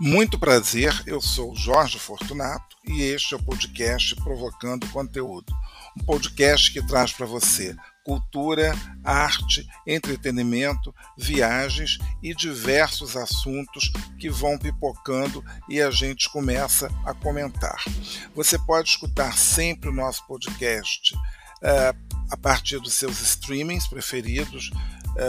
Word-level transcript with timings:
Muito 0.00 0.38
prazer, 0.38 1.02
eu 1.06 1.20
sou 1.20 1.56
Jorge 1.56 1.98
Fortunato 1.98 2.76
e 2.86 3.02
este 3.02 3.34
é 3.34 3.36
o 3.36 3.42
podcast 3.42 4.14
Provocando 4.14 4.88
Conteúdo. 4.90 5.52
Um 6.00 6.04
podcast 6.04 6.72
que 6.72 6.80
traz 6.86 7.12
para 7.12 7.26
você 7.26 7.74
cultura, 8.04 8.72
arte, 9.02 9.66
entretenimento, 9.84 10.94
viagens 11.18 11.98
e 12.22 12.32
diversos 12.32 13.16
assuntos 13.16 13.90
que 14.20 14.30
vão 14.30 14.56
pipocando 14.56 15.44
e 15.68 15.82
a 15.82 15.90
gente 15.90 16.30
começa 16.30 16.88
a 17.04 17.12
comentar. 17.12 17.82
Você 18.36 18.56
pode 18.56 18.90
escutar 18.90 19.36
sempre 19.36 19.88
o 19.88 19.92
nosso 19.92 20.24
podcast 20.28 21.12
uh, 21.16 22.18
a 22.30 22.36
partir 22.36 22.78
dos 22.78 22.94
seus 22.94 23.20
streamings 23.20 23.88
preferidos 23.88 24.70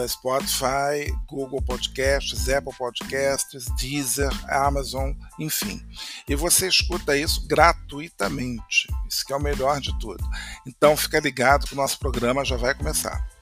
Spotify, 0.08 1.12
Google 1.28 1.62
Podcasts, 1.62 2.50
Apple 2.50 2.74
Podcasts, 2.78 3.66
Deezer, 3.80 4.32
Amazon, 4.50 5.14
enfim. 5.40 5.82
E 6.28 6.36
você 6.36 6.68
escuta 6.68 7.18
isso 7.18 7.48
gratuitamente. 7.48 8.88
Isso 9.10 9.26
que 9.26 9.34
é 9.34 9.36
o 9.36 9.42
melhor 9.42 9.80
de 9.80 9.98
tudo. 10.00 10.24
Então 10.66 10.96
fica 10.96 11.20
ligado 11.20 11.66
que 11.66 11.74
o 11.74 11.78
nosso 11.78 11.98
programa 12.00 12.46
já 12.46 12.58
vai 12.58 12.74
começar. 12.74 13.39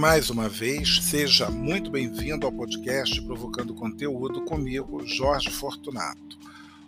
Mais 0.00 0.30
uma 0.30 0.48
vez, 0.48 0.98
seja 1.02 1.50
muito 1.50 1.90
bem-vindo 1.90 2.46
ao 2.46 2.52
podcast 2.52 3.20
Provocando 3.20 3.74
Conteúdo 3.74 4.40
comigo, 4.46 5.06
Jorge 5.06 5.50
Fortunato. 5.50 6.38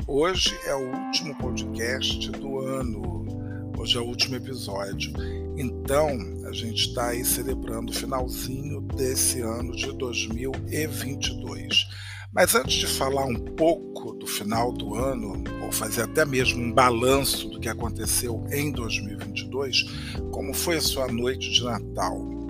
Hoje 0.09 0.59
é 0.65 0.75
o 0.75 0.91
último 0.91 1.37
podcast 1.37 2.31
do 2.31 2.61
ano, 2.61 3.71
hoje 3.77 3.99
é 3.99 4.01
o 4.01 4.07
último 4.07 4.37
episódio. 4.37 5.13
Então, 5.59 6.09
a 6.47 6.53
gente 6.55 6.89
está 6.89 7.09
aí 7.09 7.23
celebrando 7.23 7.93
o 7.93 7.95
finalzinho 7.95 8.81
desse 8.81 9.43
ano 9.43 9.77
de 9.77 9.93
2022. 9.93 11.87
Mas 12.33 12.55
antes 12.55 12.77
de 12.77 12.87
falar 12.87 13.27
um 13.27 13.39
pouco 13.39 14.15
do 14.15 14.27
final 14.27 14.73
do 14.73 14.95
ano, 14.95 15.45
ou 15.63 15.71
fazer 15.71 16.05
até 16.05 16.25
mesmo 16.25 16.65
um 16.65 16.73
balanço 16.73 17.51
do 17.51 17.61
que 17.61 17.69
aconteceu 17.69 18.43
em 18.51 18.73
2022, 18.73 19.85
como 20.31 20.55
foi 20.55 20.79
a 20.79 20.81
sua 20.81 21.09
noite 21.09 21.51
de 21.51 21.63
Natal? 21.63 22.42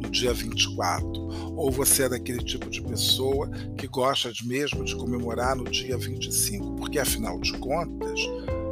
No 0.00 0.10
dia 0.10 0.32
24, 0.32 1.54
ou 1.56 1.70
você 1.70 2.04
é 2.04 2.08
daquele 2.08 2.42
tipo 2.42 2.68
de 2.70 2.80
pessoa 2.82 3.48
que 3.76 3.86
gosta 3.86 4.32
mesmo 4.44 4.84
de 4.84 4.96
comemorar 4.96 5.54
no 5.54 5.64
dia 5.64 5.96
25, 5.96 6.76
porque 6.76 6.98
afinal 6.98 7.38
de 7.38 7.52
contas, 7.58 8.20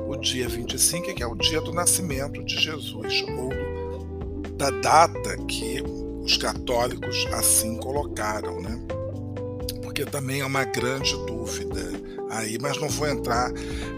o 0.09 0.17
dia 0.17 0.49
25 0.49 1.11
é 1.11 1.15
que 1.15 1.23
é 1.23 1.27
o 1.27 1.35
dia 1.35 1.61
do 1.61 1.73
nascimento 1.73 2.43
de 2.45 2.57
Jesus, 2.57 3.25
ou 3.37 3.51
da 4.57 4.71
data 4.71 5.37
que 5.47 5.83
os 6.23 6.37
católicos 6.37 7.27
assim 7.33 7.77
colocaram, 7.77 8.61
né? 8.61 8.79
Porque 9.83 10.05
também 10.05 10.41
é 10.41 10.47
uma 10.47 10.65
grande 10.65 11.13
dúvida 11.27 11.81
aí, 12.31 12.59
mas 12.61 12.79
não 12.81 12.89
vou 12.89 13.09
entrar 13.09 13.51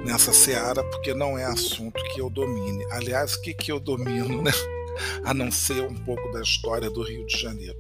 nessa 0.05 0.33
seara 0.33 0.83
porque 0.85 1.13
não 1.15 1.39
é 1.39 1.45
assunto 1.45 2.03
que 2.13 2.21
eu 2.21 2.31
domine. 2.31 2.85
Aliás, 2.91 3.35
o 3.35 3.43
que, 3.43 3.55
que 3.55 3.73
eu 3.73 3.81
domino, 3.81 4.43
né? 4.43 4.53
A 5.25 5.35
não 5.35 5.51
ser 5.51 5.83
um 5.83 5.95
pouco 5.95 6.31
da 6.33 6.41
história 6.41 6.91
do 6.91 7.03
Rio 7.03 7.27
de 7.27 7.39
Janeiro. 7.39 7.77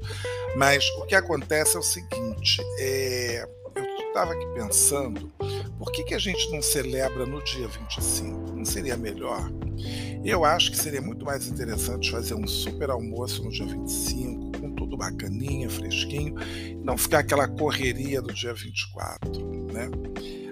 Mas 0.56 0.84
o 0.98 1.06
que 1.06 1.14
acontece 1.14 1.76
é 1.76 1.78
o 1.80 1.82
seguinte: 1.82 2.60
é, 2.78 3.48
eu 3.74 4.06
estava 4.08 4.32
aqui 4.32 4.46
pensando, 4.54 5.30
por 5.78 5.92
que, 5.92 6.04
que 6.04 6.14
a 6.14 6.18
gente 6.18 6.50
não 6.50 6.60
celebra 6.60 7.24
no 7.24 7.42
dia 7.42 7.68
25? 7.68 8.52
Não 8.52 8.64
seria 8.64 8.96
melhor? 8.96 9.50
Eu 10.24 10.44
acho 10.44 10.70
que 10.70 10.76
seria 10.76 11.00
muito 11.00 11.24
mais 11.24 11.46
interessante 11.46 12.10
fazer 12.10 12.34
um 12.34 12.46
super 12.46 12.90
almoço 12.90 13.42
no 13.42 13.50
dia 13.50 13.66
25, 13.66 14.60
com 14.60 14.74
tudo 14.74 14.96
bacaninha, 14.96 15.70
fresquinho, 15.70 16.34
não 16.84 16.98
ficar 16.98 17.20
aquela 17.20 17.48
correria 17.48 18.20
do 18.20 18.32
dia 18.32 18.52
24, 18.52 19.72
né? 19.72 19.90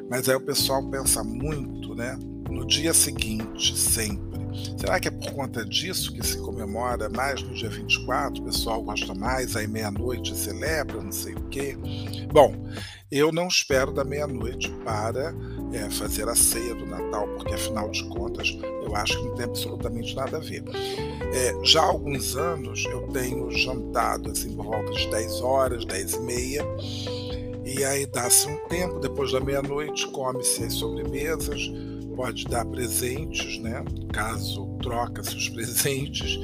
Mas 0.08 0.28
aí 0.28 0.36
o 0.36 0.40
pessoal 0.40 0.82
pensa 0.90 1.22
muito, 1.22 1.94
né? 1.94 2.18
No 2.48 2.66
dia 2.66 2.94
seguinte, 2.94 3.76
sempre. 3.76 4.27
Será 4.76 5.00
que 5.00 5.08
é 5.08 5.10
por 5.10 5.32
conta 5.32 5.64
disso 5.64 6.12
que 6.12 6.24
se 6.24 6.38
comemora 6.38 7.08
mais 7.08 7.42
no 7.42 7.54
dia 7.54 7.69
24? 7.69 8.41
O 8.42 8.44
pessoal 8.46 8.82
gosta 8.82 9.14
mais, 9.14 9.56
aí 9.56 9.66
meia-noite 9.66 10.36
celebra, 10.36 11.02
não 11.02 11.12
sei 11.12 11.34
o 11.34 11.42
quê. 11.48 11.76
Bom, 12.32 12.54
eu 13.10 13.32
não 13.32 13.48
espero 13.48 13.92
da 13.92 14.04
meia-noite 14.04 14.70
para 14.84 15.34
é, 15.72 15.91
fazer 15.91 16.28
a 16.28 16.34
ceia 16.34 16.74
do 16.74 16.86
Natal, 16.86 17.26
porque 17.28 17.54
afinal 17.54 17.91
de 17.91 18.04
contas 18.04 18.56
eu 18.84 18.94
acho 18.94 19.19
que 19.19 19.24
não 19.28 19.34
tem 19.34 19.44
absolutamente 19.46 20.14
nada 20.14 20.36
a 20.36 20.41
ver. 20.41 20.62
É, 21.32 21.54
já 21.64 21.82
há 21.82 21.86
alguns 21.86 22.36
anos 22.36 22.84
eu 22.84 23.08
tenho 23.08 23.50
jantado 23.50 24.30
assim 24.30 24.54
por 24.54 24.66
volta 24.66 24.92
de 24.92 25.10
10 25.10 25.40
horas, 25.40 25.84
10 25.84 26.12
e 26.14 26.20
meia, 26.20 26.66
e 27.64 27.84
aí 27.84 28.06
dá-se 28.06 28.48
um 28.48 28.56
tempo, 28.69 28.98
depois 28.98 29.32
da 29.32 29.40
meia-noite 29.40 30.06
come-se 30.08 30.64
as 30.64 30.75
sobremesas, 30.75 31.70
pode 32.18 32.46
dar 32.46 32.64
presentes, 32.64 33.60
né? 33.60 33.84
Caso 34.12 34.66
troca-se 34.82 35.36
os 35.36 35.48
presentes 35.54 36.36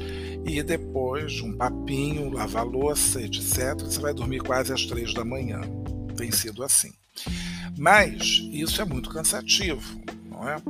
e 0.47 0.63
depois 0.63 1.41
um 1.41 1.53
papinho, 1.57 2.31
lavar 2.31 2.65
louça, 2.65 3.21
etc. 3.21 3.75
Você 3.81 3.99
vai 3.99 4.15
dormir 4.15 4.39
quase 4.39 4.73
às 4.73 4.87
três 4.87 5.13
da 5.13 5.25
manhã. 5.25 5.61
Tem 6.17 6.31
sido 6.31 6.63
assim. 6.63 6.93
Mas 7.77 8.41
isso 8.53 8.81
é 8.81 8.85
muito 8.85 9.11
cansativo, 9.11 10.01
não 10.31 10.49
é? 10.49 10.63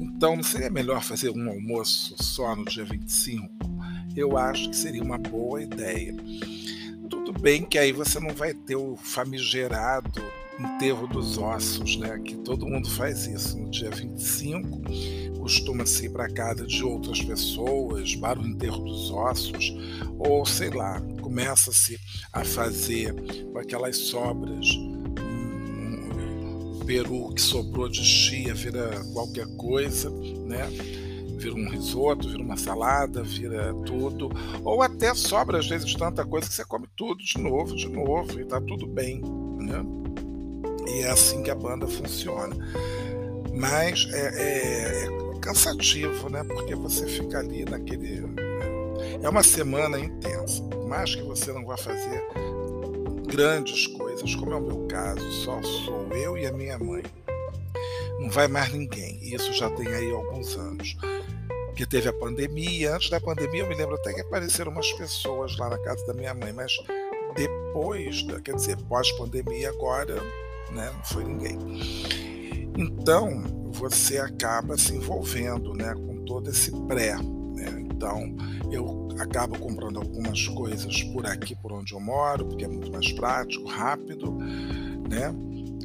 Então 0.00 0.34
não 0.34 0.42
seria 0.42 0.70
melhor 0.70 1.04
fazer 1.04 1.30
um 1.30 1.48
almoço 1.48 2.20
só 2.20 2.56
no 2.56 2.64
dia 2.64 2.84
25? 2.84 3.48
Eu 4.16 4.36
acho 4.36 4.70
que 4.70 4.76
seria 4.76 5.04
uma 5.04 5.18
boa 5.18 5.62
ideia. 5.62 6.16
Tudo 7.08 7.32
bem 7.32 7.64
que 7.64 7.78
aí 7.78 7.92
você 7.92 8.18
não 8.18 8.34
vai 8.34 8.52
ter 8.54 8.74
o 8.74 8.96
famigerado 8.96 10.20
enterro 10.58 11.06
dos 11.06 11.38
ossos, 11.38 11.96
né? 11.96 12.18
Que 12.18 12.36
todo 12.36 12.66
mundo 12.66 12.88
faz 12.90 13.26
isso 13.26 13.58
no 13.58 13.70
dia 13.70 13.90
25. 13.90 14.82
Costuma-se 15.38 16.06
ir 16.06 16.10
para 16.10 16.28
casa 16.28 16.66
de 16.66 16.82
outras 16.82 17.22
pessoas 17.22 18.14
para 18.16 18.38
o 18.38 18.46
enterro 18.46 18.84
dos 18.84 19.10
ossos, 19.10 19.74
ou 20.18 20.44
sei 20.44 20.70
lá, 20.70 21.00
começa-se 21.22 21.98
a 22.32 22.44
fazer 22.44 23.14
com 23.52 23.58
aquelas 23.58 23.96
sobras. 23.96 24.66
Um, 25.20 26.80
um 26.80 26.84
peru 26.84 27.32
que 27.34 27.40
sobrou 27.40 27.88
de 27.88 28.04
chia 28.04 28.54
vira 28.54 29.02
qualquer 29.12 29.46
coisa, 29.56 30.10
né? 30.10 30.68
vira 31.38 31.54
um 31.54 31.68
risoto, 31.68 32.28
vira 32.28 32.42
uma 32.42 32.56
salada, 32.56 33.22
vira 33.22 33.72
tudo, 33.86 34.28
ou 34.64 34.82
até 34.82 35.14
sobra 35.14 35.58
às 35.58 35.68
vezes 35.68 35.94
tanta 35.94 36.26
coisa 36.26 36.48
que 36.48 36.54
você 36.54 36.64
come 36.64 36.86
tudo 36.96 37.22
de 37.22 37.38
novo, 37.38 37.76
de 37.76 37.88
novo 37.88 38.40
e 38.40 38.44
tá 38.44 38.60
tudo 38.60 38.86
bem, 38.86 39.22
né? 39.58 39.84
E 40.88 41.02
é 41.02 41.10
assim 41.10 41.42
que 41.42 41.50
a 41.50 41.54
banda 41.54 41.86
funciona. 41.86 42.56
Mas 43.52 44.08
é, 44.12 44.28
é, 44.36 45.04
é 45.04 45.38
cansativo, 45.40 46.28
né? 46.28 46.44
Porque 46.44 46.74
você 46.74 47.06
fica 47.06 47.38
ali 47.38 47.64
naquele. 47.64 48.24
É 49.22 49.28
uma 49.28 49.42
semana 49.42 49.98
intensa. 49.98 50.62
Mais 50.88 51.14
que 51.14 51.22
você 51.22 51.52
não 51.52 51.64
vá 51.64 51.76
fazer 51.76 52.22
grandes 53.26 53.86
coisas, 53.88 54.34
como 54.34 54.52
é 54.52 54.56
o 54.56 54.60
meu 54.60 54.86
caso, 54.86 55.20
só 55.44 55.62
sou 55.62 56.08
eu 56.12 56.36
e 56.36 56.46
a 56.46 56.52
minha 56.52 56.78
mãe. 56.78 57.02
Não 58.18 58.30
vai 58.30 58.48
mais 58.48 58.72
ninguém. 58.72 59.18
E 59.22 59.34
isso 59.34 59.52
já 59.52 59.70
tem 59.70 59.86
aí 59.88 60.10
alguns 60.10 60.56
anos. 60.56 60.96
Porque 61.66 61.86
teve 61.86 62.08
a 62.08 62.12
pandemia. 62.12 62.94
Antes 62.94 63.10
da 63.10 63.20
pandemia, 63.20 63.62
eu 63.62 63.68
me 63.68 63.74
lembro 63.74 63.94
até 63.94 64.12
que 64.12 64.22
apareceram 64.22 64.72
umas 64.72 64.90
pessoas 64.92 65.56
lá 65.58 65.68
na 65.68 65.78
casa 65.78 66.04
da 66.06 66.14
minha 66.14 66.34
mãe, 66.34 66.52
mas 66.52 66.72
depois, 67.36 68.26
quer 68.44 68.54
dizer, 68.54 68.76
pós-pandemia, 68.88 69.68
agora 69.68 70.20
né? 70.72 70.90
não 70.94 71.04
foi 71.04 71.24
ninguém. 71.24 71.58
Então, 72.76 73.42
você 73.72 74.18
acaba 74.18 74.76
se 74.76 74.94
envolvendo 74.94 75.74
né, 75.74 75.94
com 75.94 76.24
todo 76.24 76.48
esse 76.50 76.70
pré. 76.86 77.16
Né? 77.16 77.86
Então, 77.90 78.36
eu 78.70 79.08
acabo 79.18 79.58
comprando 79.58 79.98
algumas 79.98 80.46
coisas 80.48 81.02
por 81.04 81.26
aqui, 81.26 81.56
por 81.56 81.72
onde 81.72 81.92
eu 81.92 82.00
moro, 82.00 82.46
porque 82.46 82.64
é 82.64 82.68
muito 82.68 82.90
mais 82.92 83.10
prático, 83.12 83.66
rápido, 83.66 84.32
né? 85.08 85.34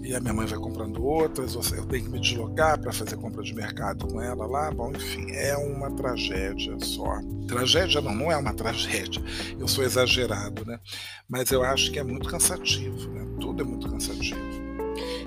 E 0.03 0.13
a 0.13 0.19
minha 0.19 0.33
mãe 0.33 0.45
vai 0.45 0.59
comprando 0.59 1.01
outras, 1.01 1.55
eu 1.71 1.85
tenho 1.85 2.03
que 2.03 2.09
me 2.09 2.19
deslocar 2.19 2.77
para 2.77 2.91
fazer 2.91 3.15
compra 3.15 3.41
de 3.41 3.55
mercado 3.55 4.05
com 4.05 4.21
ela 4.21 4.45
lá. 4.45 4.69
Bom, 4.69 4.91
enfim, 4.91 5.31
é 5.31 5.55
uma 5.55 5.89
tragédia 5.91 6.77
só. 6.81 7.21
Tragédia 7.47 8.01
não, 8.01 8.13
não 8.13 8.29
é 8.29 8.35
uma 8.35 8.53
tragédia. 8.53 9.23
Eu 9.57 9.65
sou 9.65 9.81
exagerado, 9.81 10.65
né? 10.65 10.77
Mas 11.27 11.51
eu 11.51 11.63
acho 11.63 11.89
que 11.89 11.99
é 11.99 12.03
muito 12.03 12.27
cansativo, 12.27 13.09
né? 13.11 13.25
Tudo 13.39 13.63
é 13.63 13.65
muito 13.65 13.89
cansativo 13.89 14.52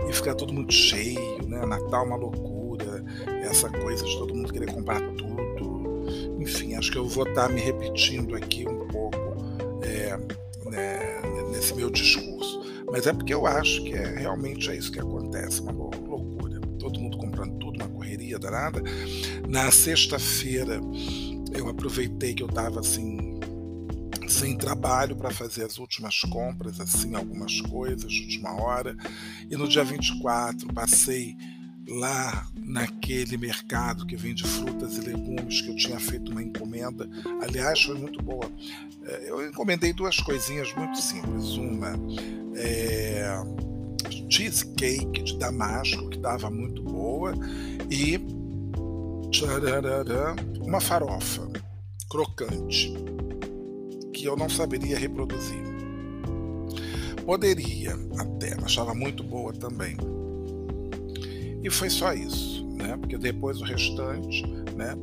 e 0.08 0.12
fica 0.12 0.34
tudo 0.34 0.52
muito 0.52 0.72
cheio, 0.72 1.46
né? 1.46 1.64
Natal 1.66 2.04
é 2.04 2.06
uma 2.06 2.16
loucura, 2.16 3.04
essa 3.42 3.68
coisa 3.70 4.04
de 4.04 4.18
todo 4.18 4.34
mundo 4.34 4.52
querer 4.52 4.72
comprar 4.72 5.00
tudo. 5.00 6.06
Enfim, 6.40 6.74
acho 6.74 6.92
que 6.92 6.98
eu 6.98 7.08
vou 7.08 7.26
estar 7.26 7.48
me 7.48 7.60
repetindo 7.60 8.36
aqui 8.36 8.66
um 8.68 8.86
pouco 8.88 9.18
é, 9.82 10.16
né, 10.70 11.20
nesse 11.50 11.74
meu 11.74 11.90
discurso. 11.90 12.62
Mas 12.90 13.06
é 13.06 13.12
porque 13.12 13.34
eu 13.34 13.46
acho 13.46 13.82
que 13.82 13.94
é 13.94 14.14
realmente 14.16 14.70
é 14.70 14.76
isso 14.76 14.92
que 14.92 15.00
acontece, 15.00 15.60
uma 15.60 15.72
loucura. 15.72 16.60
todo 16.78 17.00
mundo 17.00 17.18
comprando 17.18 17.58
tudo, 17.58 17.82
uma 17.82 17.88
correria 17.88 18.38
danada. 18.38 18.82
Na 19.48 19.70
sexta-feira 19.70 20.80
eu 21.52 21.68
aproveitei 21.68 22.34
que 22.34 22.42
eu 22.42 22.48
estava 22.48 22.80
assim 22.80 23.15
sem 24.28 24.56
trabalho 24.56 25.16
para 25.16 25.30
fazer 25.30 25.64
as 25.64 25.78
últimas 25.78 26.20
compras, 26.20 26.80
assim, 26.80 27.14
algumas 27.14 27.60
coisas 27.60 28.12
última 28.12 28.52
hora. 28.60 28.96
E 29.50 29.56
no 29.56 29.68
dia 29.68 29.84
24 29.84 30.72
passei 30.72 31.36
lá 31.88 32.48
naquele 32.56 33.36
mercado 33.36 34.06
que 34.06 34.16
vende 34.16 34.42
frutas 34.42 34.96
e 34.96 35.00
legumes 35.00 35.60
que 35.60 35.68
eu 35.68 35.76
tinha 35.76 36.00
feito 36.00 36.32
uma 36.32 36.42
encomenda. 36.42 37.08
Aliás, 37.42 37.82
foi 37.82 37.96
muito 37.96 38.22
boa. 38.22 38.50
É, 39.04 39.30
eu 39.30 39.48
encomendei 39.48 39.92
duas 39.92 40.16
coisinhas 40.16 40.74
muito 40.74 41.00
simples. 41.00 41.56
Uma 41.56 41.94
é 42.56 43.66
cheesecake 44.28 45.22
de 45.22 45.38
damasco, 45.38 46.08
que 46.08 46.16
estava 46.16 46.50
muito 46.50 46.82
boa, 46.82 47.34
e 47.90 48.18
uma 50.60 50.80
farofa 50.80 51.48
crocante, 52.10 52.92
eu 54.26 54.36
não 54.36 54.48
saberia 54.48 54.98
reproduzir. 54.98 55.62
Poderia 57.24 57.96
até, 58.18 58.54
achava 58.62 58.94
muito 58.94 59.22
boa 59.22 59.52
também. 59.52 59.96
E 61.62 61.70
foi 61.70 61.90
só 61.90 62.12
isso, 62.12 62.64
né? 62.74 62.96
Porque 62.96 63.18
depois 63.18 63.60
o 63.60 63.64
restante, 63.64 64.46
né? 64.76 64.96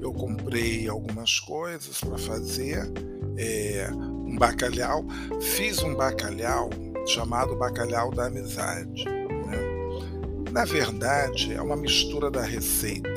Eu 0.00 0.12
comprei 0.12 0.88
algumas 0.88 1.38
coisas 1.40 2.00
para 2.00 2.18
fazer, 2.18 2.90
é, 3.36 3.90
um 3.92 4.36
bacalhau, 4.36 5.04
fiz 5.40 5.82
um 5.82 5.94
bacalhau 5.94 6.70
chamado 7.06 7.56
bacalhau 7.56 8.10
da 8.10 8.26
amizade. 8.26 9.04
Né? 9.04 10.50
Na 10.52 10.64
verdade, 10.64 11.52
é 11.52 11.60
uma 11.60 11.76
mistura 11.76 12.30
da 12.30 12.42
receita 12.42 13.08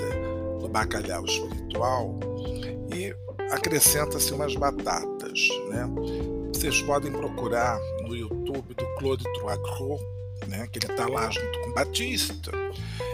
do 0.60 0.68
bacalhau 0.68 1.25
espiritual 1.25 2.19
e 2.94 3.15
acrescenta-se 3.51 4.34
umas 4.34 4.56
batatas. 4.56 5.48
Né? 5.69 5.90
Vocês 6.54 6.81
podem 6.81 7.12
procurar 7.12 7.80
no 8.01 8.16
YouTube 8.16 8.74
do 8.74 8.86
Claude 8.95 9.24
Troagro, 9.34 10.00
né? 10.48 10.68
que 10.72 10.80
ele 10.80 10.92
está 10.92 11.07
lá 11.07 11.30
junto 11.30 11.60
com 11.62 11.74
Batista, 11.74 12.51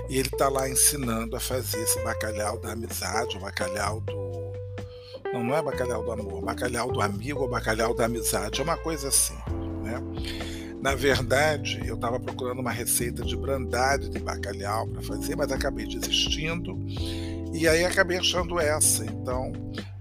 e 0.09 0.17
ele 0.17 0.29
está 0.29 0.49
lá 0.49 0.69
ensinando 0.69 1.35
a 1.35 1.39
fazer 1.39 1.81
esse 1.81 1.99
bacalhau 2.03 2.57
da 2.57 2.71
amizade, 2.71 3.37
o 3.37 3.39
bacalhau 3.39 4.01
do. 4.01 4.29
Não, 5.31 5.43
não 5.43 5.55
é 5.55 5.61
bacalhau 5.61 6.03
do 6.03 6.11
amor, 6.11 6.41
bacalhau 6.41 6.91
do 6.91 7.01
amigo 7.01 7.47
bacalhau 7.47 7.93
da 7.93 8.05
amizade, 8.05 8.59
é 8.59 8.63
uma 8.63 8.77
coisa 8.77 9.09
assim. 9.09 9.37
Né? 9.83 10.01
Na 10.81 10.95
verdade, 10.95 11.81
eu 11.85 11.95
estava 11.95 12.19
procurando 12.19 12.59
uma 12.59 12.71
receita 12.71 13.21
de 13.23 13.35
brandade 13.35 14.09
de 14.09 14.17
bacalhau 14.17 14.87
para 14.87 15.01
fazer, 15.01 15.35
mas 15.35 15.51
acabei 15.51 15.85
desistindo 15.85 16.79
e 17.53 17.67
aí 17.67 17.83
acabei 17.83 18.17
achando 18.17 18.59
essa. 18.59 19.05
Então, 19.05 19.51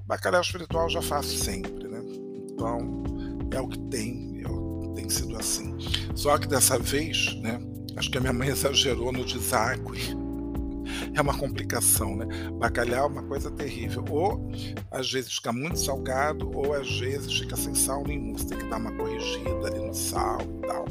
bacalhau 0.08 0.40
espiritual 0.40 0.88
já 0.88 1.02
faço 1.02 1.36
sempre, 1.36 1.86
né? 1.86 2.02
Então, 2.50 3.04
é 3.52 3.60
o 3.60 3.68
que 3.68 3.78
tem, 3.78 4.40
eu, 4.42 4.92
tem 4.96 5.08
sido 5.08 5.36
assim. 5.36 5.76
Só 6.14 6.36
que 6.38 6.48
dessa 6.48 6.78
vez, 6.78 7.34
né? 7.42 7.60
Acho 7.94 8.10
que 8.10 8.16
a 8.16 8.20
minha 8.20 8.32
mãe 8.32 8.48
exagerou 8.48 9.12
no 9.12 9.24
desagüe 9.24 10.16
é 11.14 11.20
uma 11.20 11.36
complicação, 11.36 12.16
né? 12.16 12.26
Bacalhau 12.58 13.06
é 13.06 13.12
uma 13.12 13.22
coisa 13.22 13.50
terrível. 13.50 14.04
Ou 14.10 14.50
às 14.90 15.12
vezes 15.12 15.34
fica 15.34 15.52
muito 15.52 15.78
salgado, 15.78 16.50
ou 16.56 16.72
às 16.72 16.98
vezes 16.98 17.38
fica 17.38 17.56
sem 17.56 17.74
sal 17.74 18.02
nenhum. 18.04 18.36
Você 18.36 18.46
tem 18.46 18.58
que 18.58 18.66
dar 18.66 18.78
uma 18.78 18.92
corrigida 18.92 19.66
ali 19.66 19.80
no 19.80 19.94
sal 19.94 20.38
e 20.40 20.66
tal. 20.66 20.84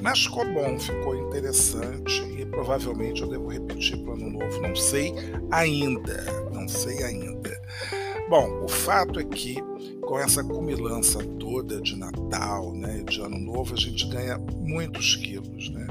Mas 0.00 0.24
ficou 0.24 0.44
bom, 0.52 0.78
ficou 0.78 1.16
interessante 1.16 2.22
e 2.38 2.46
provavelmente 2.46 3.22
eu 3.22 3.28
devo 3.28 3.48
repetir 3.48 3.98
para 3.98 4.10
o 4.10 4.14
ano 4.14 4.30
novo. 4.30 4.62
Não 4.62 4.76
sei 4.76 5.12
ainda, 5.50 6.24
não 6.66 6.68
sei 6.68 7.02
ainda. 7.04 7.60
Bom, 8.28 8.64
o 8.64 8.68
fato 8.68 9.20
é 9.20 9.24
que 9.24 9.56
com 10.00 10.18
essa 10.18 10.42
cumilança 10.42 11.22
toda 11.38 11.80
de 11.80 11.96
Natal, 11.96 12.74
né, 12.74 13.04
de 13.08 13.20
Ano 13.20 13.38
Novo, 13.38 13.74
a 13.74 13.76
gente 13.76 14.06
ganha 14.08 14.36
muitos 14.36 15.14
quilos, 15.14 15.70
né? 15.70 15.86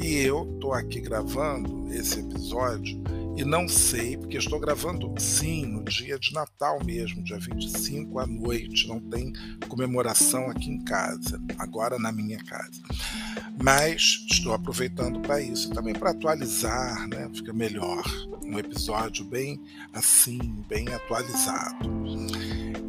E 0.00 0.16
eu 0.16 0.48
estou 0.54 0.72
aqui 0.72 1.00
gravando 1.00 1.92
esse 1.92 2.20
episódio 2.20 2.98
e 3.38 3.44
não 3.44 3.68
sei, 3.68 4.16
porque 4.16 4.36
estou 4.36 4.58
gravando 4.58 5.14
sim 5.16 5.64
no 5.64 5.84
dia 5.84 6.18
de 6.18 6.34
Natal 6.34 6.84
mesmo, 6.84 7.22
dia 7.22 7.38
25 7.38 8.18
à 8.18 8.26
noite, 8.26 8.88
não 8.88 8.98
tem 8.98 9.32
comemoração 9.68 10.50
aqui 10.50 10.68
em 10.68 10.82
casa, 10.82 11.40
agora 11.56 12.00
na 12.00 12.10
minha 12.10 12.42
casa. 12.42 12.82
Mas 13.62 14.26
estou 14.28 14.52
aproveitando 14.52 15.20
para 15.20 15.40
isso 15.40 15.70
também, 15.70 15.94
para 15.94 16.10
atualizar, 16.10 17.06
né? 17.06 17.30
Fica 17.32 17.52
melhor. 17.52 18.02
Um 18.44 18.58
episódio 18.58 19.24
bem 19.24 19.62
assim, 19.92 20.64
bem 20.68 20.88
atualizado. 20.88 21.88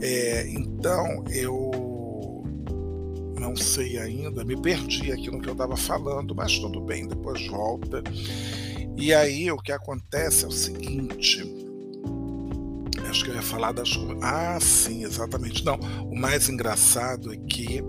É, 0.01 0.49
então 0.49 1.23
eu 1.29 1.69
não 3.39 3.55
sei 3.55 3.99
ainda, 3.99 4.43
me 4.43 4.59
perdi 4.59 5.11
aqui 5.11 5.29
no 5.29 5.39
que 5.39 5.47
eu 5.47 5.53
estava 5.53 5.77
falando, 5.77 6.33
mas 6.33 6.57
tudo 6.57 6.81
bem, 6.81 7.07
depois 7.07 7.45
volta. 7.45 8.01
E 8.99 9.13
aí 9.13 9.49
o 9.49 9.57
que 9.57 9.71
acontece 9.71 10.43
é 10.43 10.47
o 10.47 10.51
seguinte. 10.51 11.41
Acho 13.09 13.23
que 13.23 13.31
eu 13.31 13.35
ia 13.35 13.41
falar 13.41 13.71
das. 13.71 13.89
Ah, 14.21 14.59
sim, 14.59 15.05
exatamente. 15.05 15.63
Não, 15.63 15.75
o 16.03 16.19
mais 16.19 16.49
engraçado 16.49 17.33
é 17.33 17.37
que 17.37 17.79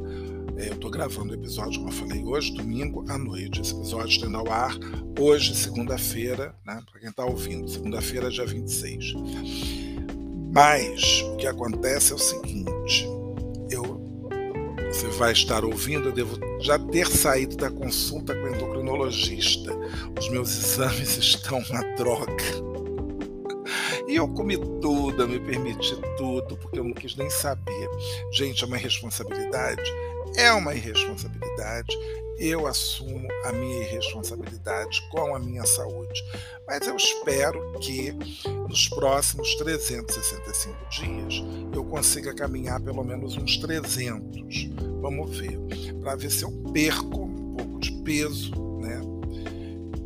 é, 0.56 0.68
eu 0.68 0.74
estou 0.74 0.88
gravando 0.88 1.32
o 1.32 1.34
episódio, 1.34 1.80
como 1.80 1.88
eu 1.90 1.94
falei, 1.94 2.24
hoje, 2.24 2.54
domingo 2.54 3.04
à 3.08 3.18
noite. 3.18 3.60
Esse 3.60 3.74
episódio 3.74 4.08
está 4.08 4.26
indo 4.28 4.36
ao 4.36 4.50
ar 4.52 4.72
hoje, 5.18 5.54
segunda-feira, 5.56 6.54
né? 6.64 6.80
Para 6.88 7.00
quem 7.00 7.10
está 7.10 7.24
ouvindo, 7.24 7.68
segunda-feira, 7.68 8.30
dia 8.30 8.46
26. 8.46 9.14
Mas 10.52 11.22
o 11.22 11.36
que 11.36 11.46
acontece 11.48 12.12
é 12.12 12.14
o 12.14 12.18
seguinte: 12.18 13.04
você 15.00 15.08
vai 15.16 15.32
estar 15.32 15.64
ouvindo, 15.64 16.10
eu 16.10 16.12
devo 16.12 16.38
já 16.60 16.78
ter 16.78 17.06
saído 17.06 17.56
da 17.56 17.70
consulta 17.70 18.34
com 18.34 18.42
o 18.42 18.54
endocrinologista. 18.54 19.74
Os 20.18 20.28
meus 20.28 20.50
exames 20.50 21.16
estão 21.16 21.58
uma 21.70 21.80
droga. 21.96 22.44
E 24.06 24.16
eu 24.16 24.28
comi 24.28 24.58
tudo, 24.58 25.22
eu 25.22 25.28
me 25.28 25.40
permiti 25.40 25.96
tudo, 26.18 26.54
porque 26.58 26.78
eu 26.78 26.84
não 26.84 26.92
quis 26.92 27.16
nem 27.16 27.30
saber. 27.30 27.88
Gente, 28.30 28.62
é 28.62 28.66
uma 28.66 28.76
irresponsabilidade? 28.76 29.90
É 30.36 30.52
uma 30.52 30.74
irresponsabilidade. 30.74 31.96
Eu 32.40 32.66
assumo 32.66 33.28
a 33.44 33.52
minha 33.52 33.82
irresponsabilidade 33.82 35.06
com 35.10 35.36
a 35.36 35.38
minha 35.38 35.66
saúde. 35.66 36.24
Mas 36.66 36.86
eu 36.86 36.96
espero 36.96 37.78
que 37.80 38.12
nos 38.66 38.88
próximos 38.88 39.54
365 39.56 40.74
dias 40.88 41.44
eu 41.74 41.84
consiga 41.84 42.34
caminhar 42.34 42.80
pelo 42.80 43.04
menos 43.04 43.36
uns 43.36 43.58
300 43.58 44.70
Vamos 45.02 45.36
ver. 45.36 45.58
Para 46.00 46.16
ver 46.16 46.30
se 46.30 46.42
eu 46.42 46.50
perco 46.72 47.24
um 47.24 47.54
pouco 47.54 47.78
de 47.78 47.92
peso, 48.02 48.52
né? 48.78 49.02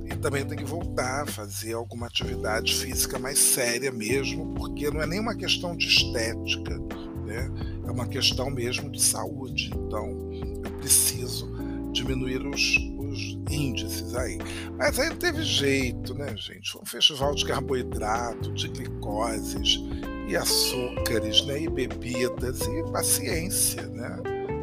E 0.07 0.17
também 0.17 0.45
tenho 0.45 0.61
que 0.61 0.69
voltar 0.69 1.23
a 1.23 1.27
fazer 1.27 1.75
alguma 1.75 2.07
atividade 2.07 2.75
física 2.75 3.17
mais 3.17 3.39
séria 3.39 3.93
mesmo, 3.93 4.55
porque 4.57 4.91
não 4.91 5.01
é 5.01 5.07
nem 5.07 5.21
uma 5.21 5.37
questão 5.37 5.77
de 5.77 5.87
estética, 5.87 6.79
né? 7.25 7.49
É 7.87 7.91
uma 7.93 8.09
questão 8.09 8.51
mesmo 8.51 8.91
de 8.91 9.01
saúde. 9.01 9.71
Então, 9.73 10.31
eu 10.65 10.71
preciso 10.79 11.54
diminuir 11.95 12.47
os, 12.47 12.77
os 12.99 13.39
índices 13.51 14.15
aí. 14.15 14.39
Mas 14.77 14.99
aí 14.99 15.15
teve 15.15 15.43
jeito, 15.43 16.15
né, 16.15 16.37
gente? 16.37 16.71
Foi 16.71 16.83
um 16.83 16.87
festival 16.87 17.35
de 17.35 17.47
carboidrato, 17.47 18.53
de 18.53 18.69
glicoses 18.69 19.81
e 20.29 20.37
açúcares, 20.37 21.45
né? 21.47 21.63
E 21.63 21.69
bebidas 21.69 22.61
e 22.63 22.93
paciência, 22.93 23.83
né? 23.87 24.19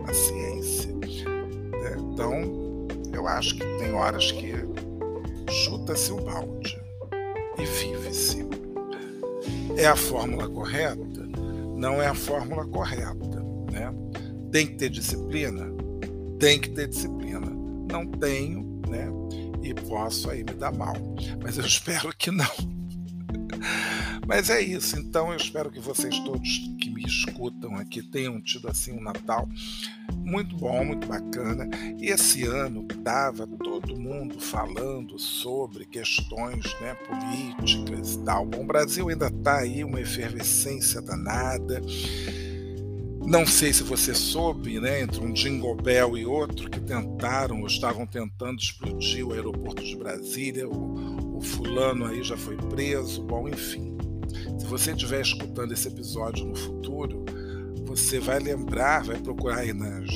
paciência. 0.06 0.94
Né? 0.94 1.96
Então, 2.14 2.88
eu 3.14 3.28
acho 3.28 3.56
que 3.56 3.66
tem 3.78 3.94
horas 3.94 4.32
que 4.32 4.54
chuta-se 5.50 6.12
o 6.12 6.18
balde 6.18 6.82
e 7.58 7.66
vive-se. 7.66 8.46
É 9.78 9.86
a 9.86 9.96
fórmula 9.96 10.50
correta? 10.50 11.30
Não 11.78 12.02
é 12.02 12.08
a 12.08 12.14
fórmula 12.14 12.66
correta. 12.68 13.42
Né? 13.72 13.94
Tem 14.52 14.68
que 14.68 14.76
ter 14.76 14.90
disciplina? 14.90 15.81
Tem 16.42 16.60
que 16.60 16.70
ter 16.70 16.88
disciplina. 16.88 17.40
Não 17.92 18.08
tenho, 18.08 18.82
né? 18.90 19.08
E 19.62 19.76
posso 19.76 20.28
aí 20.28 20.44
me 20.44 20.56
dar 20.56 20.74
mal. 20.74 20.96
Mas 21.40 21.60
eu 21.60 21.64
espero 21.68 22.12
que 22.18 22.32
não. 22.32 22.50
Mas 24.28 24.50
é 24.50 24.60
isso. 24.60 24.98
Então 24.98 25.30
eu 25.30 25.38
espero 25.38 25.70
que 25.70 25.80
vocês 25.80 26.18
todos 26.22 26.74
que 26.80 26.90
me 26.90 27.04
escutam 27.04 27.76
aqui 27.76 28.02
tenham 28.02 28.42
tido 28.42 28.68
assim 28.68 28.92
um 28.92 29.04
Natal 29.04 29.48
muito 30.18 30.56
bom, 30.56 30.84
muito 30.84 31.08
bacana. 31.08 31.70
E 32.00 32.08
esse 32.08 32.44
ano 32.44 32.88
estava 32.90 33.46
todo 33.46 33.96
mundo 33.96 34.40
falando 34.40 35.20
sobre 35.20 35.86
questões 35.86 36.64
né, 36.82 36.96
políticas 36.96 38.16
e 38.16 38.24
tal. 38.24 38.48
Bom, 38.48 38.64
o 38.64 38.68
Brasil 38.68 39.10
ainda 39.10 39.28
está 39.28 39.60
aí 39.60 39.84
uma 39.84 40.02
efervescência 40.02 41.04
danada. 41.04 41.82
Não 43.26 43.46
sei 43.46 43.72
se 43.72 43.84
você 43.84 44.14
soube, 44.14 44.80
né, 44.80 45.02
entre 45.02 45.22
um 45.22 45.32
Jingle 45.32 45.76
Bell 45.76 46.18
e 46.18 46.26
outro, 46.26 46.70
que 46.70 46.80
tentaram 46.80 47.62
ou 47.62 47.68
estavam 47.68 48.06
tentando 48.06 48.60
explodir 48.60 49.26
o 49.26 49.34
aeroporto 49.34 49.84
de 49.84 49.96
Brasília, 49.96 50.68
o, 50.68 51.38
o 51.38 51.42
fulano 51.42 52.06
aí 52.06 52.24
já 52.24 52.36
foi 52.36 52.58
preso, 52.58 53.24
bom, 53.24 53.48
enfim. 53.48 53.96
Se 54.60 54.66
você 54.66 54.92
estiver 54.92 55.22
escutando 55.22 55.72
esse 55.72 55.88
episódio 55.88 56.46
no 56.46 56.56
futuro, 56.56 57.24
você 57.86 58.20
vai 58.20 58.40
lembrar, 58.40 59.04
vai 59.04 59.20
procurar 59.20 59.60
aí 59.60 59.74
nas, 59.74 60.10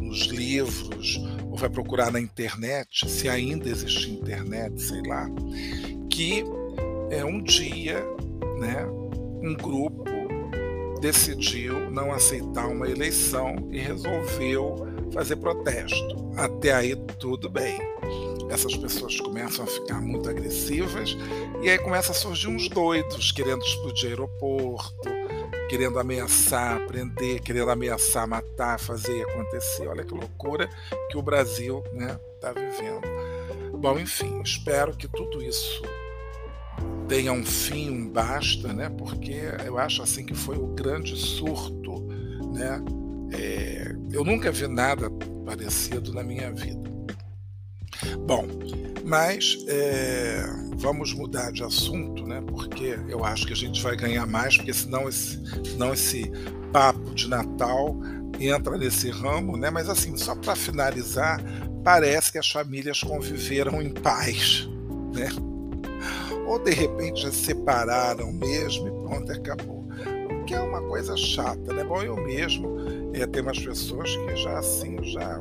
nos 0.00 0.26
livros, 0.26 1.20
ou 1.50 1.56
vai 1.56 1.68
procurar 1.68 2.10
na 2.10 2.20
internet, 2.20 3.08
se 3.08 3.28
ainda 3.28 3.68
existe 3.68 4.10
internet, 4.10 4.80
sei 4.80 5.02
lá, 5.02 5.28
que 6.08 6.44
é 7.10 7.24
um 7.24 7.42
dia, 7.42 8.04
né, 8.58 8.86
um 9.42 9.54
grupo 9.54 10.09
decidiu 11.00 11.90
não 11.90 12.12
aceitar 12.12 12.68
uma 12.68 12.88
eleição 12.88 13.56
e 13.70 13.78
resolveu 13.78 14.86
fazer 15.12 15.36
protesto. 15.36 16.30
Até 16.36 16.72
aí 16.72 16.94
tudo 17.18 17.48
bem. 17.48 17.78
Essas 18.50 18.76
pessoas 18.76 19.18
começam 19.20 19.64
a 19.64 19.68
ficar 19.68 20.00
muito 20.00 20.28
agressivas 20.28 21.16
e 21.62 21.70
aí 21.70 21.78
começa 21.78 22.12
a 22.12 22.14
surgir 22.14 22.48
uns 22.48 22.68
doidos 22.68 23.32
querendo 23.32 23.62
explodir 23.62 24.10
aeroporto, 24.10 25.08
querendo 25.68 25.98
ameaçar, 25.98 26.84
prender, 26.86 27.40
querendo 27.40 27.70
ameaçar, 27.70 28.26
matar, 28.26 28.78
fazer 28.78 29.22
acontecer. 29.22 29.86
Olha 29.86 30.04
que 30.04 30.12
loucura 30.12 30.68
que 31.10 31.16
o 31.16 31.22
Brasil 31.22 31.82
está 31.86 31.96
né, 31.96 32.20
tá 32.40 32.52
vivendo. 32.52 33.78
Bom, 33.78 33.98
enfim, 33.98 34.42
espero 34.42 34.96
que 34.96 35.08
tudo 35.08 35.42
isso 35.42 35.82
tenha 37.10 37.32
um 37.32 37.44
fim, 37.44 37.90
um 37.90 38.08
basta, 38.08 38.72
né? 38.72 38.88
Porque 38.88 39.42
eu 39.66 39.76
acho 39.76 40.00
assim 40.00 40.24
que 40.24 40.32
foi 40.32 40.56
o 40.56 40.68
grande 40.68 41.16
surto, 41.16 42.06
né? 42.52 42.80
É, 43.32 43.96
eu 44.12 44.24
nunca 44.24 44.52
vi 44.52 44.68
nada 44.68 45.10
parecido 45.44 46.14
na 46.14 46.22
minha 46.22 46.52
vida. 46.52 46.88
Bom, 48.24 48.46
mas 49.04 49.58
é, 49.66 50.44
vamos 50.76 51.12
mudar 51.12 51.50
de 51.50 51.64
assunto, 51.64 52.24
né? 52.24 52.40
Porque 52.46 52.96
eu 53.08 53.24
acho 53.24 53.44
que 53.44 53.54
a 53.54 53.56
gente 53.56 53.82
vai 53.82 53.96
ganhar 53.96 54.24
mais, 54.24 54.56
porque 54.56 54.72
senão 54.72 55.08
esse, 55.08 55.42
senão 55.68 55.92
esse 55.92 56.30
papo 56.72 57.12
de 57.12 57.28
Natal 57.28 57.96
entra 58.38 58.78
nesse 58.78 59.10
ramo, 59.10 59.56
né? 59.56 59.68
Mas 59.68 59.88
assim, 59.88 60.16
só 60.16 60.36
para 60.36 60.54
finalizar, 60.54 61.42
parece 61.82 62.30
que 62.30 62.38
as 62.38 62.48
famílias 62.48 63.00
conviveram 63.00 63.82
em 63.82 63.90
paz, 63.90 64.68
né? 65.12 65.49
Ou 66.50 66.58
de 66.58 66.72
repente 66.72 67.22
já 67.22 67.30
se 67.30 67.44
separaram 67.44 68.32
mesmo 68.32 68.88
e 68.88 68.90
pronto, 68.90 69.30
acabou. 69.30 69.84
O 70.40 70.44
que 70.44 70.52
é 70.52 70.60
uma 70.60 70.82
coisa 70.82 71.16
chata, 71.16 71.72
né? 71.72 71.84
Bom, 71.84 72.02
eu 72.02 72.16
mesmo 72.16 72.76
é, 73.14 73.24
tem 73.24 73.40
umas 73.40 73.60
pessoas 73.60 74.16
que 74.16 74.36
já 74.36 74.58
assim, 74.58 74.96
já. 75.04 75.40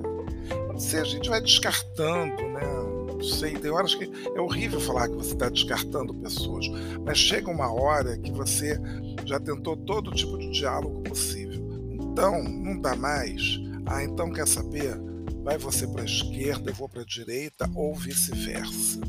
Não 0.67 0.77
sei, 0.77 0.99
a 0.99 1.03
gente 1.03 1.27
vai 1.27 1.41
descartando, 1.41 2.43
né? 2.49 2.61
Não 3.07 3.23
sei, 3.23 3.53
tem 3.53 3.71
horas 3.71 3.95
que 3.95 4.07
é 4.35 4.39
horrível 4.39 4.79
falar 4.79 5.09
que 5.09 5.15
você 5.15 5.33
está 5.33 5.49
descartando 5.49 6.13
pessoas, 6.13 6.67
mas 7.03 7.17
chega 7.17 7.49
uma 7.49 7.73
hora 7.73 8.15
que 8.15 8.31
você 8.31 8.79
já 9.25 9.39
tentou 9.39 9.75
todo 9.75 10.11
tipo 10.11 10.37
de 10.37 10.51
diálogo 10.51 11.01
possível. 11.01 11.59
Então, 11.91 12.43
não 12.43 12.79
dá 12.79 12.95
mais. 12.95 13.59
Ah, 13.87 14.03
então 14.03 14.31
quer 14.31 14.47
saber? 14.47 14.95
Vai 15.43 15.57
você 15.57 15.87
para 15.87 16.03
a 16.03 16.05
esquerda, 16.05 16.69
eu 16.69 16.75
vou 16.75 16.87
para 16.87 17.01
a 17.01 17.05
direita, 17.05 17.67
ou 17.73 17.95
vice-versa 17.95 19.01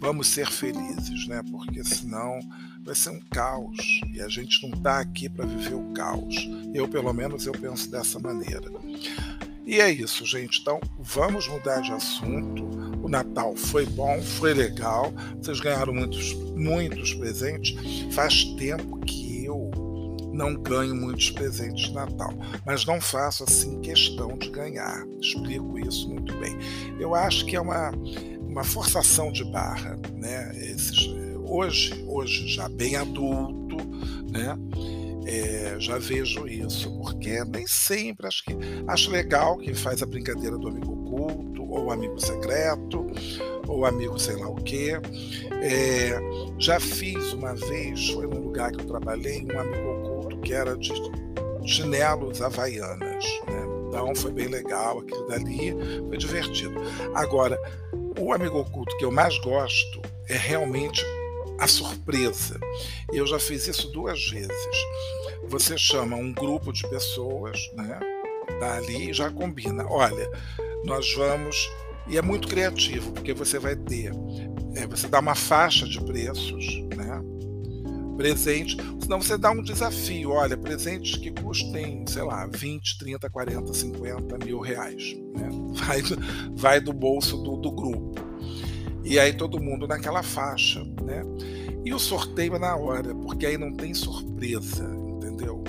vamos 0.00 0.28
ser 0.28 0.50
felizes, 0.50 1.28
né? 1.28 1.42
Porque 1.50 1.84
senão 1.84 2.40
vai 2.82 2.94
ser 2.94 3.10
um 3.10 3.20
caos 3.30 4.00
e 4.12 4.20
a 4.20 4.28
gente 4.28 4.66
não 4.66 4.76
está 4.76 4.98
aqui 4.98 5.28
para 5.28 5.44
viver 5.44 5.74
o 5.74 5.92
caos. 5.92 6.48
Eu, 6.74 6.88
pelo 6.88 7.12
menos, 7.12 7.46
eu 7.46 7.52
penso 7.52 7.90
dessa 7.90 8.18
maneira. 8.18 8.70
E 9.66 9.80
é 9.80 9.90
isso, 9.90 10.24
gente. 10.24 10.60
Então, 10.60 10.80
vamos 10.98 11.46
mudar 11.46 11.80
de 11.80 11.92
assunto. 11.92 12.64
O 13.02 13.08
Natal 13.08 13.54
foi 13.54 13.86
bom, 13.86 14.20
foi 14.20 14.54
legal. 14.54 15.12
Vocês 15.40 15.60
ganharam 15.60 15.92
muitos, 15.92 16.32
muitos 16.56 17.14
presentes. 17.14 17.76
Faz 18.12 18.44
tempo 18.56 18.98
que 19.00 19.44
eu 19.44 19.70
não 20.32 20.54
ganho 20.54 20.94
muitos 20.94 21.30
presentes 21.30 21.88
de 21.88 21.92
Natal, 21.92 22.32
mas 22.64 22.86
não 22.86 23.00
faço 23.00 23.44
assim 23.44 23.80
questão 23.80 24.38
de 24.38 24.50
ganhar. 24.50 25.04
Explico 25.20 25.78
isso 25.78 26.08
muito 26.08 26.34
bem. 26.38 26.56
Eu 26.98 27.14
acho 27.14 27.44
que 27.44 27.56
é 27.56 27.60
uma 27.60 27.92
uma 28.50 28.64
forçação 28.64 29.30
de 29.30 29.44
barra, 29.44 29.96
né? 30.14 30.52
Esses, 30.56 31.08
hoje, 31.46 32.04
hoje 32.06 32.48
já 32.48 32.68
bem 32.68 32.96
adulto, 32.96 33.76
né? 34.30 34.58
É, 35.26 35.76
já 35.78 35.98
vejo 35.98 36.48
isso, 36.48 36.90
porque 36.98 37.44
nem 37.44 37.66
sempre 37.66 38.26
acho 38.26 38.42
que 38.42 38.56
acho 38.88 39.10
legal 39.10 39.58
quem 39.58 39.74
faz 39.74 40.02
a 40.02 40.06
brincadeira 40.06 40.58
do 40.58 40.68
amigo 40.68 40.92
oculto, 40.92 41.62
ou 41.70 41.92
amigo 41.92 42.18
secreto, 42.18 43.06
ou 43.68 43.86
amigo 43.86 44.18
sei 44.18 44.36
lá 44.36 44.48
o 44.48 44.56
quê. 44.56 44.94
É, 45.62 46.18
já 46.58 46.80
fiz 46.80 47.32
uma 47.32 47.54
vez, 47.54 48.10
foi 48.10 48.26
num 48.26 48.40
lugar 48.40 48.72
que 48.72 48.80
eu 48.80 48.86
trabalhei, 48.86 49.46
um 49.46 49.58
amigo 49.58 49.90
oculto 50.00 50.38
que 50.38 50.52
era 50.52 50.76
de 50.76 50.92
chinelos 51.64 52.42
havaianas. 52.42 53.24
Né? 53.46 53.70
Então 53.88 54.14
foi 54.14 54.32
bem 54.32 54.46
legal 54.46 55.00
aquilo 55.00 55.26
dali, 55.26 55.76
foi 56.08 56.16
divertido. 56.16 56.74
Agora, 57.14 57.58
o 58.20 58.32
amigo 58.34 58.58
oculto 58.58 58.96
que 58.98 59.04
eu 59.04 59.10
mais 59.10 59.38
gosto 59.38 60.00
é 60.28 60.36
realmente 60.36 61.04
a 61.58 61.66
surpresa. 61.66 62.60
Eu 63.12 63.26
já 63.26 63.38
fiz 63.38 63.66
isso 63.66 63.90
duas 63.90 64.28
vezes. 64.28 64.50
Você 65.48 65.76
chama 65.76 66.16
um 66.16 66.32
grupo 66.32 66.72
de 66.72 66.86
pessoas, 66.88 67.58
né? 67.74 67.98
Tá 68.58 68.76
ali 68.76 69.10
e 69.10 69.14
já 69.14 69.30
combina. 69.30 69.86
Olha, 69.88 70.30
nós 70.84 71.12
vamos. 71.14 71.70
E 72.06 72.18
é 72.18 72.22
muito 72.22 72.48
criativo, 72.48 73.12
porque 73.12 73.32
você 73.32 73.58
vai 73.58 73.74
ter. 73.74 74.12
É, 74.74 74.86
você 74.86 75.08
dá 75.08 75.18
uma 75.18 75.34
faixa 75.34 75.86
de 75.86 76.00
preços, 76.00 76.66
né? 78.20 78.28
Presente. 78.28 78.76
Senão 79.00 79.20
você 79.20 79.38
dá 79.38 79.50
um 79.50 79.62
desafio. 79.62 80.30
Olha, 80.30 80.56
presentes 80.56 81.16
que 81.16 81.30
custem, 81.30 82.04
sei 82.06 82.22
lá, 82.22 82.46
20, 82.46 82.98
30, 82.98 83.30
40, 83.30 83.72
50 83.72 84.44
mil 84.44 84.60
reais. 84.60 85.16
Né? 85.36 85.48
Vai, 85.72 86.02
vai 86.52 86.80
do 86.80 86.92
bolso 86.92 87.36
do, 87.38 87.56
do 87.56 87.70
grupo. 87.70 88.20
E 89.02 89.18
aí 89.18 89.32
todo 89.32 89.60
mundo 89.60 89.88
naquela 89.88 90.22
faixa, 90.22 90.84
né? 91.02 91.22
E 91.84 91.94
o 91.94 91.98
sorteio 91.98 92.56
é 92.56 92.58
na 92.58 92.76
hora, 92.76 93.14
porque 93.14 93.46
aí 93.46 93.56
não 93.56 93.72
tem 93.72 93.94
surpresa, 93.94 94.84
entendeu? 94.84 95.64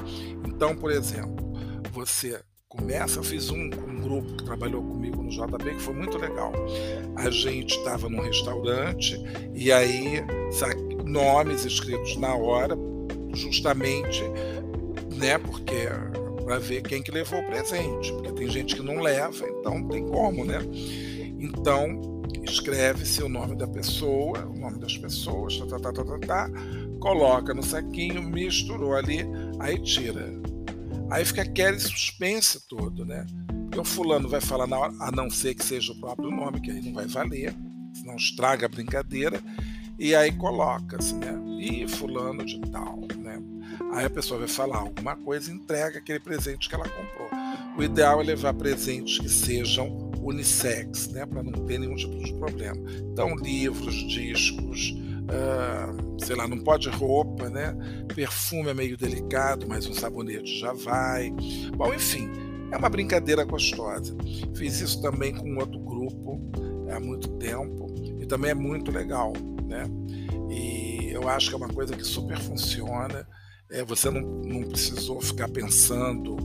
Então, 0.46 0.76
por 0.76 0.92
exemplo, 0.92 1.54
você 1.94 2.42
começa, 2.68 3.20
eu 3.20 3.24
fiz 3.24 3.50
um 3.50 3.70
um 4.02 4.02
grupo 4.02 4.36
que 4.36 4.44
trabalhou 4.44 4.84
comigo 4.84 5.22
no 5.22 5.30
JB, 5.30 5.76
que 5.76 5.82
foi 5.82 5.94
muito 5.94 6.18
legal. 6.18 6.52
A 7.16 7.30
gente 7.30 7.78
estava 7.78 8.10
num 8.10 8.22
restaurante 8.22 9.22
e 9.54 9.72
aí 9.72 10.26
nomes 11.12 11.66
escritos 11.66 12.16
na 12.18 12.34
hora, 12.36 12.76
justamente, 13.34 14.24
né, 15.16 15.38
porque 15.38 15.88
para 16.44 16.58
ver 16.60 16.82
quem 16.82 17.04
que 17.04 17.12
levou 17.12 17.40
o 17.40 17.46
presente, 17.46 18.12
porque 18.14 18.32
tem 18.32 18.50
gente 18.50 18.76
que 18.76 18.82
não 18.82 19.00
leva, 19.00 19.48
então 19.48 19.80
não 19.80 19.88
tem 19.88 20.06
como, 20.08 20.44
né? 20.44 20.60
Então, 21.40 22.22
escreve-se 22.44 23.24
o 23.24 23.30
nome 23.30 23.56
da 23.56 23.68
pessoa, 23.68 24.46
o 24.46 24.60
nome 24.60 24.80
das 24.80 24.98
pessoas, 24.98 25.58
tá, 25.58 25.80
tá, 25.80 25.94
tá, 25.94 26.04
tá, 26.04 26.20
tá, 26.20 26.50
coloca 27.00 27.54
no 27.54 27.64
saquinho, 27.64 28.22
misturou 28.22 28.96
ali, 28.96 29.20
aí 29.60 29.82
tira. 29.82 30.28
Aí 31.10 31.26
fica 31.26 31.42
aquele 31.42 31.80
suspense 31.80 32.68
todo, 32.68 33.06
né? 33.06 33.26
Porque 33.64 33.80
o 33.80 33.86
fulano 33.86 34.28
vai 34.28 34.42
falar 34.42 34.68
na 34.68 34.78
hora, 34.78 34.94
a 35.00 35.12
não 35.12 35.30
ser 35.30 35.56
que 35.56 35.64
seja 35.64 35.94
o 35.94 36.00
próprio 36.00 36.30
nome, 36.30 36.62
que 36.62 36.72
aí 36.72 36.82
não 36.82 36.94
vai 36.94 37.08
valer, 37.08 37.54
senão 37.94 38.16
estraga 38.16 38.66
a 38.66 38.70
brincadeira, 38.70 39.42
e 40.02 40.16
aí 40.16 40.32
coloca-se, 40.32 41.14
né? 41.14 41.40
E 41.60 41.88
fulano 41.88 42.44
de 42.44 42.60
tal, 42.72 43.00
né? 43.18 43.40
Aí 43.94 44.04
a 44.04 44.10
pessoa 44.10 44.40
vai 44.40 44.48
falar 44.48 44.78
alguma 44.78 45.16
coisa 45.16 45.52
entrega 45.52 46.00
aquele 46.00 46.20
presente 46.20 46.68
que 46.68 46.74
ela 46.74 46.90
comprou. 46.90 47.30
O 47.78 47.84
ideal 47.84 48.20
é 48.20 48.24
levar 48.24 48.56
presentes 48.56 49.20
que 49.20 49.30
sejam 49.30 50.10
unissex, 50.24 51.08
né, 51.10 51.24
para 51.24 51.44
não 51.44 51.52
ter 51.66 51.78
nenhum 51.78 51.96
tipo 51.96 52.18
de 52.18 52.34
problema. 52.34 52.78
Então, 53.12 53.36
livros, 53.36 53.94
discos, 54.08 54.90
uh, 54.92 56.26
sei 56.26 56.36
lá, 56.36 56.48
não 56.48 56.60
pode 56.60 56.90
roupa, 56.90 57.48
né? 57.48 57.76
Perfume 58.16 58.70
é 58.70 58.74
meio 58.74 58.98
delicado, 58.98 59.68
mas 59.68 59.86
um 59.86 59.94
sabonete 59.94 60.60
já 60.60 60.74
vai. 60.74 61.32
Bom, 61.76 61.94
enfim, 61.94 62.28
é 62.72 62.78
uma 62.78 62.90
brincadeira 62.90 63.44
gostosa. 63.44 64.16
Fiz 64.56 64.80
isso 64.80 65.00
também 65.00 65.32
com 65.32 65.58
outro 65.58 65.80
grupo 65.80 66.42
há 66.92 67.00
muito 67.00 67.28
tempo 67.38 67.88
e 68.20 68.26
também 68.26 68.52
é 68.52 68.56
muito 68.56 68.92
legal, 68.92 69.34
né? 69.72 69.90
E 70.50 71.10
eu 71.12 71.28
acho 71.28 71.50
que 71.50 71.56
é 71.56 71.58
uma 71.58 71.74
coisa 71.74 71.96
que 71.96 72.04
super 72.04 72.38
funciona 72.38 73.26
é, 73.72 73.84
você 73.84 74.10
não, 74.10 74.22
não 74.22 74.64
precisou 74.64 75.22
ficar 75.22 75.48
pensando 75.48 76.36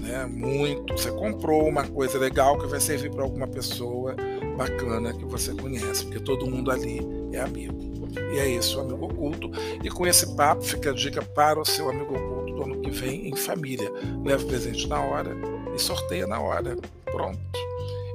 né, 0.00 0.26
muito. 0.26 0.92
Você 0.92 1.10
comprou 1.12 1.68
uma 1.68 1.86
coisa 1.86 2.18
legal 2.18 2.58
que 2.58 2.66
vai 2.66 2.80
servir 2.80 3.10
para 3.10 3.22
alguma 3.22 3.46
pessoa 3.46 4.16
bacana 4.56 5.14
que 5.14 5.24
você 5.24 5.54
conhece, 5.54 6.04
porque 6.04 6.20
todo 6.20 6.50
mundo 6.50 6.70
ali 6.70 7.00
é 7.32 7.40
amigo. 7.40 7.92
E 8.34 8.38
é 8.38 8.48
isso, 8.48 8.80
amigo 8.80 9.06
oculto. 9.06 9.50
E 9.82 9.88
com 9.88 10.06
esse 10.06 10.34
papo 10.34 10.62
fica 10.62 10.90
a 10.90 10.94
dica 10.94 11.22
para 11.22 11.60
o 11.60 11.64
seu 11.64 11.88
amigo 11.88 12.14
oculto 12.14 12.54
do 12.54 12.62
ano 12.64 12.80
que 12.80 12.90
vem 12.90 13.28
em 13.28 13.36
família. 13.36 13.90
Leva 14.24 14.44
presente 14.44 14.86
na 14.88 15.00
hora 15.00 15.34
e 15.74 15.78
sorteia 15.78 16.26
na 16.26 16.40
hora. 16.40 16.76
Pronto. 17.04 17.38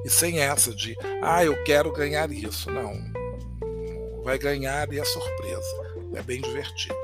E 0.04 0.10
sem 0.10 0.38
essa 0.38 0.74
de, 0.74 0.96
ah, 1.22 1.44
eu 1.44 1.64
quero 1.64 1.90
ganhar 1.92 2.30
isso. 2.30 2.70
Não. 2.70 3.17
Vai 4.28 4.36
ganhar 4.36 4.92
e 4.92 4.98
é 4.98 5.04
surpresa. 5.06 5.96
É 6.12 6.22
bem 6.22 6.42
divertido. 6.42 6.94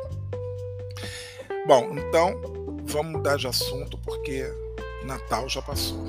Bom, 1.66 1.96
então 1.96 2.38
vamos 2.84 3.12
mudar 3.12 3.38
de 3.38 3.46
assunto 3.46 3.96
porque 3.96 4.44
Natal 5.06 5.48
já 5.48 5.62
passou. 5.62 6.04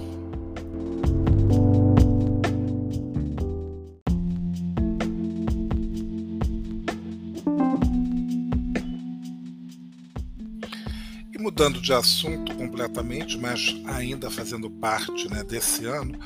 E 11.32 11.38
mudando 11.38 11.80
de 11.80 11.94
assunto 11.94 12.54
completamente, 12.58 13.38
mas 13.38 13.74
ainda 13.86 14.30
fazendo 14.30 14.70
parte 14.70 15.32
né, 15.32 15.46
desse 15.46 15.86
ano, 15.86 16.20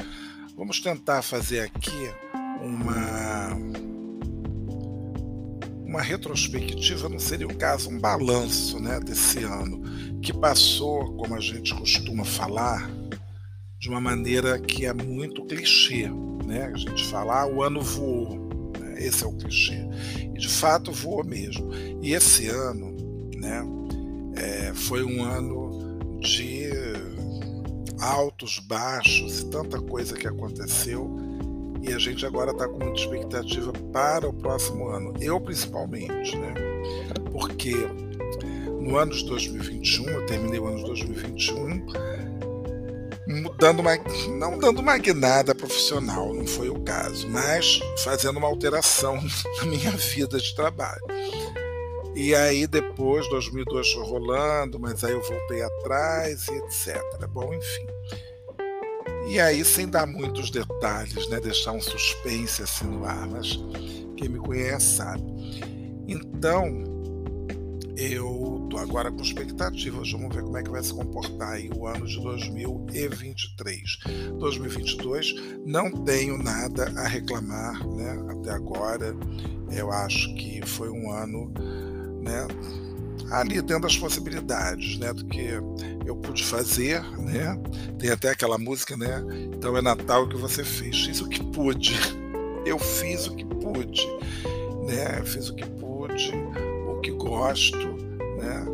vamos 0.58 0.80
tentar 0.80 1.22
fazer 1.22 1.60
aqui 1.60 2.12
uma 2.60 3.89
uma 5.90 6.04
retrospectiva 6.04 7.10
não 7.10 7.18
seria 7.18 7.48
o 7.48 7.56
caso, 7.56 7.90
um 7.90 8.00
balanço 8.00 8.80
né, 8.80 9.00
desse 9.00 9.40
ano, 9.40 9.82
que 10.22 10.32
passou, 10.32 11.16
como 11.16 11.34
a 11.34 11.40
gente 11.40 11.74
costuma 11.74 12.24
falar, 12.24 12.88
de 13.80 13.90
uma 13.90 14.00
maneira 14.00 14.60
que 14.60 14.86
é 14.86 14.94
muito 14.94 15.44
clichê. 15.46 16.08
Né? 16.46 16.70
A 16.72 16.78
gente 16.78 17.04
fala, 17.06 17.42
ah, 17.42 17.48
o 17.48 17.64
ano 17.64 17.82
voou, 17.82 18.72
né? 18.80 19.04
esse 19.04 19.24
é 19.24 19.28
o 19.28 19.36
clichê. 19.36 19.80
E 20.36 20.38
de 20.38 20.48
fato 20.48 20.92
voou 20.92 21.24
mesmo. 21.24 21.72
E 22.04 22.14
esse 22.14 22.48
ano 22.48 22.96
né, 23.36 23.66
é, 24.36 24.74
foi 24.76 25.04
um 25.04 25.24
ano 25.24 26.20
de 26.20 26.70
altos, 28.00 28.60
baixos 28.60 29.40
e 29.40 29.50
tanta 29.50 29.82
coisa 29.82 30.16
que 30.16 30.28
aconteceu 30.28 31.29
e 31.82 31.94
a 31.94 31.98
gente 31.98 32.26
agora 32.26 32.52
está 32.52 32.68
com 32.68 32.78
muita 32.78 33.00
expectativa 33.00 33.72
para 33.94 34.28
o 34.28 34.34
próximo 34.34 34.88
ano. 34.90 35.14
Eu 35.22 35.40
principalmente, 35.40 36.38
né? 36.38 36.54
Porque 37.32 37.74
no 38.82 38.98
ano 38.98 39.12
de 39.12 39.26
2021, 39.26 40.10
eu 40.10 40.26
terminei 40.26 40.60
o 40.60 40.66
ano 40.66 40.78
de 40.78 40.86
2021 40.86 41.86
dando 43.60 43.82
uma, 43.82 43.96
não 44.38 44.58
dando 44.58 44.80
uma 44.80 44.98
guinada 44.98 45.54
profissional, 45.54 46.34
não 46.34 46.48
foi 46.48 46.70
o 46.70 46.80
caso, 46.80 47.30
mas 47.30 47.80
fazendo 48.04 48.38
uma 48.38 48.48
alteração 48.48 49.20
na 49.60 49.66
minha 49.66 49.92
vida 49.92 50.40
de 50.40 50.56
trabalho. 50.56 51.02
E 52.16 52.34
aí 52.34 52.66
depois, 52.66 53.30
2002 53.30 53.92
foi 53.92 54.04
rolando, 54.04 54.80
mas 54.80 55.04
aí 55.04 55.14
eu 55.14 55.22
voltei 55.22 55.62
atrás 55.62 56.48
e 56.48 56.54
etc. 56.54 57.02
Bom, 57.30 57.54
enfim. 57.54 57.99
E 59.28 59.40
aí, 59.40 59.64
sem 59.64 59.88
dar 59.88 60.08
muitos 60.08 60.50
detalhes, 60.50 61.30
né, 61.30 61.40
deixar 61.40 61.72
um 61.72 61.82
suspense 61.82 62.64
assim 62.64 62.86
no 62.86 63.06
ar, 63.06 63.28
mas 63.28 63.60
quem 64.18 64.30
me 64.30 64.40
conhece 64.40 64.98
sabe. 64.98 65.24
Então, 66.08 66.84
eu 67.96 68.66
tô 68.70 68.78
agora 68.78 69.12
com 69.12 69.22
expectativas, 69.22 70.12
vamos 70.12 70.34
ver 70.34 70.42
como 70.42 70.58
é 70.58 70.64
que 70.64 70.70
vai 70.70 70.82
se 70.82 70.94
comportar 70.94 71.50
aí 71.50 71.70
o 71.76 71.86
ano 71.86 72.08
de 72.08 72.20
2023. 72.22 74.00
2022, 74.40 75.36
não 75.66 75.92
tenho 75.92 76.42
nada 76.42 76.92
a 76.96 77.08
reclamar, 77.08 77.86
né, 77.90 78.18
até 78.30 78.52
agora. 78.52 79.16
Eu 79.72 79.92
acho 79.92 80.34
que 80.36 80.66
foi 80.66 80.90
um 80.90 81.12
ano, 81.12 81.54
né, 82.24 82.48
ali 83.32 83.62
dentro 83.62 83.84
das 83.84 83.98
possibilidades, 83.98 84.98
né, 84.98 85.14
do 85.14 85.26
que 85.26 85.62
eu 86.06 86.16
pude 86.16 86.44
fazer, 86.44 87.02
né? 87.18 87.60
Tem 87.98 88.10
até 88.10 88.30
aquela 88.30 88.58
música, 88.58 88.96
né? 88.98 89.24
Então 89.54 89.76
é 89.78 89.82
Natal 89.82 90.28
que 90.28 90.36
você 90.36 90.64
fez, 90.64 91.06
fiz 91.06 91.22
o 91.22 91.30
que 91.30 91.44
pude. 91.44 91.96
Eu 92.66 92.78
fiz 92.78 93.28
o 93.28 93.36
que 93.36 93.46
pude, 93.46 94.06
né? 94.86 95.22
Fiz 95.26 95.50
o 95.50 95.56
que 95.56 95.66
pude, 95.66 96.32
o 96.88 97.00
que 97.02 97.12
gosto, 97.12 97.78
né? 98.38 98.66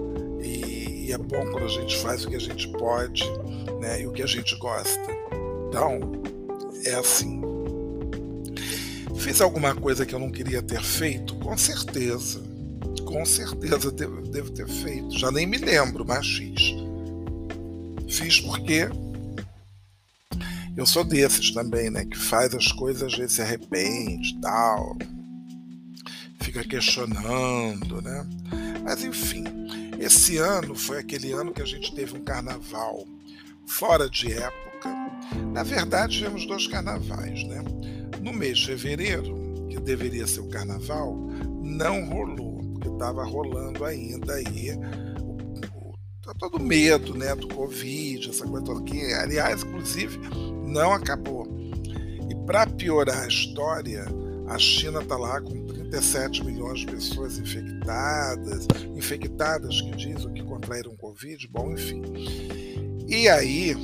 E, 0.41 1.07
e 1.07 1.11
é 1.11 1.17
bom 1.17 1.45
quando 1.51 1.65
a 1.65 1.69
gente 1.69 1.97
faz 1.97 2.25
o 2.25 2.29
que 2.29 2.35
a 2.35 2.39
gente 2.39 2.67
pode, 2.69 3.23
né? 3.79 4.01
E 4.01 4.07
o 4.07 4.11
que 4.11 4.23
a 4.23 4.27
gente 4.27 4.55
gosta. 4.57 5.07
Então, 5.67 5.99
é 6.85 6.95
assim. 6.95 7.41
Fiz 9.17 9.41
alguma 9.41 9.73
coisa 9.75 10.05
que 10.05 10.13
eu 10.13 10.19
não 10.19 10.31
queria 10.31 10.61
ter 10.61 10.81
feito? 10.81 11.35
Com 11.35 11.57
certeza 11.57 12.44
com 13.15 13.25
certeza 13.25 13.89
devo, 13.93 14.21
devo 14.23 14.51
ter 14.51 14.67
feito. 14.67 15.17
Já 15.17 15.31
nem 15.31 15.47
me 15.47 15.57
lembro, 15.57 16.03
mas 16.05 16.27
fiz. 16.27 16.75
Fiz 18.09 18.41
porque 18.41 18.89
eu 20.75 20.85
sou 20.85 21.05
desses 21.05 21.51
também, 21.51 21.89
né? 21.89 22.03
Que 22.03 22.17
faz 22.17 22.53
as 22.53 22.73
coisas, 22.73 23.03
às 23.03 23.17
vezes 23.17 23.37
se 23.37 23.41
arrepende 23.41 24.37
tal. 24.41 24.97
Fica 26.41 26.61
questionando, 26.65 28.01
né? 28.01 28.27
Mas 28.83 29.01
enfim, 29.05 29.45
esse 29.97 30.37
ano 30.37 30.75
foi 30.75 30.99
aquele 30.99 31.31
ano 31.31 31.53
que 31.53 31.61
a 31.61 31.65
gente 31.65 31.95
teve 31.95 32.17
um 32.17 32.21
carnaval 32.21 33.07
fora 33.65 34.09
de 34.09 34.33
época. 34.33 34.89
Na 35.53 35.63
verdade, 35.63 36.17
tivemos 36.17 36.45
dois 36.45 36.67
carnavais, 36.67 37.45
né? 37.45 37.63
No 38.21 38.33
mês 38.33 38.57
de 38.57 38.65
fevereiro, 38.65 39.67
que 39.69 39.79
deveria 39.79 40.27
ser 40.27 40.41
o 40.41 40.49
carnaval, 40.49 41.15
não 41.63 42.09
rolou 42.09 42.54
estava 42.89 43.23
rolando 43.23 43.83
ainda 43.83 44.33
aí 44.33 44.71
o, 45.21 45.93
todo 46.39 46.59
medo 46.59 47.13
né, 47.17 47.35
do 47.35 47.47
Covid, 47.47 48.29
essa 48.29 48.45
coisa 48.45 48.65
toda, 48.65 48.81
que 48.83 49.13
aliás, 49.13 49.63
inclusive, 49.63 50.19
não 50.65 50.91
acabou. 50.91 51.47
E 52.29 52.35
para 52.45 52.67
piorar 52.67 53.23
a 53.23 53.27
história, 53.27 54.05
a 54.47 54.57
China 54.57 55.01
está 55.01 55.17
lá 55.17 55.41
com 55.41 55.65
37 55.65 56.43
milhões 56.43 56.81
de 56.81 56.87
pessoas 56.87 57.37
infectadas, 57.37 58.67
infectadas 58.95 59.81
que 59.81 59.91
dizem 59.91 60.33
que 60.33 60.43
contraíram 60.43 60.95
Covid, 60.95 61.47
bom, 61.47 61.71
enfim. 61.71 62.01
E 63.07 63.27
aí, 63.27 63.75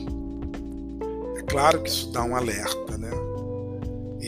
é 1.38 1.42
claro 1.44 1.82
que 1.82 1.90
isso 1.90 2.12
dá 2.12 2.24
um 2.24 2.36
alerta, 2.36 2.98
né? 2.98 3.10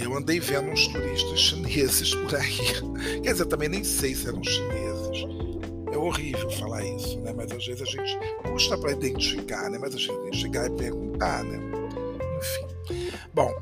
Eu 0.03 0.17
andei 0.17 0.39
vendo 0.39 0.69
uns 0.69 0.87
turistas 0.87 1.39
chineses 1.39 2.13
por 2.13 2.35
aí. 2.35 3.21
Quer 3.23 3.31
dizer, 3.31 3.45
também 3.45 3.69
nem 3.69 3.83
sei 3.83 4.13
se 4.13 4.27
eram 4.27 4.43
chineses. 4.43 5.25
É 5.91 5.97
horrível 5.97 6.49
falar 6.51 6.83
isso, 6.83 7.19
né? 7.21 7.31
Mas 7.33 7.51
às 7.51 7.65
vezes 7.65 7.81
a 7.81 7.85
gente 7.85 8.19
custa 8.43 8.77
para 8.77 8.91
identificar, 8.91 9.69
né? 9.69 9.77
Mas 9.79 9.95
a 9.95 9.97
gente 9.97 10.37
chegar 10.37 10.67
e 10.67 10.75
perguntar, 10.75 11.43
né? 11.45 11.57
Enfim. 12.37 13.11
Bom, 13.33 13.53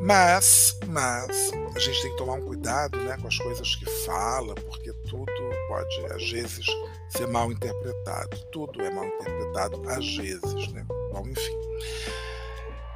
mas, 0.00 0.78
mas 0.86 1.52
a 1.74 1.78
gente 1.78 2.02
tem 2.02 2.10
que 2.12 2.16
tomar 2.16 2.34
um 2.34 2.42
cuidado, 2.42 2.98
né, 3.00 3.16
com 3.20 3.28
as 3.28 3.38
coisas 3.38 3.74
que 3.76 3.86
fala, 4.04 4.54
porque 4.54 4.92
tudo 5.08 5.32
pode 5.68 6.06
às 6.12 6.30
vezes 6.30 6.66
ser 7.08 7.26
mal 7.26 7.50
interpretado. 7.52 8.38
Tudo 8.52 8.80
é 8.82 8.90
mal 8.90 9.06
interpretado 9.06 9.82
às 9.88 10.16
vezes, 10.16 10.72
né? 10.72 10.84
Bom, 11.12 11.26
enfim. 11.26 11.58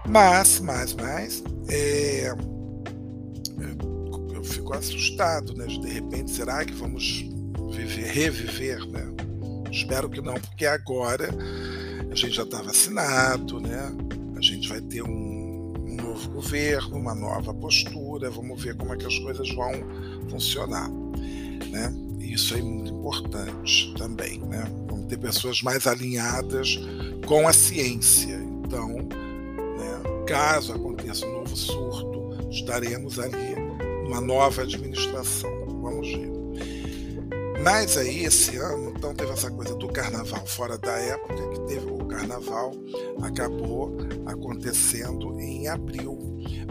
Mas, 0.07 0.61
mas, 0.61 0.94
mas, 0.94 1.42
é, 1.68 2.35
eu 4.68 4.72
fico 4.72 4.74
assustado, 4.74 5.54
né? 5.54 5.66
De 5.66 5.88
repente, 5.88 6.31
será 6.31 6.64
que 6.64 6.74
vamos 6.74 7.24
viver, 7.70 8.07
reviver, 8.07 8.87
né? 8.88 9.07
Espero 9.70 10.09
que 10.09 10.20
não, 10.20 10.35
porque 10.35 10.66
agora 10.66 11.28
a 12.11 12.14
gente 12.14 12.35
já 12.35 12.42
está 12.42 12.62
vacinado, 12.62 13.61
né? 13.61 13.92
A 14.37 14.40
gente 14.40 14.68
vai 14.68 14.81
ter 14.81 15.02
um, 15.02 15.74
um, 15.78 15.96
novo 15.96 16.31
governo, 16.31 16.96
uma 16.96 17.14
nova 17.14 17.52
postura, 17.54 18.31
vamos 18.31 18.62
ver 18.62 18.76
como 18.76 18.94
é 18.94 18.96
que 18.96 19.07
as 19.07 19.18
coisas 19.18 19.48
vão 19.54 19.72
funcionar, 20.31 20.90
né? 21.70 21.92
Isso 22.20 22.54
é 22.54 22.62
muito 22.62 22.92
importante 22.92 23.94
também, 23.96 24.38
né? 24.40 24.64
Vamos 24.88 25.07
ter 25.07 25.18
pessoas 25.18 25.62
mais 25.62 25.87
alinhadas 25.87 26.78
com 27.26 27.48
a 27.48 27.52
ciência. 27.52 28.37
Então, 28.64 28.96
né, 28.96 30.24
caso 30.26 30.74
aconteça 30.74 31.26
um 31.26 31.33
novo 31.33 31.57
surto, 31.57 32.50
estaremos 32.50 33.18
ali 33.18 33.67
uma 34.08 34.20
nova 34.20 34.62
administração. 34.62 35.50
Vamos 35.82 36.08
ver. 36.08 36.28
Mas 37.62 37.96
aí, 37.96 38.24
esse 38.24 38.56
ano, 38.56 38.94
então, 38.96 39.14
teve 39.14 39.32
essa 39.32 39.50
coisa 39.50 39.74
do 39.74 39.88
carnaval 39.88 40.46
fora 40.46 40.78
da 40.78 40.92
época, 40.92 41.34
que 41.50 41.60
teve 41.66 41.86
o 41.86 42.06
carnaval, 42.06 42.72
acabou 43.22 43.96
acontecendo 44.26 45.38
em 45.40 45.68
abril. 45.68 46.16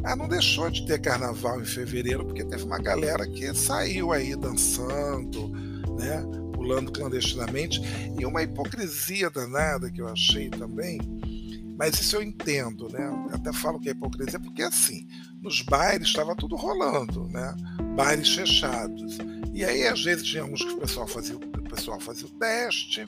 Mas 0.01 0.17
não 0.17 0.27
deixou 0.27 0.69
de 0.69 0.85
ter 0.85 0.99
carnaval 0.99 1.61
em 1.61 1.65
fevereiro, 1.65 2.25
porque 2.25 2.43
teve 2.43 2.63
uma 2.63 2.79
galera 2.79 3.27
que 3.27 3.53
saiu 3.53 4.11
aí 4.11 4.35
dançando, 4.35 5.49
né? 5.99 6.23
Pulando 6.53 6.91
clandestinamente, 6.91 7.81
e 8.17 8.25
uma 8.25 8.41
hipocrisia 8.41 9.29
danada 9.29 9.91
que 9.91 10.01
eu 10.01 10.07
achei 10.07 10.49
também. 10.49 10.99
Mas 11.77 11.99
isso 11.99 12.15
eu 12.15 12.23
entendo, 12.23 12.89
né? 12.89 13.05
Eu 13.29 13.35
até 13.35 13.53
falo 13.53 13.79
que 13.79 13.89
é 13.89 13.91
hipocrisia, 13.91 14.39
porque 14.39 14.63
assim, 14.63 15.07
nos 15.41 15.61
bailes 15.61 16.07
estava 16.07 16.35
tudo 16.35 16.55
rolando, 16.55 17.27
né? 17.29 17.55
Bailes 17.95 18.33
fechados. 18.33 19.17
E 19.53 19.63
aí, 19.63 19.87
às 19.87 20.03
vezes, 20.03 20.23
tinha 20.23 20.43
uns 20.43 20.63
que 20.63 20.71
o 20.71 20.79
pessoal 20.79 21.07
fazia, 21.07 21.35
o 21.35 21.69
pessoal 21.69 21.99
fazia 21.99 22.27
o 22.27 22.31
teste, 22.31 23.07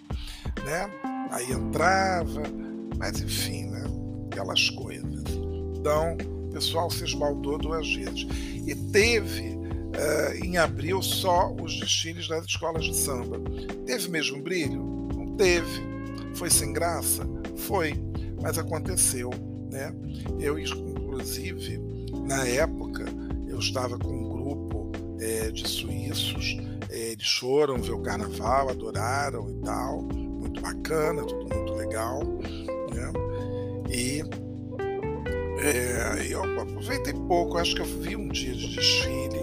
né? 0.63 0.89
aí 1.31 1.51
entrava, 1.51 2.43
mas 2.97 3.21
enfim, 3.21 3.65
né? 3.65 3.83
Aquelas 4.31 4.69
coisas. 4.71 5.23
Então, 5.77 6.17
o 6.47 6.49
pessoal 6.51 6.89
se 6.89 7.03
esbaldou 7.03 7.57
duas 7.57 7.87
vezes. 7.93 8.27
E 8.67 8.75
teve 8.91 9.49
uh, 9.49 10.43
em 10.43 10.57
abril 10.57 11.01
só 11.01 11.53
os 11.53 11.79
desfiles 11.79 12.27
das 12.27 12.45
escolas 12.45 12.85
de 12.85 12.95
samba. 12.95 13.39
Teve 13.85 14.09
mesmo 14.09 14.41
brilho? 14.41 14.83
Não 15.15 15.35
teve. 15.35 15.81
Foi 16.33 16.49
sem 16.49 16.73
graça? 16.73 17.27
Foi. 17.55 17.93
Mas 18.41 18.57
aconteceu. 18.57 19.29
Né? 19.71 19.93
Eu, 20.39 20.57
inclusive, 20.57 21.79
na 22.25 22.45
época, 22.45 23.05
eu 23.47 23.59
estava 23.59 23.97
com 23.97 24.09
um 24.09 24.29
grupo 24.29 24.91
é, 25.19 25.51
de 25.51 25.67
suíços, 25.67 26.57
é, 26.89 27.11
eles 27.11 27.29
foram 27.33 27.81
ver 27.81 27.91
o 27.91 28.01
carnaval, 28.01 28.69
adoraram 28.69 29.49
e 29.49 29.61
tal, 29.63 30.01
muito 30.01 30.61
bacana, 30.61 31.23
tudo 31.23 31.55
muito 31.55 31.73
legal. 31.73 32.19
Né? 32.23 33.11
E 33.91 34.23
é, 35.61 36.27
eu 36.29 36.43
aproveitei 36.61 37.13
pouco, 37.13 37.57
acho 37.57 37.75
que 37.75 37.81
eu 37.81 37.85
vi 37.85 38.15
um 38.15 38.29
dia 38.29 38.53
de 38.53 38.75
desfile. 38.75 39.39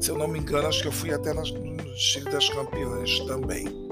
Se 0.00 0.10
eu 0.10 0.18
não 0.18 0.28
me 0.28 0.38
engano, 0.38 0.68
acho 0.68 0.82
que 0.82 0.88
eu 0.88 0.92
fui 0.92 1.12
até 1.12 1.32
no 1.32 1.42
desfile 1.42 2.30
das 2.30 2.48
campeãs 2.48 3.18
também. 3.20 3.85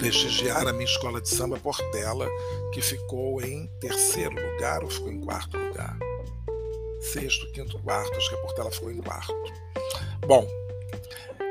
Prestigiar 0.00 0.66
a 0.66 0.72
minha 0.72 0.86
escola 0.86 1.20
de 1.20 1.28
samba 1.28 1.58
Portela, 1.58 2.26
que 2.72 2.80
ficou 2.80 3.42
em 3.42 3.66
terceiro 3.80 4.34
lugar 4.34 4.82
ou 4.82 4.88
ficou 4.88 5.12
em 5.12 5.20
quarto 5.20 5.58
lugar? 5.58 5.94
Sexto, 7.02 7.52
quinto, 7.52 7.78
quarto, 7.80 8.16
acho 8.16 8.30
que 8.30 8.34
a 8.34 8.38
Portela 8.38 8.70
ficou 8.70 8.90
em 8.90 8.96
quarto. 8.96 9.34
Bom, 10.26 10.48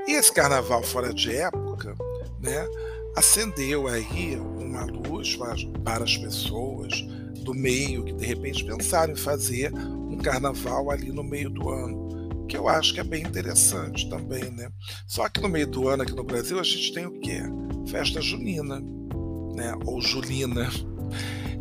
e 0.08 0.14
esse 0.14 0.34
carnaval 0.34 0.82
fora 0.82 1.14
de 1.14 1.32
época, 1.36 1.96
né, 2.40 2.68
acendeu 3.16 3.88
aí 3.88 4.36
uma 4.36 4.84
luz 4.86 5.38
para, 5.84 6.04
as 6.04 6.18
pessoas 6.18 7.04
do 7.44 7.54
meio 7.54 8.04
que 8.04 8.14
de 8.14 8.26
repente 8.26 8.66
pensaram 8.66 9.14
em 9.14 9.16
fazer 9.16 9.72
um 9.72 10.18
carnaval 10.18 10.90
ali 10.90 11.12
no 11.12 11.24
meio 11.24 11.52
do 11.52 11.70
ano, 11.70 12.48
que 12.48 12.58
eu 12.58 12.68
acho 12.68 12.96
que 12.96 13.00
é 13.00 13.04
bem 13.04 13.22
interessante 13.22 14.10
também, 14.10 14.50
né? 14.50 14.72
Só 15.06 15.30
que 15.30 15.40
no 15.40 15.48
meio 15.48 15.68
do 15.68 15.88
ano 15.88 16.02
aqui 16.02 16.16
no 16.16 16.24
Brasil 16.24 16.60
a 16.60 16.64
gente 16.64 16.92
tem 16.92 17.06
o 17.06 17.20
quê? 17.20 17.44
Festa 17.88 18.22
junina, 18.22 18.80
né? 19.56 19.74
Ou 19.86 20.02
julina, 20.02 20.70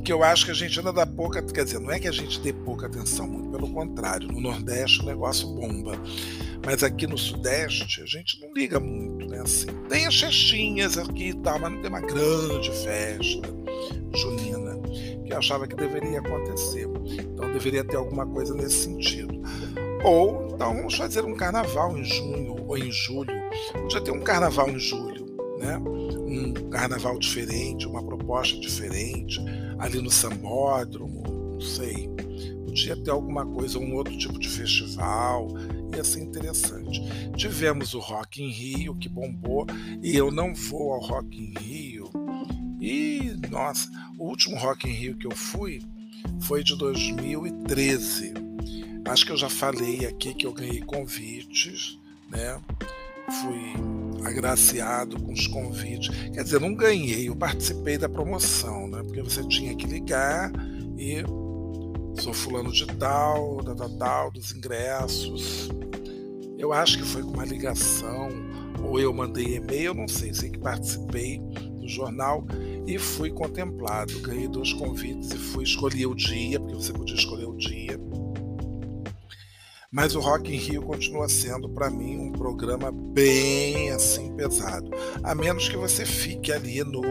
que 0.05 0.13
eu 0.13 0.23
acho 0.23 0.45
que 0.45 0.51
a 0.51 0.55
gente 0.55 0.79
ainda 0.79 0.93
dá 0.93 1.07
pouca, 1.07 1.43
quer 1.43 1.65
dizer, 1.65 1.79
não 1.81 1.91
é 1.91 1.99
que 1.99 2.09
a 2.09 2.13
gente 2.13 2.41
dê 2.41 2.53
pouca 2.53 2.87
atenção, 2.87 3.27
muito 3.27 3.51
pelo 3.51 3.69
contrário, 3.73 4.29
no 4.29 4.41
Nordeste 4.41 5.01
o 5.01 5.07
negócio 5.07 5.49
bomba. 5.49 6.01
Mas 6.65 6.83
aqui 6.83 7.07
no 7.07 7.17
Sudeste 7.17 8.03
a 8.03 8.07
gente 8.07 8.41
não 8.41 8.53
liga 8.53 8.81
muito, 8.81 9.27
né? 9.27 9.41
Assim, 9.41 9.67
tem 9.89 10.07
as 10.07 10.19
festinhas 10.19 10.99
aqui 10.99 11.29
e 11.29 11.35
tal, 11.35 11.59
mas 11.59 11.73
não 11.73 11.81
tem 11.81 11.91
uma 11.91 12.01
grande 12.01 12.71
festa 12.71 13.49
junina 14.15 14.79
que 15.25 15.33
eu 15.33 15.39
achava 15.39 15.69
que 15.69 15.77
deveria 15.77 16.21
acontecer. 16.21 16.89
Então 17.07 17.53
deveria 17.53 17.85
ter 17.85 17.97
alguma 17.97 18.27
coisa 18.27 18.55
nesse 18.55 18.85
sentido. 18.85 19.41
Ou 20.05 20.49
então 20.55 20.75
vamos 20.75 20.95
fazer 20.95 21.25
um 21.25 21.35
carnaval 21.35 21.97
em 21.97 22.05
junho 22.05 22.57
ou 22.67 22.79
em 22.79 22.91
julho. 22.91 23.33
Podia 23.73 24.01
ter 24.01 24.11
um 24.11 24.21
carnaval 24.21 24.71
em 24.71 24.79
julho, 24.79 25.08
né? 25.59 25.79
Um 25.79 26.53
carnaval 26.71 27.19
diferente, 27.19 27.87
uma 27.87 28.03
proposta 28.03 28.59
diferente, 28.61 29.41
ali 29.79 30.01
no 30.01 30.11
sambódromo, 30.11 31.23
não 31.55 31.61
sei. 31.61 32.09
Podia 32.65 32.97
ter 32.97 33.11
alguma 33.11 33.45
coisa, 33.45 33.79
um 33.79 33.95
outro 33.95 34.17
tipo 34.17 34.39
de 34.39 34.49
festival, 34.49 35.49
ia 35.95 36.05
ser 36.05 36.21
interessante. 36.21 37.01
Tivemos 37.37 37.95
o 37.95 37.99
Rock 37.99 38.43
in 38.43 38.51
Rio, 38.51 38.95
que 38.95 39.09
bombou, 39.09 39.67
e 40.03 40.17
eu 40.17 40.31
não 40.31 40.55
vou 40.55 40.93
ao 40.93 41.01
Rock 41.01 41.37
in 41.37 41.55
Rio. 41.59 42.11
E, 42.81 43.35
nossa, 43.51 43.91
o 44.19 44.29
último 44.29 44.57
Rock 44.57 44.89
in 44.89 44.93
Rio 44.93 45.17
que 45.17 45.27
eu 45.27 45.35
fui 45.35 45.83
foi 46.41 46.63
de 46.63 46.77
2013. 46.77 48.35
Acho 49.05 49.27
que 49.27 49.33
eu 49.33 49.37
já 49.37 49.49
falei 49.49 50.07
aqui 50.07 50.35
que 50.35 50.47
eu 50.47 50.53
ganhei 50.53 50.81
convites, 50.83 51.99
né? 52.31 52.61
Fui 53.31 53.75
agraciado 54.25 55.21
com 55.23 55.33
os 55.33 55.47
convites. 55.47 56.09
Quer 56.33 56.43
dizer, 56.43 56.61
não 56.61 56.75
ganhei, 56.75 57.29
eu 57.29 57.37
participei 57.37 57.99
da 57.99 58.09
promoção, 58.09 58.89
né? 58.89 59.03
Porque 59.03 59.23
você 59.23 59.47
tinha 59.47 59.75
que 59.75 59.87
ligar 59.87 60.51
e 60.97 61.23
sou 62.21 62.33
fulano 62.33 62.73
de 62.73 62.87
tal, 62.87 63.63
da 63.63 63.75
tal, 63.75 63.91
tal, 63.99 64.31
dos 64.31 64.53
ingressos. 64.53 65.69
Eu 66.59 66.73
acho 66.73 66.99
que 66.99 67.05
foi 67.05 67.23
com 67.23 67.31
uma 67.31 67.45
ligação, 67.45 68.31
ou 68.83 68.99
eu 68.99 69.13
mandei 69.13 69.57
e-mail, 69.57 69.95
não 69.95 70.09
sei, 70.09 70.33
sei 70.33 70.51
que 70.51 70.59
participei 70.59 71.39
do 71.39 71.89
jornal 71.89 72.45
e 72.87 72.99
fui 72.99 73.31
contemplado. 73.31 74.19
Ganhei 74.21 74.49
dois 74.49 74.73
convites 74.73 75.31
e 75.33 75.39
fui 75.39 75.65
escolher 75.65 76.07
o 76.07 76.15
dia, 76.15 76.59
porque 76.59 76.75
você 76.75 76.93
podia 76.93 77.15
escolher 77.15 77.47
o 77.47 77.57
dia. 77.57 77.99
Mas 79.91 80.15
o 80.15 80.21
Rock 80.21 80.55
in 80.55 80.59
Rio 80.59 80.83
continua 80.83 81.29
sendo 81.29 81.69
para 81.71 81.89
mim 81.89 82.19
um 82.19 82.31
programa 82.31 82.93
bem 83.19 83.91
assim 83.91 84.33
pesado, 84.37 84.89
a 85.25 85.35
menos 85.35 85.69
que 85.69 85.77
você 85.77 86.07
fique 86.07 86.53
ali 86.53 86.85
no 86.85 87.03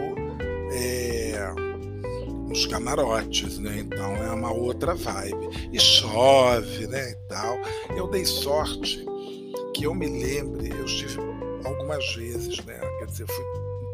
é, 0.72 1.52
nos 2.48 2.64
camarotes, 2.64 3.58
né? 3.58 3.80
Então 3.80 4.16
é 4.16 4.30
uma 4.30 4.50
outra 4.50 4.94
vibe 4.94 5.68
e 5.70 5.78
chove, 5.78 6.86
né? 6.86 7.10
E 7.10 7.14
tal. 7.28 7.58
Eu 7.94 8.08
dei 8.08 8.24
sorte 8.24 9.04
que 9.74 9.84
eu 9.84 9.94
me 9.94 10.06
lembre, 10.06 10.70
eu 10.70 10.86
estive 10.86 11.18
algumas 11.62 12.14
vezes, 12.14 12.64
né? 12.64 12.80
Quer 13.00 13.06
dizer, 13.06 13.26
fui 13.26 13.44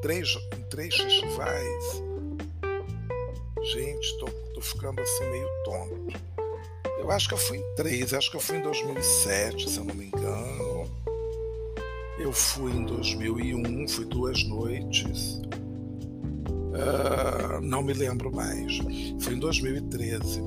três, 0.00 0.38
em 0.56 0.62
três 0.70 0.94
festivais. 0.94 2.02
Gente, 3.72 4.18
tô, 4.20 4.26
tô 4.54 4.60
ficando 4.60 5.00
assim 5.00 5.24
meio 5.30 5.48
tonto. 5.64 6.20
Eu 7.00 7.10
acho 7.10 7.26
que 7.26 7.34
eu 7.34 7.38
fui 7.38 7.58
em 7.58 7.74
três, 7.74 8.14
acho 8.14 8.30
que 8.30 8.36
eu 8.36 8.40
fui 8.40 8.58
em 8.58 8.62
2007, 8.62 9.68
se 9.68 9.78
eu 9.78 9.84
não 9.84 9.94
me 9.96 10.06
engano. 10.06 10.73
Eu 12.18 12.32
fui 12.32 12.72
em 12.72 12.84
2001, 12.84 13.88
fui 13.88 14.04
duas 14.04 14.44
noites. 14.44 15.40
Uh, 16.74 17.60
não 17.60 17.82
me 17.82 17.92
lembro 17.92 18.34
mais. 18.34 18.78
Fui 19.20 19.34
em 19.34 19.38
2013. 19.38 20.40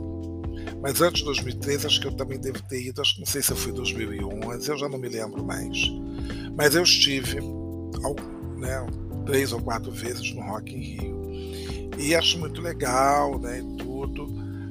Mas 0.81 1.01
antes 1.01 1.19
de 1.19 1.25
2013, 1.25 1.87
acho 1.87 2.01
que 2.01 2.07
eu 2.07 2.15
também 2.15 2.39
devo 2.39 2.61
ter 2.63 2.81
ido, 2.81 3.01
acho 3.01 3.15
que 3.15 3.19
não 3.19 3.27
sei 3.27 3.41
se 3.41 3.51
eu 3.51 3.57
fui 3.57 3.71
em 3.71 3.75
2011, 3.75 4.69
eu 4.69 4.77
já 4.77 4.87
não 4.87 4.97
me 4.97 5.09
lembro 5.09 5.43
mais. 5.43 5.77
Mas 6.55 6.75
eu 6.75 6.83
estive, 6.83 7.39
né, 8.57 8.85
três 9.25 9.51
ou 9.51 9.61
quatro 9.61 9.91
vezes 9.91 10.33
no 10.33 10.41
Rock 10.41 10.73
in 10.73 10.79
Rio. 10.79 11.17
E 11.97 12.15
acho 12.15 12.37
muito 12.39 12.61
legal, 12.61 13.39
né, 13.39 13.59
e 13.59 13.77
tudo, 13.77 14.27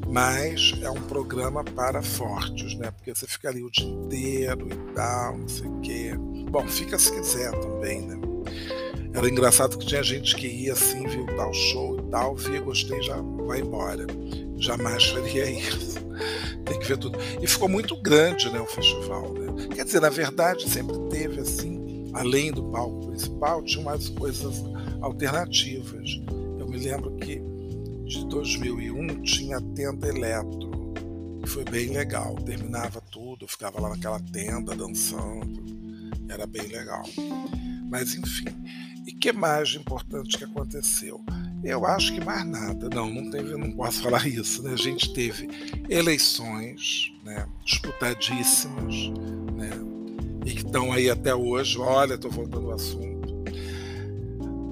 mas 0.07 0.75
é 0.81 0.91
um 0.91 1.03
programa 1.03 1.65
para 1.65 2.01
fortes, 2.01 2.77
né, 2.77 2.91
porque 2.93 3.15
você 3.15 3.27
fica 3.27 3.49
ali 3.49 3.63
o 3.63 3.71
dia 3.71 3.87
inteiro 3.87 4.69
e 4.71 4.95
tal, 4.95 5.37
não 5.37 5.49
sei 5.49 5.67
o 5.67 5.81
quê. 5.81 6.13
Bom, 6.51 6.67
fica 6.67 6.99
se 6.99 7.13
quiser 7.13 7.51
também, 7.61 8.03
né. 8.03 8.17
Era 9.15 9.29
engraçado 9.29 9.79
que 9.79 9.87
tinha 9.87 10.03
gente 10.03 10.37
que 10.37 10.47
ia 10.47 10.75
assim, 10.75 11.07
viu 11.07 11.25
tal 11.37 11.53
show 11.53 11.99
e 11.99 12.11
tal, 12.11 12.37
via, 12.37 12.61
gostei, 12.61 13.03
já 13.03 13.17
vai 13.47 13.61
embora. 13.61 14.07
Jamais 14.59 15.05
faria 15.07 15.51
isso. 15.51 15.99
Tem 16.65 16.79
que 16.79 16.87
ver 16.87 16.99
tudo. 16.99 17.19
E 17.41 17.47
ficou 17.47 17.69
muito 17.69 17.97
grande, 18.03 18.51
né, 18.51 18.61
o 18.61 18.67
festival, 18.67 19.33
né. 19.33 19.69
Quer 19.75 19.85
dizer, 19.85 20.01
na 20.01 20.11
verdade, 20.11 20.69
sempre 20.69 20.99
teve 21.09 21.41
assim 21.41 21.87
além 22.17 22.51
do 22.51 22.65
palco 22.65 23.09
principal, 23.09 23.63
tinha 23.63 23.83
umas 23.83 24.09
coisas 24.09 24.65
alternativas. 25.01 26.23
Eu 26.59 26.67
me 26.67 26.79
lembro 26.79 27.15
que 27.17 27.43
de 28.05 28.27
2001 28.27 29.23
tinha 29.23 29.59
a 29.59 29.61
tenda 29.61 30.09
eletro, 30.09 30.95
que 31.43 31.49
foi 31.49 31.65
bem 31.65 31.91
legal. 31.91 32.35
Terminava 32.37 33.03
tudo, 33.11 33.47
ficava 33.47 33.81
lá 33.81 33.91
naquela 33.91 34.21
tenda 34.21 34.75
dançando, 34.75 35.76
era 36.29 36.47
bem 36.47 36.67
legal. 36.67 37.05
Mas 37.89 38.15
enfim, 38.15 38.47
e 39.07 39.13
que 39.13 39.33
mais 39.33 39.75
importante 39.75 40.37
que 40.37 40.45
aconteceu? 40.45 41.25
Eu 41.63 41.87
acho 41.87 42.13
que 42.13 42.25
mais 42.25 42.45
nada. 42.47 42.89
Não, 42.89 43.09
não 43.09 43.31
teve, 43.31 43.57
não 43.57 43.71
posso 43.73 44.03
falar 44.03 44.27
isso. 44.29 44.63
Né? 44.63 44.73
A 44.73 44.77
gente 44.77 45.13
teve 45.13 45.49
eleições 45.89 47.13
né, 47.25 47.47
disputadíssimas, 47.65 48.95
né? 49.55 49.71
e 50.45 50.53
que 50.53 50.67
estão 50.67 50.93
aí 50.93 51.09
até 51.09 51.35
hoje. 51.35 51.79
Olha, 51.79 52.15
estou 52.15 52.31
voltando 52.31 52.67
ao 52.67 52.75
assunto. 52.75 53.17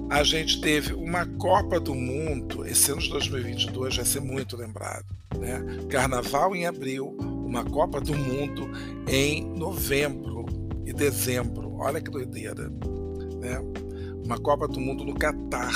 A 0.09 0.23
gente 0.23 0.61
teve 0.61 0.93
uma 0.93 1.25
Copa 1.25 1.79
do 1.79 1.95
Mundo, 1.95 2.65
esse 2.65 2.91
ano 2.91 3.01
de 3.01 3.09
2022 3.09 3.95
vai 3.95 4.05
ser 4.05 4.21
muito 4.21 4.55
lembrado. 4.55 5.05
Né? 5.37 5.59
Carnaval 5.89 6.55
em 6.55 6.65
abril, 6.65 7.07
uma 7.19 7.63
Copa 7.65 7.99
do 7.99 8.13
Mundo 8.13 8.69
em 9.07 9.43
novembro 9.43 10.44
e 10.85 10.93
dezembro. 10.93 11.75
Olha 11.77 11.99
que 11.99 12.09
doideira. 12.09 12.69
Né? 13.39 13.59
Uma 14.23 14.37
Copa 14.37 14.67
do 14.67 14.79
Mundo 14.79 15.03
no 15.03 15.15
Catar, 15.15 15.73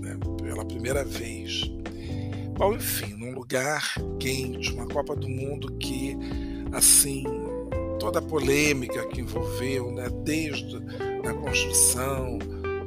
né? 0.00 0.18
pela 0.42 0.64
primeira 0.64 1.04
vez. 1.04 1.62
Bom, 2.56 2.74
enfim, 2.74 3.14
num 3.14 3.32
lugar 3.32 3.94
quente, 4.18 4.72
uma 4.72 4.86
Copa 4.86 5.16
do 5.16 5.28
Mundo 5.28 5.72
que, 5.78 6.14
assim, 6.72 7.24
toda 7.98 8.18
a 8.18 8.22
polêmica 8.22 9.06
que 9.08 9.20
envolveu, 9.20 9.90
né, 9.92 10.08
desde 10.24 10.76
a 11.26 11.32
construção, 11.32 12.38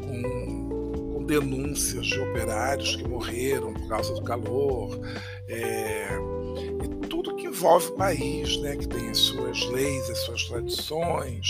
com, 0.01 1.13
com 1.13 1.25
denúncias 1.25 2.05
de 2.05 2.19
operários 2.19 2.95
que 2.95 3.07
morreram 3.07 3.73
por 3.73 3.87
causa 3.87 4.13
do 4.13 4.23
calor, 4.23 4.99
é, 5.47 6.19
envolve 7.63 7.87
o 7.87 7.91
país, 7.93 8.57
né, 8.57 8.75
que 8.75 8.85
tem 8.85 9.09
as 9.09 9.19
suas 9.19 9.63
leis, 9.67 10.09
as 10.09 10.17
suas 10.19 10.43
tradições, 10.43 11.47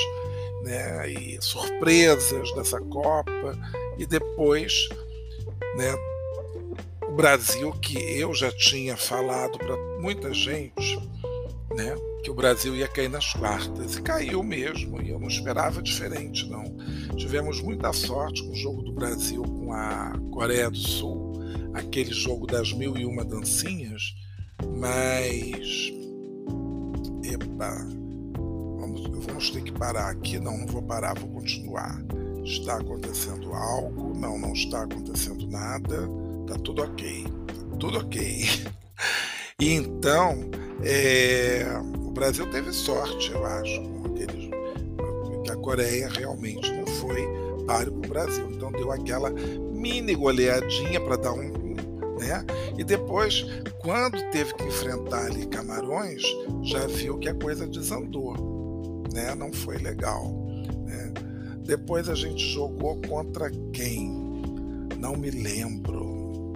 né, 0.62 1.10
e 1.10 1.41
surpresas 1.41 2.54
dessa 2.54 2.80
Copa, 2.80 3.58
e 3.97 4.06
depois 4.06 4.89
né, 5.76 5.91
o 7.08 7.13
Brasil, 7.13 7.71
que 7.82 7.97
eu 7.97 8.32
já 8.32 8.52
tinha 8.52 8.95
falado 8.95 9.58
para 9.58 9.76
muita 9.99 10.32
gente, 10.32 10.99
né, 11.76 11.95
que 12.23 12.30
o 12.30 12.36
Brasil 12.36 12.76
ia 12.76 12.88
cair 12.88 13.10
nas 13.10 13.34
quartas. 13.34 13.95
E 13.95 14.02
caiu 14.04 14.43
mesmo, 14.43 15.02
e 15.02 15.10
eu 15.10 15.19
não 15.19 15.28
esperava 15.28 15.82
diferente, 15.82 16.47
não. 16.47 16.78
Tivemos 17.17 17.60
muita 17.60 17.91
sorte 17.91 18.43
com 18.43 18.52
o 18.52 18.56
jogo 18.56 18.84
do 18.84 18.93
Brasil 18.93 19.41
com 19.41 19.73
a 19.73 20.13
Coreia 20.32 20.69
do 20.69 20.78
Sul, 20.78 21.34
aquele 21.73 22.13
jogo 22.13 22.45
das 22.45 22.71
mil 22.71 22.95
e 22.97 23.04
uma 23.04 23.26
dancinhas, 23.26 24.13
mas. 24.78 26.03
Epa, 27.34 27.76
vamos, 28.80 29.26
vamos 29.26 29.50
ter 29.50 29.63
que 29.63 29.72
parar 29.72 30.10
aqui. 30.10 30.39
Não, 30.39 30.56
não 30.58 30.67
vou 30.67 30.84
parar, 30.84 31.17
vou 31.17 31.30
continuar. 31.30 32.00
Está 32.43 32.78
acontecendo 32.78 33.52
algo? 33.54 34.13
Não, 34.17 34.38
não 34.38 34.54
está 34.54 34.84
acontecendo 34.84 35.48
nada. 35.48 36.08
Tá 36.48 36.56
tudo 36.63 36.84
ok. 36.84 37.24
Tá 37.24 37.78
tudo 37.78 37.98
ok. 37.98 38.46
E 39.60 39.74
então, 39.74 40.50
é, 40.84 41.65
o 42.06 42.12
Brasil 42.12 42.50
teve 42.52 42.72
sorte, 42.72 43.32
eu 43.32 43.43
acho, 43.46 43.82
com 43.82 44.08
aqueles, 44.08 44.52
que 45.43 45.52
a 45.52 45.56
Coreia 45.56 46.10
realmente 46.10 46.72
não 46.72 46.86
foi 46.86 47.26
páreo 47.65 47.93
para 47.93 48.08
o 48.08 48.13
Brasil. 48.13 48.52
Então 48.52 48.72
deu 48.72 48.91
aquela 48.91 49.32
mini 49.32 50.13
goleadinha 50.13 51.02
para 51.02 51.15
dar 51.15 51.34
um. 51.34 51.62
Né? 52.24 52.46
E 52.78 52.84
depois, 52.84 53.46
quando 53.80 54.18
teve 54.32 54.54
que 54.54 54.64
enfrentar 54.64 55.26
ali 55.26 55.46
Camarões, 55.46 56.24
já 56.64 56.88
viu 56.88 57.18
que 57.18 57.28
a 57.28 57.36
coisa 57.36 57.68
desandou. 57.68 59.04
Né? 59.14 59.36
Não 59.36 59.52
foi 59.52 59.78
legal. 59.78 60.34
Né? 60.86 61.14
Depois 61.66 62.08
a 62.08 62.16
gente 62.16 62.42
jogou 62.54 63.00
contra 63.02 63.52
quem? 63.74 64.10
Não 64.98 65.18
me 65.18 65.30
lembro. 65.30 66.54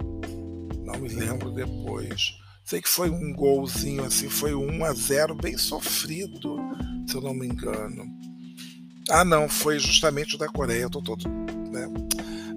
Não 0.84 0.98
me 0.98 1.08
lembro 1.08 1.50
depois. 1.50 2.38
Sei 2.64 2.80
que 2.80 2.88
foi 2.88 3.10
um 3.10 3.32
golzinho 3.34 4.04
assim, 4.04 4.28
foi 4.28 4.54
1 4.54 4.84
a 4.84 4.92
0 4.92 5.34
bem 5.34 5.56
sofrido, 5.56 6.56
se 7.06 7.14
eu 7.14 7.20
não 7.20 7.34
me 7.34 7.46
engano. 7.46 8.06
Ah, 9.10 9.24
não, 9.24 9.48
foi 9.48 9.78
justamente 9.78 10.34
o 10.34 10.38
da 10.38 10.48
Coreia, 10.48 10.82
eu 10.82 10.90
tô 10.90 11.00
todo, 11.00 11.26
né? 11.28 11.88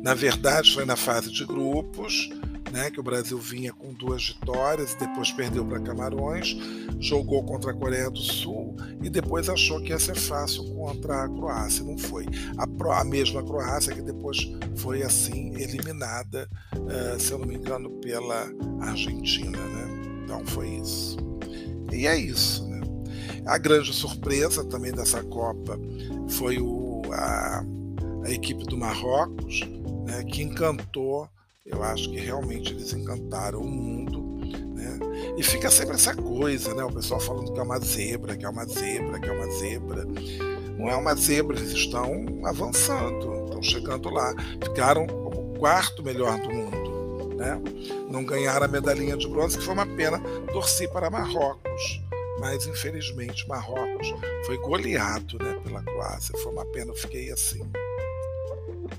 Na 0.04 0.13
verdade, 0.13 0.74
foi 0.74 0.84
na 0.84 0.97
fase 0.97 1.32
de 1.32 1.45
grupos, 1.45 2.30
né, 2.71 2.89
que 2.89 2.99
o 2.99 3.03
Brasil 3.03 3.38
vinha 3.38 3.73
com 3.73 3.93
duas 3.93 4.29
vitórias 4.29 4.93
e 4.93 4.99
depois 4.99 5.31
perdeu 5.31 5.65
para 5.65 5.79
Camarões, 5.79 6.55
jogou 6.99 7.43
contra 7.43 7.71
a 7.71 7.73
Coreia 7.73 8.10
do 8.10 8.19
Sul 8.19 8.75
e 9.01 9.10
depois 9.10 9.49
achou 9.49 9.81
que 9.81 9.89
ia 9.89 9.99
ser 9.99 10.15
fácil 10.15 10.63
contra 10.73 11.23
a 11.23 11.29
Croácia. 11.29 11.84
Não 11.84 11.97
foi. 11.97 12.25
A, 12.57 12.99
a 12.99 13.03
mesma 13.03 13.43
Croácia 13.43 13.93
que 13.93 14.01
depois 14.01 14.49
foi 14.75 15.03
assim 15.03 15.53
eliminada, 15.55 16.49
uh, 16.75 17.19
se 17.19 17.31
eu 17.31 17.39
não 17.39 17.47
me 17.47 17.55
engano, 17.55 17.89
pela 17.99 18.49
Argentina. 18.81 19.57
Né? 19.57 20.23
Então 20.23 20.45
foi 20.45 20.69
isso. 20.69 21.17
E 21.91 22.07
é 22.07 22.17
isso. 22.17 22.67
Né? 22.67 22.81
A 23.45 23.57
grande 23.57 23.93
surpresa 23.93 24.63
também 24.63 24.91
dessa 24.91 25.23
Copa 25.23 25.77
foi 26.29 26.60
o, 26.60 27.01
a, 27.12 27.65
a 28.23 28.31
equipe 28.31 28.63
do 28.65 28.77
Marrocos, 28.77 29.62
né, 30.05 30.23
que 30.23 30.41
encantou. 30.41 31.27
Eu 31.65 31.84
acho 31.84 32.10
que 32.10 32.19
realmente 32.19 32.74
eles 32.74 32.93
encantaram 32.93 33.60
o 33.60 33.67
mundo. 33.67 34.39
Né? 34.76 35.00
E 35.38 35.43
fica 35.43 35.69
sempre 35.69 35.95
essa 35.95 36.15
coisa, 36.15 36.74
né? 36.74 36.84
O 36.84 36.91
pessoal 36.91 37.19
falando 37.19 37.54
que 37.54 37.60
é 37.60 37.63
uma 37.63 37.80
zebra, 37.80 38.36
que 38.36 38.45
é 38.45 38.50
uma 38.50 38.65
zebra, 38.65 39.19
que 39.19 39.30
é 39.30 39.32
uma 39.32 39.52
zebra. 39.52 40.06
Não 40.78 40.89
é 40.89 40.95
uma 40.95 41.15
zebra, 41.15 41.58
eles 41.58 41.71
estão 41.71 42.26
avançando, 42.45 43.45
estão 43.45 43.62
chegando 43.62 44.10
lá. 44.10 44.34
Ficaram 44.63 45.06
como 45.08 45.54
o 45.54 45.60
quarto 45.60 46.04
melhor 46.04 46.39
do 46.39 46.50
mundo 46.50 46.91
né? 47.41 47.60
não 48.10 48.24
ganharam 48.24 48.65
a 48.65 48.69
medalhinha 48.69 49.17
de 49.17 49.28
bronze, 49.28 49.58
que 49.58 49.63
foi 49.63 49.74
uma 49.74 49.86
pena. 49.86 50.19
Torci 50.52 50.88
para 50.88 51.10
Marrocos, 51.10 52.02
mas 52.39 52.65
infelizmente 52.67 53.47
Marrocos 53.47 54.13
foi 54.45 54.58
goleado 54.60 55.38
né, 55.39 55.60
pela 55.63 55.82
Croácia. 55.82 56.38
Foi 56.38 56.52
uma 56.52 56.65
pena, 56.65 56.91
eu 56.91 56.95
fiquei 56.95 57.32
assim. 57.32 57.69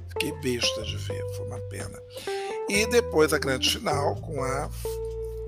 Fiquei 0.09 0.33
besta 0.41 0.83
de 0.83 0.97
ver, 0.97 1.25
foi 1.37 1.47
uma 1.47 1.59
pena. 1.69 1.99
E 2.69 2.87
depois 2.87 3.33
a 3.33 3.39
grande 3.39 3.71
final 3.71 4.17
com 4.17 4.43
a 4.43 4.71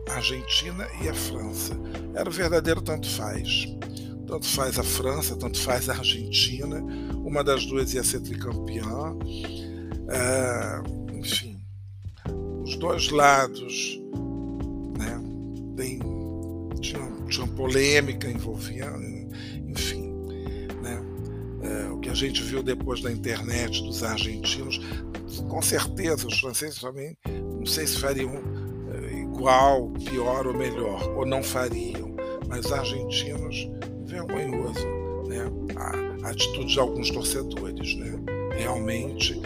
Argentina 0.09 0.87
e 1.03 1.09
a 1.09 1.15
França. 1.15 1.75
Era 2.15 2.29
o 2.29 2.33
verdadeiro 2.33 2.83
tanto 2.83 3.09
faz. 3.09 3.67
Tanto 4.27 4.47
faz 4.47 4.79
a 4.79 4.83
França, 4.83 5.37
tanto 5.37 5.59
faz 5.61 5.89
a 5.89 5.95
Argentina. 5.95 6.83
Uma 7.25 7.43
das 7.43 7.65
duas 7.67 7.95
ia 7.95 8.03
ser 8.03 8.21
tricampeã. 8.21 9.17
É, 10.09 11.17
enfim, 11.19 11.61
os 12.63 12.77
dois 12.77 13.11
lados 13.11 14.01
né, 14.99 15.21
tem, 15.77 15.99
tinha, 16.81 17.01
tinha 17.29 17.47
polêmica 17.49 18.31
envolvendo, 18.31 19.03
enfim. 19.67 20.13
Né, 20.83 21.03
é, 21.63 21.91
o 21.91 21.99
que 21.99 22.11
a 22.11 22.15
gente 22.15 22.43
viu 22.43 22.63
depois 22.63 23.01
da 23.01 23.11
internet 23.11 23.83
dos 23.83 24.03
argentinos, 24.03 24.81
com 25.43 25.63
certeza 25.63 26.27
os 26.27 26.39
franceses 26.39 26.81
também, 26.81 27.17
não 27.27 27.67
sei 27.67 27.87
se 27.87 27.99
fariam 27.99 28.33
é, 28.93 29.15
igual, 29.21 29.91
pior 30.05 30.47
ou 30.47 30.55
melhor, 30.55 31.17
ou 31.17 31.27
não 31.27 31.43
fariam, 31.43 32.15
mas 32.49 32.67
os 32.67 32.73
argentinos, 32.73 33.69
vergonhoso 34.05 34.87
né, 35.27 35.51
a, 35.77 36.31
atitude 36.31 36.73
de 36.73 36.81
alguns 36.81 37.11
torcedores. 37.11 37.97
Né, 37.97 38.19
realmente, 38.57 39.41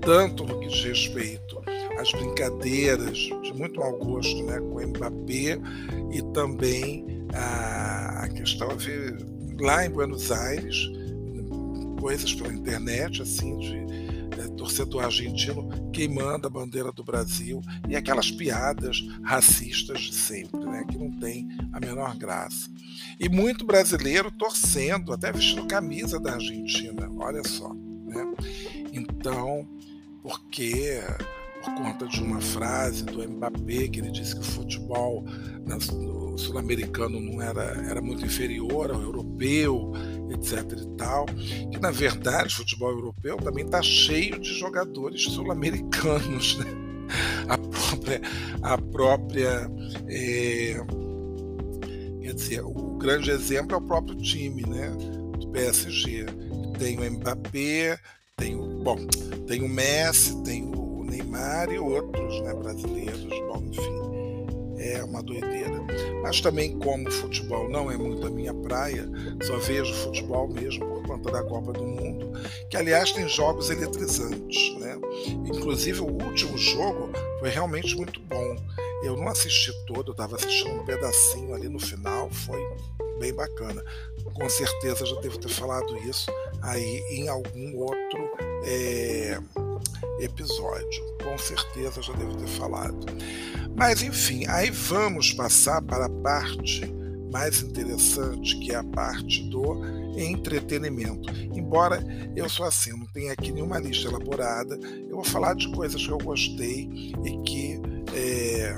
tanto 0.00 0.44
no 0.44 0.58
que 0.60 0.68
diz 0.68 0.84
respeito 0.84 1.62
as 1.98 2.10
brincadeiras 2.12 3.16
de 3.16 3.52
muito 3.54 3.78
mau 3.78 3.96
gosto 3.98 4.42
né, 4.42 4.58
com 4.58 4.76
o 4.76 4.86
Mbappé 4.86 5.58
e 6.10 6.22
também 6.32 7.06
a, 7.32 8.24
a 8.24 8.28
questão 8.28 8.76
de 8.76 9.16
lá 9.60 9.86
em 9.86 9.90
Buenos 9.90 10.32
Aires 10.32 10.90
coisas 12.00 12.34
pela 12.34 12.52
internet 12.52 13.22
assim 13.22 13.56
de 13.58 14.01
torcedor 14.62 15.04
argentino 15.04 15.68
queimando 15.92 16.46
a 16.46 16.50
bandeira 16.50 16.92
do 16.92 17.02
Brasil 17.02 17.60
e 17.88 17.96
aquelas 17.96 18.30
piadas 18.30 19.04
racistas 19.24 20.02
de 20.02 20.14
sempre, 20.14 20.64
né, 20.64 20.84
que 20.88 20.96
não 20.96 21.10
tem 21.18 21.48
a 21.72 21.80
menor 21.80 22.16
graça. 22.16 22.70
E 23.18 23.28
muito 23.28 23.66
brasileiro 23.66 24.30
torcendo, 24.30 25.12
até 25.12 25.32
vestindo 25.32 25.66
camisa 25.66 26.20
da 26.20 26.34
Argentina, 26.34 27.10
olha 27.18 27.42
só. 27.42 27.74
Né? 27.74 28.34
Então, 28.92 29.66
porque 30.22 31.02
por 31.64 31.74
conta 31.74 32.06
de 32.06 32.20
uma 32.20 32.40
frase 32.40 33.04
do 33.04 33.28
Mbappé, 33.28 33.88
que 33.88 34.00
ele 34.00 34.10
disse 34.10 34.34
que 34.34 34.40
o 34.40 34.44
futebol 34.44 35.24
sul-americano 36.36 37.20
não 37.20 37.40
era, 37.40 37.62
era 37.88 38.00
muito 38.00 38.24
inferior 38.24 38.90
ao 38.90 39.00
europeu, 39.00 39.92
etc. 40.32 40.78
e 40.78 40.96
tal. 40.96 41.26
Que 41.26 41.78
na 41.78 41.90
verdade 41.90 42.54
o 42.54 42.56
futebol 42.58 42.90
europeu 42.90 43.36
também 43.36 43.64
está 43.64 43.82
cheio 43.82 44.38
de 44.38 44.52
jogadores 44.58 45.22
sul-americanos. 45.22 46.58
Né? 46.58 46.66
A 47.48 47.58
própria. 47.58 48.20
A 48.62 48.78
própria 48.78 49.70
é, 50.08 50.76
quer 52.32 52.34
dizer, 52.34 52.60
o 52.64 52.96
grande 52.96 53.30
exemplo 53.30 53.74
é 53.74 53.78
o 53.78 53.82
próprio 53.82 54.16
time 54.16 54.62
né, 54.62 54.90
do 55.38 55.48
PSG. 55.48 56.26
Tem 56.78 56.98
o 56.98 57.10
Mbappé, 57.10 57.98
tem 58.36 58.56
o, 58.56 58.82
bom, 58.82 58.96
tem 59.46 59.62
o 59.62 59.68
Messi, 59.68 60.42
tem 60.42 60.64
o 60.64 61.04
Neymar 61.04 61.70
e 61.70 61.78
outros 61.78 62.40
né, 62.42 62.54
brasileiros. 62.54 63.28
Bom, 63.28 63.62
enfim, 63.70 64.21
é 64.82 65.04
uma 65.04 65.22
doideira. 65.22 65.80
Mas 66.22 66.40
também, 66.40 66.78
como 66.78 67.10
futebol 67.10 67.68
não 67.68 67.90
é 67.90 67.96
muito 67.96 68.26
a 68.26 68.30
minha 68.30 68.52
praia, 68.52 69.08
só 69.42 69.56
vejo 69.58 69.94
futebol 69.94 70.48
mesmo 70.48 70.84
por 70.86 71.02
conta 71.06 71.30
da 71.30 71.42
Copa 71.42 71.72
do 71.72 71.84
Mundo, 71.84 72.32
que 72.68 72.76
aliás 72.76 73.12
tem 73.12 73.28
jogos 73.28 73.70
eletrizantes. 73.70 74.78
Né? 74.78 74.98
Inclusive, 75.46 76.00
o 76.00 76.06
último 76.06 76.58
jogo 76.58 77.10
foi 77.38 77.50
realmente 77.50 77.96
muito 77.96 78.20
bom. 78.20 78.56
Eu 79.04 79.16
não 79.16 79.28
assisti 79.28 79.72
todo, 79.86 80.08
eu 80.08 80.12
estava 80.12 80.36
assistindo 80.36 80.80
um 80.80 80.84
pedacinho 80.84 81.54
ali 81.54 81.68
no 81.68 81.78
final, 81.78 82.30
foi 82.30 82.60
bem 83.18 83.32
bacana. 83.32 83.82
Com 84.34 84.48
certeza 84.48 85.04
já 85.04 85.20
devo 85.20 85.38
ter 85.38 85.48
falado 85.48 85.96
isso 85.98 86.30
aí 86.62 87.04
em 87.10 87.28
algum 87.28 87.76
outro. 87.76 88.30
É 88.64 89.38
episódio. 90.24 91.04
Com 91.22 91.36
certeza 91.38 92.02
já 92.02 92.12
devo 92.14 92.36
ter 92.36 92.46
falado. 92.46 93.06
Mas 93.76 94.02
enfim, 94.02 94.46
aí 94.48 94.70
vamos 94.70 95.32
passar 95.32 95.82
para 95.82 96.06
a 96.06 96.10
parte 96.10 96.82
mais 97.32 97.62
interessante, 97.62 98.58
que 98.58 98.72
é 98.72 98.76
a 98.76 98.84
parte 98.84 99.42
do 99.48 99.80
entretenimento. 100.16 101.30
Embora 101.56 102.04
eu 102.36 102.48
sou 102.48 102.66
assim, 102.66 102.90
não 102.90 103.06
tenha 103.06 103.32
aqui 103.32 103.50
nenhuma 103.50 103.78
lista 103.78 104.08
elaborada, 104.08 104.78
eu 105.08 105.16
vou 105.16 105.24
falar 105.24 105.54
de 105.54 105.72
coisas 105.72 106.04
que 106.04 106.12
eu 106.12 106.18
gostei 106.18 107.14
e 107.24 107.42
que 107.44 107.80
é, 108.14 108.76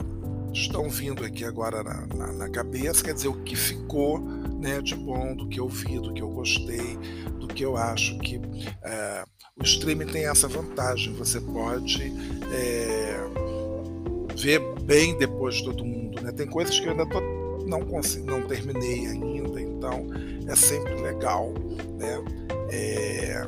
estão 0.52 0.88
vindo 0.88 1.24
aqui 1.24 1.44
agora 1.44 1.82
na, 1.82 2.06
na, 2.06 2.32
na, 2.32 2.48
cabeça, 2.48 3.02
quer 3.02 3.14
dizer, 3.14 3.28
o 3.28 3.42
que 3.42 3.56
ficou 3.56 4.20
né, 4.20 4.80
de 4.80 4.94
bom, 4.94 5.34
do 5.34 5.48
que 5.48 5.58
eu 5.58 5.68
vi, 5.68 5.98
do 5.98 6.14
que 6.14 6.22
eu 6.22 6.30
gostei, 6.30 6.96
do 7.40 7.48
que 7.48 7.64
eu 7.64 7.76
acho 7.76 8.16
que 8.20 8.40
é, 8.84 9.24
o 9.60 9.64
streaming 9.64 10.06
tem 10.06 10.26
essa 10.26 10.46
vantagem, 10.46 11.12
você 11.14 11.40
pode 11.40 12.12
é, 12.52 13.63
ver 14.36 14.60
bem 14.82 15.16
depois 15.16 15.56
de 15.56 15.64
todo 15.64 15.84
mundo. 15.84 16.20
Né? 16.22 16.32
Tem 16.32 16.46
coisas 16.46 16.78
que 16.78 16.86
eu 16.86 16.92
ainda 16.92 17.06
tô, 17.06 17.20
não, 17.66 17.80
consigo, 17.82 18.26
não 18.26 18.42
terminei 18.42 19.06
ainda, 19.06 19.60
então 19.60 20.06
é 20.46 20.54
sempre 20.54 20.94
legal 21.00 21.52
né? 21.96 22.22
É, 22.70 23.46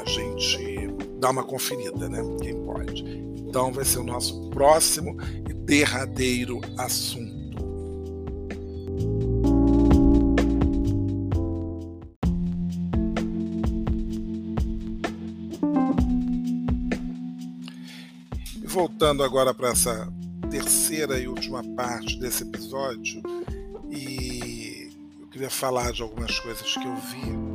a 0.00 0.04
gente 0.04 0.88
dar 1.18 1.30
uma 1.30 1.42
conferida, 1.42 2.08
né? 2.08 2.22
Quem 2.40 2.54
pode. 2.64 3.02
Então 3.36 3.72
vai 3.72 3.84
ser 3.84 3.98
o 3.98 4.04
nosso 4.04 4.48
próximo 4.50 5.16
e 5.48 5.52
derradeiro 5.52 6.60
assunto. 6.78 7.29
Voltando 18.70 19.24
agora 19.24 19.52
para 19.52 19.70
essa 19.70 20.08
terceira 20.48 21.18
e 21.18 21.26
última 21.26 21.62
parte 21.74 22.16
desse 22.20 22.44
episódio, 22.44 23.20
e 23.90 24.92
eu 25.20 25.26
queria 25.26 25.50
falar 25.50 25.92
de 25.92 26.02
algumas 26.02 26.38
coisas 26.38 26.72
que 26.72 26.86
eu 26.86 26.96
vi 26.96 27.50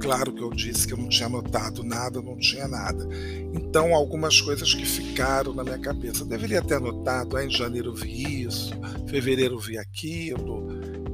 Claro 0.00 0.32
que 0.32 0.42
eu 0.42 0.50
disse 0.50 0.86
que 0.86 0.92
eu 0.92 0.96
não 0.96 1.08
tinha 1.08 1.26
anotado 1.26 1.82
nada, 1.82 2.22
não 2.22 2.38
tinha 2.38 2.68
nada. 2.68 3.06
Então, 3.52 3.92
algumas 3.92 4.40
coisas 4.40 4.72
que 4.72 4.86
ficaram 4.86 5.52
na 5.52 5.64
minha 5.64 5.78
cabeça. 5.78 6.22
Eu 6.22 6.26
deveria 6.26 6.62
ter 6.62 6.74
anotado, 6.74 7.36
ah, 7.36 7.44
em 7.44 7.50
janeiro 7.50 7.92
vi 7.92 8.44
isso, 8.44 8.72
fevereiro 9.08 9.58
vi 9.58 9.76
aquilo, 9.76 10.68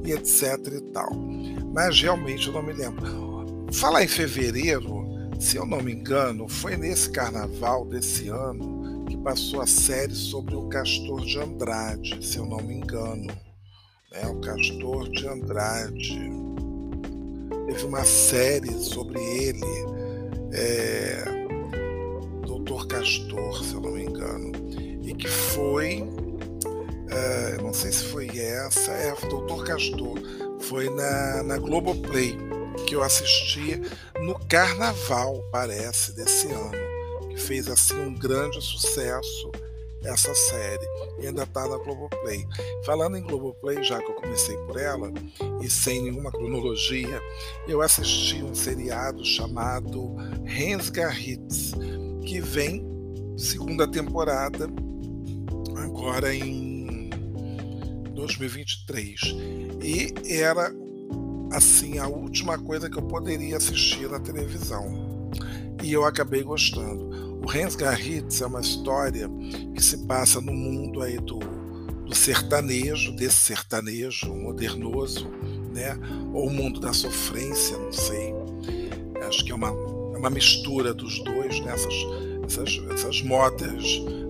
e 0.05 0.11
etc 0.11 0.67
e 0.71 0.81
tal. 0.93 1.09
Mas 1.73 1.99
realmente 1.99 2.45
eu 2.47 2.53
não 2.53 2.61
me 2.61 2.73
lembro. 2.73 3.67
Falar 3.73 4.03
em 4.03 4.07
fevereiro, 4.07 5.03
se 5.39 5.57
eu 5.57 5.65
não 5.65 5.81
me 5.81 5.91
engano, 5.91 6.47
foi 6.47 6.77
nesse 6.77 7.09
carnaval 7.09 7.85
desse 7.85 8.29
ano 8.29 8.84
que 9.05 9.17
passou 9.17 9.61
a 9.61 9.67
série 9.67 10.15
sobre 10.15 10.55
o 10.55 10.67
Castor 10.67 11.21
de 11.25 11.39
Andrade, 11.39 12.25
se 12.25 12.37
eu 12.37 12.45
não 12.45 12.57
me 12.57 12.75
engano. 12.75 13.27
É, 14.11 14.27
o 14.27 14.39
Castor 14.39 15.09
de 15.09 15.27
Andrade 15.27 16.31
teve 17.67 17.85
uma 17.85 18.03
série 18.05 18.71
sobre 18.71 19.19
ele, 19.19 19.61
é, 20.53 21.25
Doutor 22.45 22.87
Castor, 22.87 23.63
se 23.63 23.73
eu 23.73 23.81
não 23.81 23.91
me 23.91 24.05
engano, 24.05 24.51
e 25.03 25.13
que 25.13 25.27
foi, 25.27 26.07
é, 27.09 27.61
não 27.61 27.73
sei 27.73 27.91
se 27.91 28.05
foi 28.05 28.27
essa, 28.39 28.91
é 28.91 29.13
Doutor 29.29 29.65
Castor, 29.65 30.19
foi 30.61 30.89
na, 30.89 31.43
na 31.43 31.57
Globoplay, 31.57 32.37
que 32.87 32.95
eu 32.95 33.03
assisti 33.03 33.81
no 34.21 34.39
Carnaval, 34.47 35.43
parece, 35.51 36.13
desse 36.15 36.47
ano, 36.47 36.94
fez 37.37 37.67
assim 37.67 37.99
um 37.99 38.13
grande 38.13 38.61
sucesso 38.61 39.51
essa 40.03 40.33
série 40.35 40.85
e 41.19 41.27
ainda 41.27 41.43
está 41.43 41.67
na 41.67 41.77
Globoplay. 41.77 42.45
Falando 42.85 43.17
em 43.17 43.23
Globoplay, 43.23 43.83
já 43.83 43.99
que 43.99 44.11
eu 44.11 44.15
comecei 44.15 44.55
por 44.57 44.77
ela, 44.77 45.11
e 45.61 45.69
sem 45.69 46.03
nenhuma 46.03 46.31
cronologia, 46.31 47.21
eu 47.67 47.81
assisti 47.81 48.43
um 48.43 48.53
seriado 48.53 49.25
chamado 49.25 50.15
Rensgar 50.43 51.19
Hits, 51.19 51.73
que 52.23 52.39
vem 52.39 52.85
segunda 53.37 53.87
temporada 53.87 54.69
agora 55.77 56.33
em 56.33 57.09
2023. 58.13 59.21
E 59.83 60.13
era 60.39 60.71
assim 61.51 61.99
a 61.99 62.07
última 62.07 62.57
coisa 62.57 62.89
que 62.89 62.97
eu 62.97 63.03
poderia 63.03 63.57
assistir 63.57 64.09
na 64.09 64.19
televisão. 64.19 65.15
E 65.83 65.91
eu 65.91 66.05
acabei 66.05 66.41
gostando. 66.41 67.14
O 67.45 67.47
Rensgar 67.47 68.01
Hits 68.01 68.41
é 68.41 68.47
uma 68.47 68.59
história 68.59 69.29
que 69.75 69.79
se 69.79 69.99
passa 70.07 70.41
no 70.41 70.51
mundo 70.51 71.03
aí 71.03 71.19
do, 71.19 71.37
do 71.37 72.15
sertanejo, 72.15 73.15
desse 73.15 73.35
sertanejo 73.35 74.33
modernoso, 74.33 75.29
né? 75.71 75.95
ou 76.33 76.47
o 76.47 76.49
mundo 76.49 76.79
da 76.79 76.91
sofrência, 76.91 77.77
não 77.77 77.93
sei. 77.93 78.33
Acho 79.27 79.45
que 79.45 79.51
é 79.51 79.55
uma, 79.55 79.67
é 79.67 80.17
uma 80.17 80.31
mistura 80.31 80.91
dos 80.91 81.23
dois, 81.23 81.59
né? 81.59 81.73
essas, 81.73 81.93
essas, 82.45 82.91
essas 82.91 83.21
modas 83.21 83.83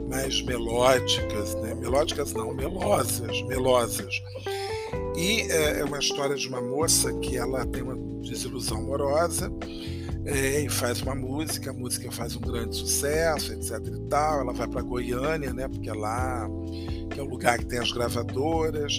mais 0.10 0.42
melódicas, 0.42 1.56
né? 1.62 1.74
melódicas 1.74 2.34
não, 2.34 2.54
melosas, 2.54 3.42
melosas. 3.44 4.14
E 5.16 5.40
é, 5.50 5.80
é 5.80 5.86
uma 5.86 6.00
história 6.00 6.36
de 6.36 6.50
uma 6.50 6.62
moça 6.62 7.14
que 7.20 7.38
ela 7.38 7.66
tem 7.66 7.82
uma 7.82 7.96
desilusão 8.28 8.80
amorosa 8.80 9.50
é, 10.26 10.62
e 10.62 10.70
faz 10.70 11.02
uma 11.02 11.14
música, 11.14 11.70
a 11.70 11.74
música 11.74 12.12
faz 12.12 12.36
um 12.36 12.42
grande 12.42 12.76
sucesso, 12.76 13.54
etc 13.54 13.80
e 13.86 14.10
tal. 14.10 14.42
Ela 14.42 14.54
vai 14.54 14.68
para 14.68 14.82
Goiânia, 14.82 15.54
né? 15.54 15.68
Porque 15.68 15.90
é 15.90 15.94
lá 15.94 16.48
que 17.12 17.20
é 17.20 17.24
o 17.24 17.28
lugar 17.28 17.60
que 17.60 17.66
tem 17.66 17.80
as 17.80 17.92
gravadoras. 17.92 18.98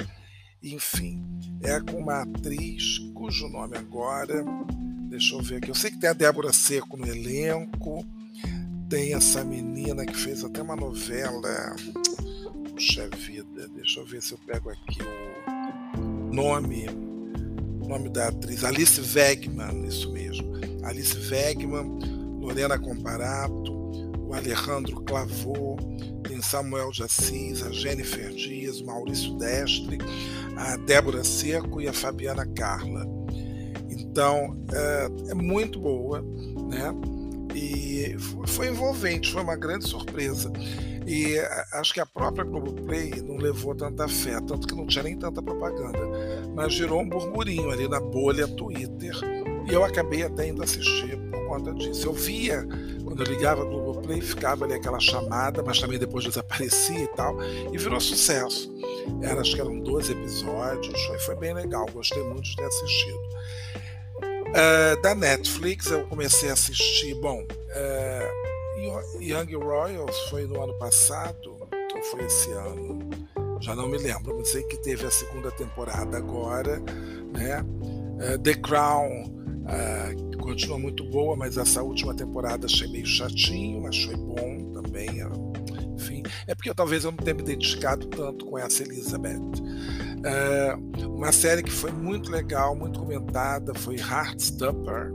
Enfim, 0.62 1.24
é 1.62 1.80
com 1.80 1.98
uma 1.98 2.22
atriz 2.22 2.98
cujo 3.14 3.48
nome 3.48 3.76
agora, 3.76 4.44
deixa 5.08 5.34
eu 5.34 5.42
ver 5.42 5.56
aqui. 5.56 5.70
Eu 5.70 5.74
sei 5.74 5.90
que 5.90 5.98
tem 5.98 6.10
a 6.10 6.12
Débora 6.12 6.52
Seco 6.52 6.96
no 6.96 7.06
elenco, 7.06 8.04
tem 8.88 9.14
essa 9.14 9.44
menina 9.44 10.06
que 10.06 10.16
fez 10.16 10.44
até 10.44 10.62
uma 10.62 10.76
novela. 10.76 11.76
Puxa 12.72 13.08
vida, 13.16 13.68
deixa 13.74 14.00
eu 14.00 14.06
ver 14.06 14.22
se 14.22 14.32
eu 14.32 14.38
pego 14.46 14.70
aqui 14.70 14.98
o 15.98 16.34
nome, 16.34 16.86
nome 17.86 18.08
da 18.08 18.28
atriz, 18.28 18.64
Alice 18.64 19.00
Wegman, 19.00 19.86
isso 19.86 20.10
mesmo. 20.12 20.52
Alice 20.82 21.16
Wegman, 21.30 21.98
Lorena 22.40 22.78
Comparato, 22.78 23.72
o 24.20 24.34
Alejandro 24.34 25.02
Clavô, 25.02 25.76
tem 26.26 26.42
Samuel 26.42 26.90
de 26.90 27.02
Assis, 27.02 27.62
a 27.62 27.70
Jennifer 27.70 28.30
Dias, 28.30 28.80
o 28.80 28.86
Maurício 28.86 29.36
Destre, 29.36 29.98
a 30.56 30.76
Débora 30.76 31.22
Seco 31.22 31.80
e 31.80 31.88
a 31.88 31.92
Fabiana 31.92 32.46
Carla. 32.46 33.06
Então 33.88 34.56
é, 34.72 35.30
é 35.30 35.34
muito 35.34 35.78
boa, 35.78 36.22
né? 36.68 37.15
E 37.56 38.14
foi 38.46 38.68
envolvente, 38.68 39.32
foi 39.32 39.42
uma 39.42 39.56
grande 39.56 39.88
surpresa. 39.88 40.52
E 41.06 41.38
acho 41.72 41.94
que 41.94 42.00
a 42.00 42.06
própria 42.06 42.44
Globoplay 42.44 43.22
não 43.22 43.36
levou 43.36 43.74
tanta 43.74 44.06
fé, 44.06 44.38
tanto 44.46 44.66
que 44.66 44.74
não 44.74 44.86
tinha 44.86 45.04
nem 45.04 45.16
tanta 45.16 45.40
propaganda. 45.40 46.00
Mas 46.54 46.74
gerou 46.74 47.00
um 47.00 47.08
burburinho 47.08 47.70
ali 47.70 47.88
na 47.88 48.00
bolha 48.00 48.46
Twitter 48.46 49.14
e 49.68 49.72
eu 49.72 49.84
acabei 49.84 50.22
até 50.22 50.48
indo 50.48 50.62
assistir 50.62 51.16
por 51.30 51.46
conta 51.46 51.72
disso. 51.74 52.06
Eu 52.06 52.12
via, 52.12 52.66
quando 53.02 53.24
eu 53.24 53.26
ligava 53.26 53.62
o 53.62 53.68
Globoplay, 53.68 54.20
ficava 54.20 54.64
ali 54.64 54.74
aquela 54.74 55.00
chamada, 55.00 55.62
mas 55.62 55.80
também 55.80 55.98
depois 55.98 56.24
desaparecia 56.24 57.02
e 57.02 57.08
tal, 57.08 57.36
e 57.72 57.78
virou 57.78 57.98
sucesso. 57.98 58.72
Era, 59.22 59.40
acho 59.40 59.54
que 59.54 59.60
eram 59.60 59.80
12 59.80 60.12
episódios, 60.12 61.00
foi, 61.06 61.18
foi 61.18 61.36
bem 61.36 61.54
legal, 61.54 61.86
gostei 61.92 62.22
muito 62.22 62.42
de 62.42 62.56
ter 62.56 62.64
assistido. 62.64 63.20
Uh, 64.48 65.00
da 65.02 65.14
Netflix 65.14 65.86
eu 65.90 66.06
comecei 66.06 66.50
a 66.50 66.52
assistir, 66.54 67.14
bom, 67.16 67.42
uh, 67.42 69.20
Young 69.20 69.54
Royals 69.56 70.18
foi 70.30 70.46
no 70.46 70.62
ano 70.62 70.74
passado, 70.78 71.68
ou 71.94 72.02
foi 72.10 72.24
esse 72.24 72.50
ano? 72.52 72.98
Já 73.60 73.74
não 73.74 73.88
me 73.88 73.98
lembro, 73.98 74.36
mas 74.36 74.48
sei 74.48 74.62
que 74.64 74.76
teve 74.78 75.06
a 75.06 75.10
segunda 75.10 75.50
temporada 75.50 76.16
agora, 76.16 76.78
né? 77.32 77.62
Uh, 77.62 78.38
The 78.38 78.54
Crown 78.54 79.36
Uh, 79.66 80.38
continua 80.38 80.78
muito 80.78 81.02
boa, 81.10 81.34
mas 81.34 81.56
essa 81.56 81.82
última 81.82 82.14
temporada 82.14 82.66
achei 82.66 82.86
meio 82.86 83.04
chatinho, 83.04 83.82
mas 83.82 84.00
foi 84.04 84.16
bom 84.16 84.72
também. 84.72 85.08
Enfim, 85.96 86.22
é 86.46 86.54
porque 86.54 86.70
eu, 86.70 86.74
talvez 86.74 87.04
eu 87.04 87.10
não 87.10 87.18
tenha 87.18 87.34
me 87.34 87.42
identificado 87.42 88.06
tanto 88.06 88.46
com 88.46 88.56
essa 88.56 88.84
Elizabeth. 88.84 89.40
Uh, 90.26 91.06
uma 91.14 91.30
série 91.30 91.62
que 91.62 91.70
foi 91.70 91.92
muito 91.92 92.32
legal, 92.32 92.74
muito 92.74 92.98
comentada, 92.98 93.72
foi 93.74 93.94
Heartstopper. 93.96 95.12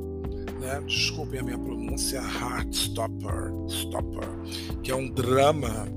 Né? 0.59 0.81
Desculpem 0.87 1.39
a 1.41 1.43
minha 1.43 1.57
pronúncia, 1.57 2.21
Heartstopper, 2.21 3.51
Stopper, 3.67 4.29
que 4.81 4.89
é 4.89 4.95
um 4.95 5.09
drama 5.09 5.87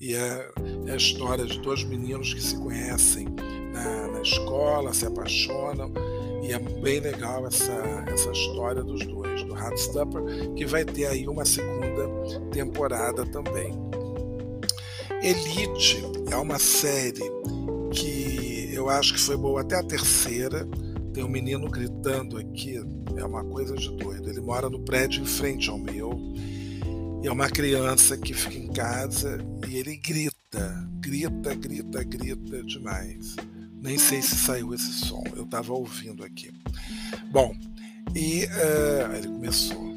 e 0.00 0.14
é, 0.14 0.50
é 0.86 0.92
a 0.92 0.96
história 0.96 1.44
de 1.44 1.60
dois 1.60 1.84
meninos 1.84 2.32
que 2.32 2.42
se 2.42 2.56
conhecem 2.56 3.26
na, 3.72 4.08
na 4.08 4.22
escola, 4.22 4.94
se 4.94 5.06
apaixonam 5.06 5.92
e 6.42 6.52
é 6.52 6.58
bem 6.58 7.00
legal 7.00 7.46
essa, 7.46 7.72
essa 8.06 8.30
história 8.30 8.82
dos 8.82 9.04
dois, 9.06 9.42
do 9.44 9.56
Heartstopper, 9.56 10.54
que 10.54 10.64
vai 10.64 10.84
ter 10.84 11.06
aí 11.06 11.26
uma 11.26 11.44
segunda 11.44 12.08
temporada 12.50 13.26
também. 13.26 13.72
Elite 15.22 16.02
é 16.30 16.36
uma 16.36 16.58
série 16.58 17.22
que 17.90 18.43
eu 18.74 18.88
acho 18.90 19.14
que 19.14 19.20
foi 19.20 19.36
boa 19.36 19.60
até 19.60 19.76
a 19.76 19.82
terceira. 19.82 20.66
Tem 21.12 21.22
um 21.22 21.28
menino 21.28 21.70
gritando 21.70 22.38
aqui, 22.38 22.76
é 23.16 23.24
uma 23.24 23.44
coisa 23.44 23.74
de 23.76 23.88
doido. 23.96 24.28
Ele 24.28 24.40
mora 24.40 24.68
no 24.68 24.80
prédio 24.80 25.22
em 25.22 25.26
frente 25.26 25.70
ao 25.70 25.78
meu. 25.78 26.18
E 27.22 27.26
é 27.26 27.32
uma 27.32 27.48
criança 27.48 28.18
que 28.18 28.34
fica 28.34 28.58
em 28.58 28.68
casa 28.68 29.38
e 29.66 29.76
ele 29.76 29.96
grita, 29.96 30.88
grita, 31.00 31.54
grita, 31.54 32.04
grita 32.04 32.62
demais. 32.64 33.36
Nem 33.80 33.96
sei 33.96 34.20
se 34.20 34.36
saiu 34.36 34.74
esse 34.74 34.92
som, 34.92 35.22
eu 35.34 35.44
estava 35.44 35.72
ouvindo 35.72 36.24
aqui. 36.24 36.50
Bom, 37.30 37.54
e 38.14 38.44
uh, 38.44 39.16
ele 39.16 39.28
começou. 39.28 39.94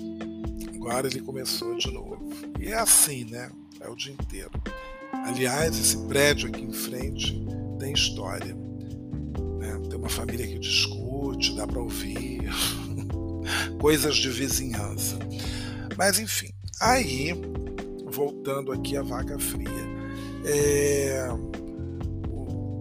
Agora 0.75 1.07
ele 1.07 1.19
começou 1.21 1.77
de 1.77 1.91
novo. 1.91 2.29
E 2.59 2.67
é 2.67 2.75
assim, 2.75 3.25
né? 3.25 3.51
É 3.81 3.89
o 3.89 3.95
dia 3.95 4.13
inteiro. 4.13 4.51
Aliás, 5.11 5.77
esse 5.77 5.97
prédio 6.07 6.47
aqui 6.47 6.63
em 6.63 6.71
frente 6.71 7.45
tem 7.79 7.91
história. 7.91 8.66
Né? 9.67 9.87
Tem 9.89 9.99
uma 9.99 10.09
família 10.09 10.47
que 10.47 10.59
discute, 10.59 11.55
dá 11.55 11.67
para 11.67 11.81
ouvir. 11.81 12.41
Coisas 13.79 14.15
de 14.15 14.29
vizinhança. 14.29 15.17
Mas 15.97 16.19
enfim, 16.19 16.49
aí, 16.81 17.33
voltando 18.05 18.71
aqui 18.71 18.97
à 18.97 19.03
vaca 19.03 19.37
fria. 19.39 19.67
É, 20.45 21.27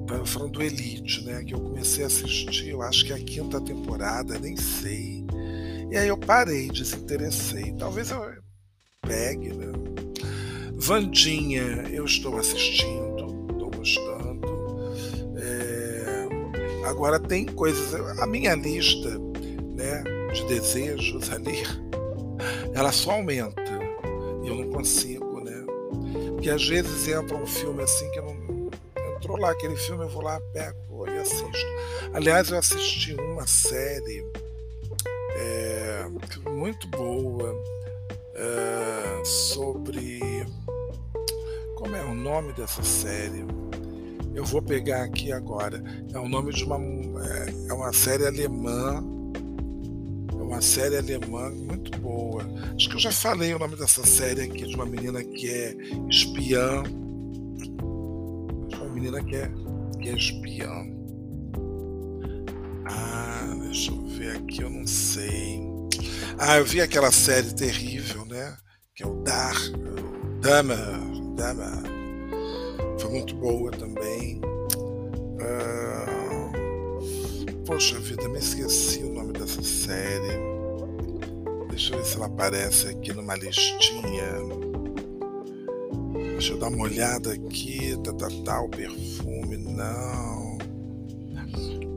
Tava 0.06 0.24
falando 0.24 0.52
do 0.52 0.62
Elite, 0.62 1.24
né? 1.24 1.42
Que 1.42 1.54
eu 1.54 1.60
comecei 1.60 2.04
a 2.04 2.06
assistir, 2.06 2.68
eu 2.68 2.80
acho 2.80 3.04
que 3.04 3.12
é 3.12 3.16
a 3.16 3.18
quinta 3.18 3.60
temporada, 3.60 4.38
nem 4.38 4.56
sei. 4.56 5.24
E 5.90 5.96
aí 5.96 6.08
eu 6.08 6.16
parei, 6.16 6.68
desinteressei. 6.68 7.74
Talvez 7.76 8.10
eu 8.10 8.22
pegue, 9.02 9.48
né? 9.52 9.72
Vandinha, 10.74 11.84
eu 11.90 12.04
estou 12.04 12.36
assistindo, 12.38 13.25
Agora 16.86 17.18
tem 17.18 17.44
coisas. 17.46 17.94
A 18.20 18.26
minha 18.26 18.54
lista 18.54 19.10
né, 19.74 20.02
de 20.32 20.44
desejos 20.44 21.30
ali, 21.30 21.62
ela 22.72 22.92
só 22.92 23.12
aumenta. 23.12 23.62
E 24.42 24.48
eu 24.48 24.54
não 24.54 24.70
consigo, 24.70 25.40
né? 25.40 25.64
Porque 26.32 26.50
às 26.50 26.66
vezes 26.66 27.08
entra 27.08 27.36
um 27.36 27.46
filme 27.46 27.82
assim 27.82 28.10
que 28.10 28.18
eu 28.18 28.24
não. 28.24 28.70
Entrou 29.16 29.38
lá 29.38 29.50
aquele 29.50 29.76
filme, 29.76 30.04
eu 30.04 30.08
vou 30.08 30.22
lá, 30.22 30.40
pego 30.52 31.08
e 31.08 31.18
assisto. 31.18 31.66
Aliás, 32.12 32.50
eu 32.50 32.58
assisti 32.58 33.14
uma 33.14 33.46
série 33.46 34.24
é, 35.36 36.06
muito 36.48 36.86
boa 36.88 37.54
é, 38.34 39.24
sobre 39.24 40.20
como 41.76 41.96
é 41.96 42.02
o 42.04 42.14
nome 42.14 42.52
dessa 42.52 42.82
série? 42.82 43.44
Eu 44.36 44.44
vou 44.44 44.60
pegar 44.60 45.02
aqui 45.02 45.32
agora. 45.32 45.82
É 46.12 46.18
o 46.18 46.28
nome 46.28 46.52
de 46.52 46.62
uma. 46.62 46.76
É, 46.76 47.70
é 47.70 47.72
uma 47.72 47.90
série 47.90 48.26
alemã. 48.26 49.02
É 50.30 50.42
uma 50.42 50.60
série 50.60 50.98
alemã 50.98 51.50
muito 51.50 51.98
boa. 51.98 52.42
Acho 52.76 52.90
que 52.90 52.96
eu 52.96 53.00
já 53.00 53.10
falei 53.10 53.54
o 53.54 53.58
nome 53.58 53.76
dessa 53.76 54.04
série 54.04 54.42
aqui, 54.42 54.66
de 54.66 54.74
uma 54.76 54.84
menina 54.84 55.24
que 55.24 55.48
é 55.48 55.74
espiã. 56.10 56.82
Uma 58.74 58.88
menina 58.92 59.24
que 59.24 59.36
é, 59.36 59.50
que 60.02 60.10
é 60.10 60.14
espiã. 60.14 60.70
Ah, 62.84 63.56
deixa 63.62 63.90
eu 63.90 64.06
ver 64.06 64.36
aqui, 64.36 64.60
eu 64.60 64.68
não 64.68 64.86
sei. 64.86 65.62
Ah, 66.38 66.58
eu 66.58 66.64
vi 66.66 66.82
aquela 66.82 67.10
série 67.10 67.54
terrível, 67.54 68.26
né? 68.26 68.54
Que 68.94 69.02
é 69.02 69.06
o 69.06 69.14
Dar, 69.22 69.56
o 69.56 70.40
Dama, 70.40 70.76
Dama. 71.34 71.95
Foi 72.98 73.10
muito 73.10 73.34
boa 73.36 73.70
também. 73.72 74.40
Ah, 75.40 76.52
poxa 77.66 77.98
vida, 78.00 78.28
me 78.28 78.38
esqueci 78.38 79.00
o 79.00 79.12
nome 79.12 79.32
dessa 79.32 79.62
série. 79.62 80.38
Deixa 81.68 81.94
eu 81.94 81.98
ver 81.98 82.04
se 82.06 82.16
ela 82.16 82.26
aparece 82.26 82.88
aqui 82.88 83.12
numa 83.12 83.34
listinha. 83.34 84.32
Deixa 86.32 86.54
eu 86.54 86.58
dar 86.58 86.68
uma 86.68 86.84
olhada 86.84 87.32
aqui. 87.32 87.96
Tá, 88.02 88.12
tá, 88.14 88.28
tá, 88.44 88.60
o 88.62 88.68
perfume, 88.68 89.58
não. 89.58 90.58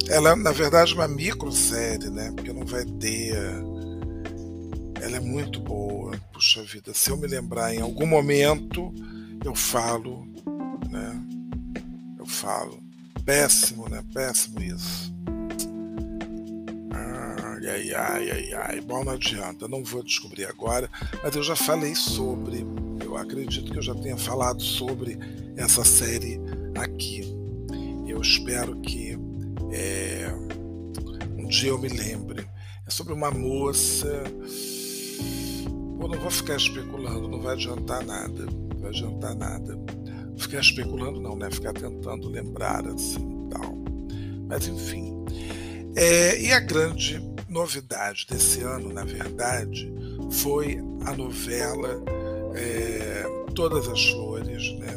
Ela 0.09 0.31
é, 0.31 0.35
na 0.35 0.51
verdade, 0.51 0.93
uma 0.93 1.07
microsérie, 1.07 2.09
né? 2.09 2.31
Porque 2.35 2.51
não 2.51 2.65
vai 2.65 2.83
ter. 2.83 3.35
Ela 5.01 5.17
é 5.17 5.19
muito 5.19 5.61
boa. 5.61 6.11
Puxa 6.33 6.61
vida, 6.63 6.93
se 6.93 7.09
eu 7.09 7.17
me 7.17 7.27
lembrar 7.27 7.73
em 7.73 7.79
algum 7.79 8.05
momento, 8.05 8.93
eu 9.45 9.55
falo, 9.55 10.27
né? 10.89 11.21
Eu 12.17 12.25
falo. 12.25 12.81
Péssimo, 13.25 13.87
né? 13.87 14.03
Péssimo 14.13 14.61
isso. 14.61 15.13
Ai, 16.91 17.69
ai, 17.69 17.93
ai, 17.93 18.31
ai, 18.31 18.53
ai. 18.53 18.81
Bom, 18.81 19.03
não 19.03 19.13
adianta, 19.13 19.67
não 19.67 19.83
vou 19.83 20.03
descobrir 20.03 20.45
agora, 20.45 20.89
mas 21.23 21.35
eu 21.35 21.43
já 21.43 21.55
falei 21.55 21.95
sobre. 21.95 22.65
Eu 23.03 23.17
acredito 23.17 23.71
que 23.71 23.77
eu 23.77 23.81
já 23.81 23.95
tenha 23.95 24.17
falado 24.17 24.61
sobre 24.61 25.17
essa 25.55 25.83
série 25.83 26.39
aqui. 26.75 27.21
Eu 28.07 28.21
espero 28.21 28.79
que 28.81 29.17
é, 29.71 30.31
um 31.37 31.47
dia 31.47 31.69
eu 31.69 31.77
me 31.77 31.89
lembre. 31.89 32.47
É 32.85 32.89
sobre 32.89 33.13
uma 33.13 33.31
moça. 33.31 34.23
Eu 36.01 36.07
não 36.07 36.19
vou 36.19 36.31
ficar 36.31 36.55
especulando, 36.55 37.27
não 37.27 37.41
vai 37.41 37.53
adiantar 37.53 38.03
nada 38.03 38.47
vai 38.79 38.89
adiantar 38.89 39.35
nada. 39.35 39.77
Ficar 40.39 40.59
especulando 40.61 41.19
não, 41.19 41.35
né? 41.35 41.51
Ficar 41.51 41.73
tentando 41.73 42.29
lembrar 42.29 42.87
assim 42.87 43.49
tal. 43.51 43.75
Mas 44.47 44.67
enfim. 44.67 45.13
É, 45.95 46.39
e 46.39 46.51
a 46.51 46.59
grande 46.59 47.21
novidade 47.49 48.25
desse 48.29 48.61
ano, 48.61 48.93
na 48.93 49.03
verdade, 49.03 49.91
foi 50.31 50.79
a 51.05 51.13
novela 51.13 52.01
é, 52.55 53.25
Todas 53.53 53.87
as 53.87 54.09
Flores, 54.09 54.71
né? 54.79 54.95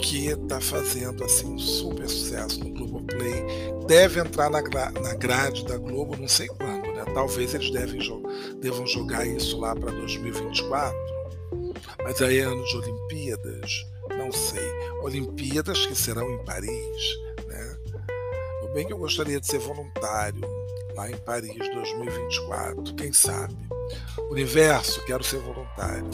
Que 0.00 0.28
está 0.28 0.60
fazendo 0.60 1.24
assim 1.24 1.54
um 1.54 1.58
super 1.58 2.08
sucesso 2.08 2.60
no 2.60 2.70
Globoplay. 2.70 3.44
Deve 3.86 4.20
entrar 4.20 4.50
na, 4.50 4.62
na 4.62 5.14
grade 5.14 5.64
da 5.64 5.76
Globo, 5.76 6.16
não 6.16 6.28
sei 6.28 6.46
quando, 6.46 6.86
né? 6.92 7.04
Talvez 7.14 7.54
eles 7.54 7.70
devem, 7.70 8.00
devam 8.60 8.86
jogar 8.86 9.26
isso 9.26 9.58
lá 9.58 9.74
para 9.74 9.90
2024 9.90 11.14
mas 12.04 12.20
aí 12.20 12.38
é 12.38 12.42
ano 12.42 12.62
de 12.64 12.76
Olimpíadas, 12.76 13.86
não 14.24 14.32
sei. 14.32 14.72
Olimpíadas 15.02 15.84
que 15.86 15.94
serão 15.94 16.30
em 16.30 16.44
Paris, 16.44 17.18
né? 17.46 17.76
O 18.62 18.72
bem 18.72 18.86
que 18.86 18.92
eu 18.92 18.98
gostaria 18.98 19.38
de 19.38 19.46
ser 19.46 19.58
voluntário 19.58 20.40
lá 20.94 21.10
em 21.10 21.16
Paris 21.18 21.56
2024, 21.56 22.94
quem 22.94 23.12
sabe? 23.12 23.54
Universo, 24.30 25.04
quero 25.04 25.22
ser 25.22 25.40
voluntário. 25.40 26.08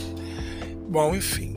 Bom, 0.89 1.15
enfim. 1.15 1.57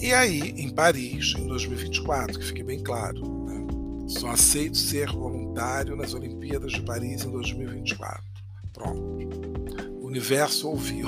E 0.00 0.12
aí, 0.12 0.40
em 0.56 0.70
Paris, 0.70 1.34
em 1.38 1.46
2024, 1.46 2.38
que 2.40 2.46
fique 2.46 2.64
bem 2.64 2.82
claro, 2.82 3.44
né? 3.44 3.64
só 4.08 4.30
aceito 4.30 4.76
ser 4.76 5.08
voluntário 5.12 5.94
nas 5.94 6.12
Olimpíadas 6.14 6.72
de 6.72 6.82
Paris 6.82 7.24
em 7.24 7.30
2024. 7.30 8.20
Pronto. 8.72 9.28
O 10.00 10.06
universo 10.06 10.68
ouviu. 10.68 11.06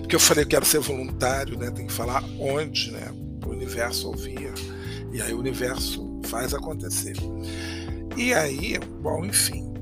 Porque 0.00 0.14
eu 0.14 0.20
falei, 0.20 0.44
eu 0.44 0.48
quero 0.48 0.64
ser 0.64 0.80
voluntário, 0.80 1.58
né? 1.58 1.70
Tem 1.70 1.86
que 1.86 1.92
falar 1.92 2.22
onde, 2.38 2.90
né? 2.90 3.12
O 3.44 3.50
universo 3.50 4.08
ouvir. 4.08 4.52
E 5.12 5.20
aí 5.20 5.32
o 5.32 5.38
universo 5.38 6.20
faz 6.24 6.54
acontecer. 6.54 7.16
E 8.16 8.32
aí, 8.34 8.78
bom, 8.78 9.24
enfim, 9.24 9.72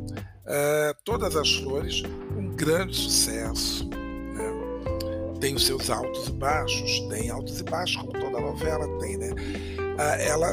uh, 0.47 0.95
todas 1.05 1.37
as 1.37 1.51
flores, 1.57 2.03
um 2.37 2.55
grande 2.55 2.97
sucesso. 2.97 3.89
Né? 3.89 5.39
Tem 5.41 5.55
os 5.55 5.67
seus 5.67 5.91
altos 5.91 6.29
e 6.29 6.33
baixos, 6.33 7.01
tem 7.09 7.31
altos 7.31 7.61
e 7.61 7.65
baixos, 7.65 7.97
como 7.97 8.13
toda 8.13 8.41
novela 8.41 8.87
tem, 8.99 9.17
né? 9.17 9.31
Uh, 9.31 10.21
ela 10.21 10.51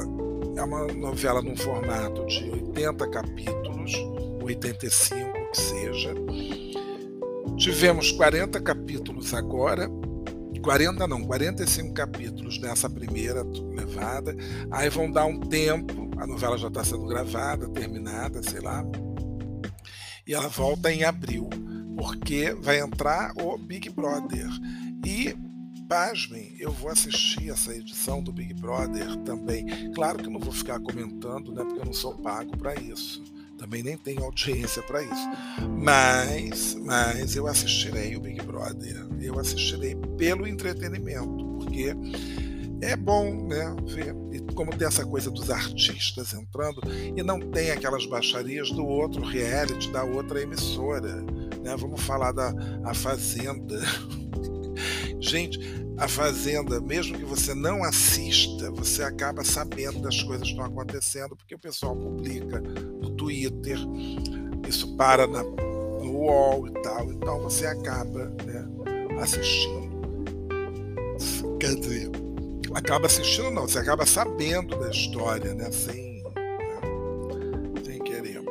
é 0.57 0.63
uma 0.63 0.87
novela 0.87 1.41
num 1.41 1.55
formato 1.55 2.25
de 2.27 2.49
80 2.49 3.09
capítulos, 3.09 3.93
85 4.41 5.51
que 5.51 5.57
seja 5.57 6.13
Tivemos 7.57 8.11
40 8.11 8.59
capítulos 8.61 9.33
agora, 9.33 9.89
40 10.61 11.07
não, 11.07 11.23
45 11.23 11.93
capítulos 11.93 12.59
nessa 12.59 12.89
primeira 12.89 13.43
levada. 13.43 14.35
Aí 14.71 14.89
vão 14.89 15.11
dar 15.11 15.25
um 15.25 15.39
tempo, 15.39 16.09
a 16.17 16.25
novela 16.25 16.57
já 16.57 16.67
está 16.67 16.83
sendo 16.83 17.05
gravada, 17.05 17.69
terminada, 17.69 18.41
sei 18.43 18.59
lá. 18.59 18.83
E 20.27 20.33
ela 20.33 20.47
volta 20.47 20.91
em 20.91 21.03
abril, 21.03 21.47
porque 21.95 22.51
vai 22.61 22.79
entrar 22.79 23.31
o 23.37 23.57
Big 23.57 23.89
Brother. 23.89 24.49
E 25.05 25.35
pasmem, 25.87 26.55
eu 26.59 26.71
vou 26.71 26.89
assistir 26.89 27.51
essa 27.51 27.73
edição 27.75 28.23
do 28.23 28.33
Big 28.33 28.55
Brother 28.55 29.15
também. 29.17 29.91
Claro 29.93 30.17
que 30.17 30.29
não 30.29 30.39
vou 30.39 30.51
ficar 30.51 30.79
comentando, 30.79 31.53
né, 31.53 31.63
porque 31.63 31.79
eu 31.79 31.85
não 31.85 31.93
sou 31.93 32.15
pago 32.17 32.57
para 32.57 32.73
isso. 32.75 33.23
Também 33.57 33.81
nem 33.81 33.97
tenho 33.97 34.23
audiência 34.23 34.81
para 34.83 35.01
isso. 35.01 35.29
Mas, 35.77 36.75
mas 36.81 37.35
eu 37.35 37.47
assistirei 37.47 38.15
o 38.15 38.19
Big 38.19 38.41
Brother. 38.41 39.07
Eu 39.21 39.39
assistirei 39.39 39.95
pelo 40.17 40.47
entretenimento, 40.47 41.45
porque 41.57 41.95
é 42.81 42.95
bom 42.95 43.47
né, 43.47 43.75
ver. 43.85 44.15
Como 44.53 44.75
tem 44.75 44.87
essa 44.87 45.05
coisa 45.05 45.31
dos 45.31 45.49
artistas 45.49 46.33
entrando, 46.33 46.81
e 47.15 47.23
não 47.23 47.39
tem 47.39 47.71
aquelas 47.71 48.05
baixarias 48.05 48.69
do 48.71 48.85
outro 48.85 49.21
reality, 49.23 49.89
da 49.91 50.03
outra 50.03 50.41
emissora. 50.41 51.15
Né? 51.63 51.75
Vamos 51.77 52.01
falar 52.01 52.31
da 52.31 52.53
a 52.83 52.93
Fazenda. 52.93 53.79
Gente, 55.19 55.59
a 55.97 56.07
Fazenda, 56.07 56.79
mesmo 56.81 57.17
que 57.17 57.23
você 57.23 57.53
não 57.53 57.83
assista, 57.83 58.69
você 58.71 59.01
acaba 59.03 59.43
sabendo 59.43 59.99
das 60.01 60.21
coisas 60.21 60.43
que 60.43 60.51
estão 60.51 60.65
acontecendo, 60.65 61.35
porque 61.35 61.55
o 61.55 61.59
pessoal 61.59 61.95
publica 61.95 62.59
no 62.59 63.09
Twitter, 63.11 63.77
isso 64.67 64.95
para 64.97 65.25
na, 65.25 65.41
no 65.43 66.11
UOL 66.11 66.67
e 66.67 66.71
tal, 66.81 67.11
então 67.11 67.39
você 67.39 67.65
acaba 67.65 68.25
né, 68.45 68.67
assistindo. 69.21 69.95
Quer 71.59 71.75
dizer, 71.75 72.11
acaba 72.73 73.05
assistindo 73.05 73.49
não, 73.51 73.67
você 73.67 73.79
acaba 73.79 74.05
sabendo 74.05 74.77
da 74.77 74.89
história, 74.89 75.53
né? 75.53 75.71
Sem, 75.71 76.21
né, 76.23 77.81
sem 77.85 77.99
querer. 77.99 78.41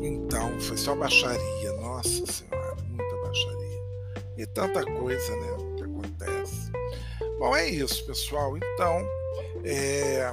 Então, 0.00 0.58
foi 0.58 0.78
só 0.78 0.96
baixaria, 0.96 1.72
nossa 1.80 2.24
senhora, 2.26 2.76
muita 2.88 3.16
baixaria. 3.22 3.82
E 4.38 4.46
tanta 4.46 4.82
coisa, 4.84 5.36
né. 5.36 5.71
Bom, 7.42 7.56
é 7.56 7.68
isso, 7.68 8.06
pessoal. 8.06 8.56
Então, 8.56 9.04
é, 9.64 10.32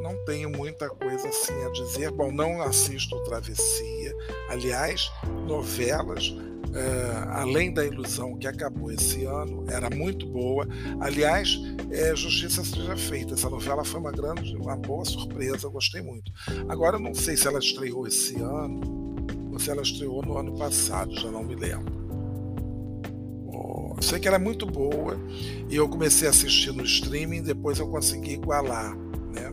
não 0.00 0.16
tenho 0.24 0.48
muita 0.48 0.88
coisa 0.88 1.28
assim 1.28 1.52
a 1.64 1.70
dizer. 1.70 2.12
Bom, 2.12 2.30
não 2.30 2.62
assisto 2.62 3.20
Travessia. 3.24 4.14
Aliás, 4.48 5.10
novelas 5.48 6.32
é, 6.72 7.30
além 7.30 7.74
da 7.74 7.84
ilusão 7.84 8.38
que 8.38 8.46
acabou 8.46 8.92
esse 8.92 9.24
ano, 9.24 9.64
era 9.68 9.90
muito 9.90 10.24
boa. 10.24 10.68
Aliás, 11.00 11.58
é, 11.90 12.14
Justiça 12.14 12.62
Seja 12.62 12.96
Feita. 12.96 13.34
Essa 13.34 13.50
novela 13.50 13.84
foi 13.84 13.98
uma 13.98 14.12
grande, 14.12 14.54
uma 14.54 14.76
boa 14.76 15.04
surpresa, 15.04 15.68
gostei 15.68 16.00
muito. 16.00 16.30
Agora, 16.68 16.96
não 16.96 17.12
sei 17.12 17.36
se 17.36 17.48
ela 17.48 17.58
estreou 17.58 18.06
esse 18.06 18.36
ano 18.36 19.16
ou 19.50 19.58
se 19.58 19.68
ela 19.68 19.82
estreou 19.82 20.22
no 20.22 20.38
ano 20.38 20.56
passado, 20.56 21.12
já 21.18 21.28
não 21.28 21.42
me 21.42 21.56
lembro. 21.56 21.99
Eu 23.96 24.02
sei 24.02 24.18
que 24.18 24.28
era 24.28 24.36
é 24.36 24.40
muito 24.40 24.66
boa 24.66 25.18
e 25.68 25.76
eu 25.76 25.88
comecei 25.88 26.26
a 26.26 26.30
assistir 26.30 26.72
no 26.72 26.84
streaming, 26.84 27.42
depois 27.42 27.78
eu 27.78 27.88
consegui 27.88 28.34
igualar. 28.34 28.96
Né? 28.96 29.52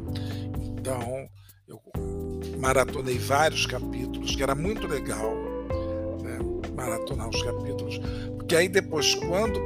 Então, 0.62 1.28
eu 1.68 1.82
maratonei 2.60 3.18
vários 3.18 3.66
capítulos, 3.66 4.36
que 4.36 4.44
era 4.44 4.56
muito 4.56 4.88
legal 4.88 5.48
maratonar 6.78 7.28
os 7.28 7.42
capítulos, 7.42 8.00
porque 8.38 8.56
aí 8.56 8.70
depois, 8.70 9.16
quando 9.16 9.60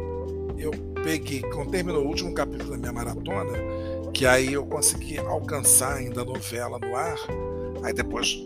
eu 0.57 0.71
peguei, 1.03 1.41
quando 1.41 1.71
terminou 1.71 2.03
o 2.03 2.07
último 2.07 2.33
capítulo 2.33 2.71
da 2.71 2.77
minha 2.77 2.93
maratona, 2.93 3.51
que 4.13 4.25
aí 4.25 4.53
eu 4.53 4.65
consegui 4.65 5.17
alcançar 5.17 5.95
ainda 5.95 6.21
a 6.21 6.25
novela 6.25 6.79
no 6.79 6.95
ar, 6.95 7.17
aí 7.83 7.93
depois 7.93 8.43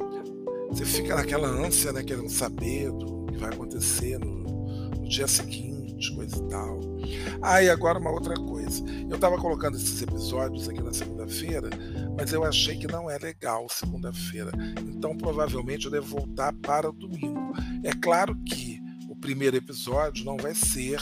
você 0.69 0.83
fica 0.83 1.15
naquela 1.15 1.47
ânsia, 1.47 1.93
né, 1.93 2.03
querendo 2.03 2.29
saber 2.29 2.91
do 2.91 3.25
que 3.27 3.37
vai 3.37 3.53
acontecer 3.53 4.17
no, 4.17 4.43
no 4.99 5.07
dia 5.07 5.27
seguinte, 5.27 5.74
coisa 6.09 6.37
e 6.37 6.49
tal. 6.49 6.79
Ah, 7.41 7.61
e 7.61 7.69
agora 7.69 7.99
uma 7.99 8.11
outra 8.11 8.35
coisa. 8.35 8.83
Eu 9.09 9.15
estava 9.15 9.37
colocando 9.37 9.77
esses 9.77 10.01
episódios 10.01 10.67
aqui 10.67 10.81
na 10.81 10.93
segunda-feira, 10.93 11.69
mas 12.17 12.33
eu 12.33 12.43
achei 12.43 12.77
que 12.77 12.87
não 12.87 13.09
é 13.09 13.17
legal 13.17 13.67
segunda-feira. 13.69 14.51
Então 14.81 15.15
provavelmente 15.15 15.85
eu 15.85 15.91
devo 15.91 16.17
voltar 16.17 16.53
para 16.53 16.89
o 16.89 16.93
domingo. 16.93 17.53
É 17.83 17.93
claro 17.93 18.35
que 18.43 18.81
o 19.09 19.15
primeiro 19.15 19.55
episódio 19.55 20.25
não 20.25 20.37
vai 20.37 20.53
ser 20.53 20.99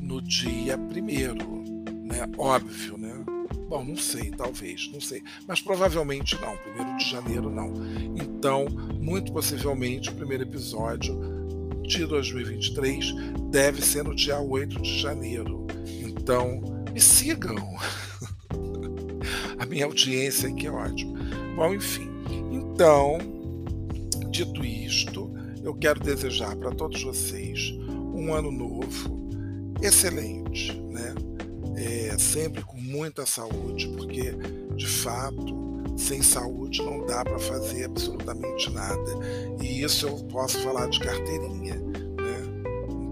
no 0.00 0.22
dia 0.22 0.78
primeiro, 0.78 1.62
né? 2.04 2.26
Óbvio, 2.36 2.96
né? 2.96 3.12
Bom, 3.68 3.84
não 3.84 3.96
sei, 3.96 4.30
talvez, 4.30 4.90
não 4.90 5.00
sei. 5.00 5.22
Mas 5.46 5.60
provavelmente 5.60 6.40
não, 6.40 6.56
primeiro 6.56 6.96
de 6.96 7.10
janeiro 7.10 7.50
não. 7.50 7.74
Então, 8.16 8.66
muito 8.98 9.30
possivelmente, 9.30 10.08
o 10.08 10.14
primeiro 10.14 10.44
episódio 10.44 11.27
de 11.88 12.04
2023 12.04 13.14
deve 13.50 13.82
ser 13.82 14.04
no 14.04 14.14
dia 14.14 14.38
8 14.38 14.82
de 14.82 15.00
janeiro. 15.00 15.66
Então, 15.86 16.60
me 16.92 17.00
sigam. 17.00 17.56
A 19.58 19.64
minha 19.64 19.86
audiência 19.86 20.50
aqui 20.50 20.66
é 20.66 20.70
ótima. 20.70 21.18
Bom, 21.56 21.74
enfim. 21.74 22.08
Então, 22.52 23.18
dito 24.30 24.62
isto, 24.64 25.32
eu 25.64 25.74
quero 25.74 25.98
desejar 25.98 26.54
para 26.56 26.70
todos 26.70 27.02
vocês 27.02 27.72
um 28.14 28.34
ano 28.34 28.52
novo 28.52 29.28
excelente, 29.82 30.78
né? 30.90 31.14
É, 31.76 32.18
sempre 32.18 32.62
com 32.62 32.76
muita 32.76 33.24
saúde, 33.24 33.88
porque 33.96 34.34
de 34.76 34.86
fato 34.86 35.67
sem 35.98 36.22
saúde 36.22 36.82
não 36.82 37.04
dá 37.06 37.24
para 37.24 37.38
fazer 37.38 37.84
absolutamente 37.84 38.70
nada. 38.70 39.10
E 39.60 39.82
isso 39.82 40.06
eu 40.06 40.16
posso 40.26 40.58
falar 40.60 40.88
de 40.88 41.00
carteirinha. 41.00 41.74
Né? 41.74 42.46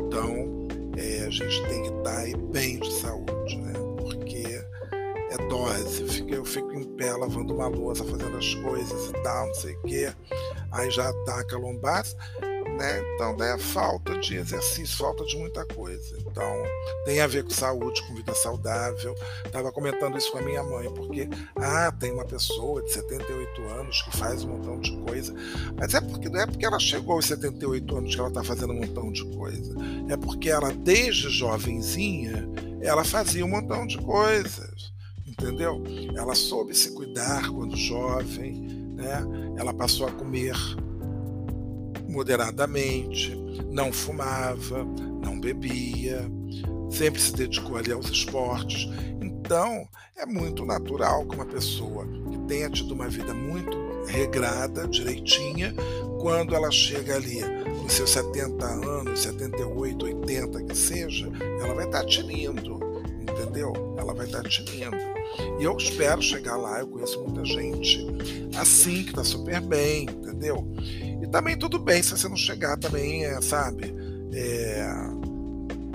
Então 0.07 0.69
é, 0.97 1.27
a 1.27 1.31
gente 1.31 1.63
tem 1.69 1.83
que 1.83 1.89
estar 1.89 2.25
tá 2.25 2.39
bem 2.53 2.79
de 2.79 2.93
saúde, 2.93 3.57
né? 3.59 3.73
porque 4.01 4.45
é 5.31 5.49
dose. 5.49 6.03
Eu 6.03 6.09
fico, 6.09 6.35
eu 6.35 6.45
fico 6.45 6.73
em 6.73 6.85
pé 6.97 7.13
lavando 7.13 7.55
uma 7.55 7.67
louça, 7.67 8.05
fazendo 8.05 8.37
as 8.37 8.55
coisas 8.55 9.11
e 9.11 9.13
tal, 9.23 9.49
não 9.49 9.55
sei 9.55 9.75
o 9.75 9.83
quê. 9.83 10.13
Aí 10.71 10.91
já 10.91 11.09
ataca 11.09 11.57
a 11.57 11.59
lombar 11.59 12.05
né? 12.77 13.03
Então, 13.15 13.37
é 13.43 13.59
falta 13.59 14.19
de 14.19 14.37
exercício, 14.37 14.97
falta 14.97 15.25
de 15.25 15.37
muita 15.37 15.65
coisa. 15.65 16.17
Então, 16.19 16.63
tem 17.05 17.21
a 17.21 17.27
ver 17.27 17.45
com 17.45 17.51
saúde, 17.51 18.03
com 18.07 18.15
vida 18.15 18.35
saudável. 18.35 19.15
Estava 19.45 19.73
comentando 19.73 20.17
isso 20.19 20.31
com 20.31 20.39
a 20.39 20.43
minha 20.43 20.63
mãe, 20.63 20.93
porque, 20.93 21.29
ah, 21.57 21.91
tem 21.99 22.13
uma 22.13 22.25
pessoa 22.25 22.83
de 22.83 22.93
78 22.93 23.63
anos 23.63 24.03
que 24.03 24.17
faz 24.17 24.45
um 24.45 24.49
montão 24.49 24.79
de 24.79 24.97
coisa. 24.99 25.35
Mas 25.77 25.95
é 25.95 26.01
porque 26.01 26.29
não 26.29 26.41
é 26.41 26.47
porque 26.47 26.67
ela 26.67 26.79
chegou 26.79 27.15
aos 27.15 27.27
78 27.27 27.97
anos 27.97 28.15
que 28.15 28.21
ela 28.21 28.29
está 28.29 28.45
fazendo 28.45 28.73
um 28.73 28.81
montão 28.81 29.11
de 29.11 29.25
coisa. 29.37 29.75
É 30.09 30.17
porque 30.17 30.51
ela, 30.51 30.73
desde 30.73 31.31
jovenzinha, 31.31 32.49
ela 32.81 33.05
fazia 33.05 33.45
um 33.45 33.49
montão 33.49 33.87
de 33.87 33.99
coisas. 33.99 34.93
Entendeu? 35.27 35.83
Ela 36.17 36.35
soube 36.35 36.75
se 36.75 36.93
cuidar 36.93 37.51
quando 37.51 37.77
jovem, 37.77 38.55
né? 38.95 39.23
Ela 39.59 39.75
passou 39.75 40.07
a 40.07 40.13
comer 40.13 40.55
moderadamente, 42.17 43.37
não 43.71 43.93
fumava, 43.93 44.85
não 45.23 45.39
bebia, 45.39 46.25
sempre 46.91 47.21
se 47.21 47.33
dedicou 47.35 47.77
ali 47.77 47.93
aos 47.93 48.09
esportes. 48.09 48.89
Então, 49.21 49.87
é 50.17 50.25
muito 50.25 50.65
natural 50.65 51.27
que 51.27 51.35
uma 51.35 51.45
pessoa 51.45 52.07
que 52.31 52.39
tenha 52.49 52.71
tido 52.71 52.95
uma 52.95 53.07
vida 53.07 53.35
muito 53.35 53.77
regrada, 54.07 54.89
direitinha, 54.89 55.75
quando 56.19 56.55
ela 56.55 56.71
chega 56.71 57.17
ali 57.17 57.41
nos 57.83 57.93
seus 57.93 58.11
70 58.11 58.65
anos, 58.65 59.21
78, 59.21 60.07
80, 60.07 60.63
que 60.65 60.75
seja, 60.75 61.31
ela 61.61 61.75
vai 61.75 61.85
estar 61.85 62.05
tinindo, 62.07 62.81
entendeu? 63.21 63.75
Ela 63.99 64.15
vai 64.15 64.25
estar 64.25 64.43
tinindo. 64.45 64.97
E 65.61 65.65
eu 65.65 65.77
espero 65.77 66.23
chegar 66.23 66.57
lá, 66.57 66.81
eu 66.81 66.87
conheço 66.87 67.23
muita 67.23 67.45
gente 67.45 68.07
assim, 68.59 69.03
que 69.03 69.11
está 69.11 69.23
super 69.23 69.61
bem, 69.61 70.05
entendeu? 70.05 70.67
E 71.27 71.29
também 71.29 71.59
tudo 71.59 71.77
bem 71.77 72.01
se 72.05 72.13
você 72.13 72.29
não 72.29 72.37
chegar 72.37 72.77
também, 72.77 73.25
é, 73.25 73.43
sabe, 73.43 73.93
é, 74.33 74.87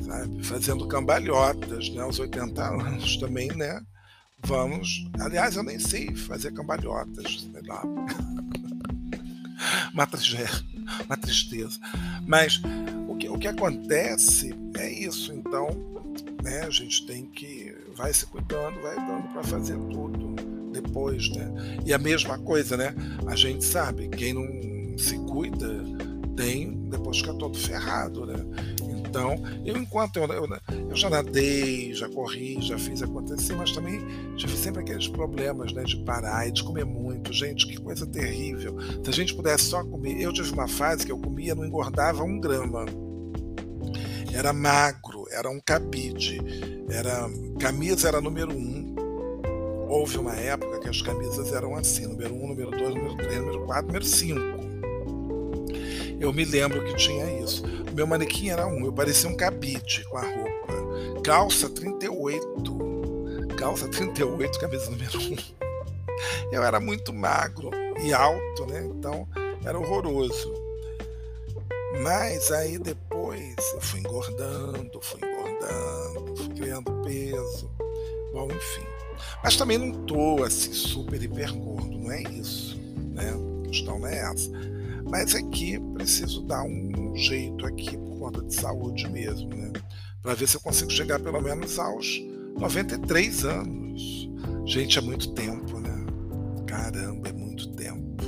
sabe, 0.03 0.43
fazendo 0.43 0.85
cambalhotas, 0.89 1.89
né, 1.89 2.01
aos 2.01 2.19
80 2.19 2.61
anos 2.61 3.15
também, 3.15 3.47
né? 3.55 3.81
Vamos. 4.43 5.07
Aliás, 5.21 5.55
eu 5.55 5.63
nem 5.63 5.79
sei 5.79 6.13
fazer 6.13 6.51
cambalhotas, 6.51 7.47
sei 7.49 7.61
lá. 7.65 7.81
uma, 9.93 10.05
tristeza, 10.05 10.65
uma 11.05 11.15
tristeza. 11.15 11.79
Mas 12.27 12.61
o 13.07 13.15
que, 13.15 13.29
o 13.29 13.39
que 13.39 13.47
acontece 13.47 14.53
é 14.75 14.91
isso, 14.91 15.31
então, 15.31 15.69
né, 16.43 16.63
a 16.63 16.69
gente 16.69 17.05
tem 17.05 17.25
que 17.25 17.73
vai 17.95 18.13
se 18.13 18.25
cuidando, 18.25 18.81
vai 18.81 18.95
dando 18.95 19.31
para 19.31 19.43
fazer 19.43 19.77
tudo 19.77 20.35
depois, 20.73 21.29
né? 21.29 21.79
E 21.85 21.93
a 21.93 21.97
mesma 21.97 22.37
coisa, 22.37 22.75
né? 22.75 22.93
A 23.27 23.35
gente 23.35 23.63
sabe, 23.63 24.09
quem 24.09 24.33
não 24.33 24.80
se 24.97 25.17
cuida 25.19 25.83
tem, 26.35 26.71
depois 26.89 27.17
fica 27.17 27.33
todo 27.33 27.57
ferrado, 27.57 28.25
né? 28.25 28.35
Então, 29.11 29.35
eu 29.65 29.75
enquanto 29.75 30.17
eu, 30.17 30.25
eu, 30.27 30.47
eu, 30.89 30.95
já 30.95 31.09
nadei, 31.09 31.93
já 31.93 32.07
corri, 32.07 32.61
já 32.61 32.79
fiz 32.79 33.01
acontecer, 33.01 33.53
mas 33.55 33.73
também 33.73 34.01
tive 34.37 34.55
sempre 34.55 34.81
aqueles 34.81 35.09
problemas, 35.09 35.73
né, 35.73 35.83
de 35.83 35.97
parar 35.97 36.47
e 36.47 36.51
de 36.51 36.63
comer 36.63 36.85
muito. 36.85 37.33
Gente, 37.33 37.67
que 37.67 37.75
coisa 37.75 38.07
terrível. 38.07 38.77
Se 39.03 39.09
a 39.09 39.13
gente 39.13 39.35
pudesse 39.35 39.65
só 39.65 39.83
comer, 39.83 40.21
eu 40.21 40.31
tive 40.31 40.53
uma 40.53 40.67
fase 40.67 41.05
que 41.05 41.11
eu 41.11 41.17
comia, 41.17 41.53
não 41.53 41.65
engordava 41.65 42.23
um 42.23 42.39
grama. 42.39 42.85
Era 44.33 44.53
magro, 44.53 45.25
era 45.29 45.49
um 45.49 45.59
cabide, 45.59 46.39
era 46.89 47.29
camisa 47.59 48.07
era 48.07 48.21
número 48.21 48.53
um. 48.53 48.95
Houve 49.89 50.19
uma 50.19 50.35
época 50.35 50.79
que 50.79 50.87
as 50.87 51.01
camisas 51.01 51.51
eram 51.51 51.75
assim, 51.75 52.07
número 52.07 52.33
um, 52.33 52.47
número 52.47 52.71
dois, 52.71 52.95
número 52.95 53.17
três, 53.17 53.39
número 53.39 53.65
quatro, 53.65 53.87
número 53.87 54.05
cinco. 54.05 54.60
Eu 56.21 56.31
me 56.31 56.45
lembro 56.45 56.85
que 56.85 56.95
tinha 56.95 57.25
isso. 57.41 57.63
Meu 57.95 58.05
manequim 58.05 58.49
era 58.49 58.67
um, 58.67 58.85
eu 58.85 58.93
parecia 58.93 59.27
um 59.27 59.35
cabide 59.35 60.05
com 60.07 60.17
a 60.17 60.21
roupa. 60.21 61.21
Calça 61.23 61.67
38. 61.67 63.55
calça 63.57 63.87
38, 63.87 64.59
camisa 64.59 64.91
número 64.91 65.17
1. 65.19 65.35
Eu 66.51 66.61
era 66.61 66.79
muito 66.79 67.11
magro 67.11 67.71
e 68.03 68.13
alto, 68.13 68.67
né? 68.67 68.85
Então 68.85 69.27
era 69.65 69.79
horroroso. 69.79 70.53
Mas 72.03 72.51
aí 72.51 72.77
depois 72.77 73.55
eu 73.73 73.81
fui 73.81 74.01
engordando, 74.01 75.01
fui 75.01 75.19
engordando, 75.27 76.35
fui 76.37 76.49
criando 76.49 77.01
peso. 77.03 77.67
Bom, 78.31 78.45
enfim. 78.45 78.85
Mas 79.43 79.57
também 79.57 79.79
não 79.79 80.05
tô 80.05 80.43
assim 80.43 80.71
super 80.71 81.21
hiper 81.21 81.51
gordo, 81.55 81.97
não 81.97 82.11
é 82.11 82.21
isso, 82.21 82.79
né? 83.15 83.33
A 83.65 83.67
questão 83.67 83.97
não 83.97 84.07
é 84.07 84.19
essa. 84.19 84.80
Mas 85.09 85.35
aqui 85.35 85.79
preciso 85.93 86.43
dar 86.43 86.63
um 86.63 87.15
jeito 87.15 87.65
aqui 87.65 87.97
por 87.97 88.19
conta 88.19 88.41
de 88.43 88.53
saúde 88.53 89.09
mesmo, 89.09 89.49
né? 89.49 89.71
Para 90.21 90.33
ver 90.33 90.47
se 90.47 90.57
eu 90.57 90.61
consigo 90.61 90.91
chegar 90.91 91.19
pelo 91.19 91.41
menos 91.41 91.79
aos 91.79 92.21
93 92.59 93.45
anos. 93.45 94.29
Gente, 94.65 94.99
é 94.99 95.01
muito 95.01 95.33
tempo, 95.33 95.79
né? 95.79 96.05
Caramba, 96.67 97.29
é 97.29 97.33
muito 97.33 97.73
tempo. 97.73 98.23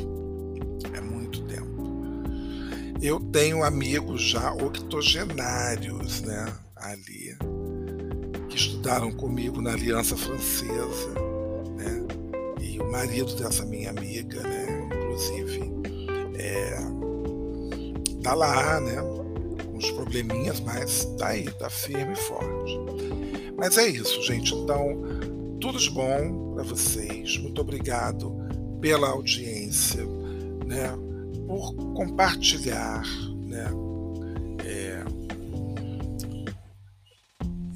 É 0.94 1.02
muito 1.02 1.44
tempo. 1.46 1.64
Eu 3.02 3.20
tenho 3.20 3.64
amigos 3.64 4.22
já 4.22 4.54
octogenários, 4.54 6.22
né? 6.22 6.52
Ali, 6.76 7.38
que 8.50 8.58
estudaram 8.58 9.12
comigo 9.12 9.62
na 9.62 9.74
Aliança 9.74 10.18
Francesa, 10.18 11.14
né? 11.78 12.06
E 12.62 12.80
o 12.80 12.92
marido 12.92 13.34
dessa 13.36 13.66
minha 13.66 13.90
amiga, 13.90 14.42
né? 14.42 14.88
Inclusive, 14.88 15.73
é, 16.44 16.78
tá 18.22 18.34
lá, 18.34 18.80
né? 18.82 18.96
Com 19.66 19.78
os 19.78 19.90
probleminhas, 19.92 20.60
mas 20.60 21.06
tá 21.18 21.30
aí, 21.30 21.50
tá 21.52 21.70
firme 21.70 22.14
e 22.14 22.18
forte. 22.18 22.80
Mas 23.58 23.78
é 23.78 23.88
isso, 23.88 24.22
gente. 24.24 24.54
Então, 24.54 25.02
tudo 25.62 25.80
de 25.80 25.90
bom 25.90 26.54
para 26.54 26.64
vocês. 26.64 27.38
Muito 27.38 27.62
obrigado 27.62 28.36
pela 28.82 29.10
audiência, 29.10 30.06
né? 30.66 30.92
Por 31.48 31.76
compartilhar, 31.94 33.04
né? 33.46 33.72
É, 34.66 35.04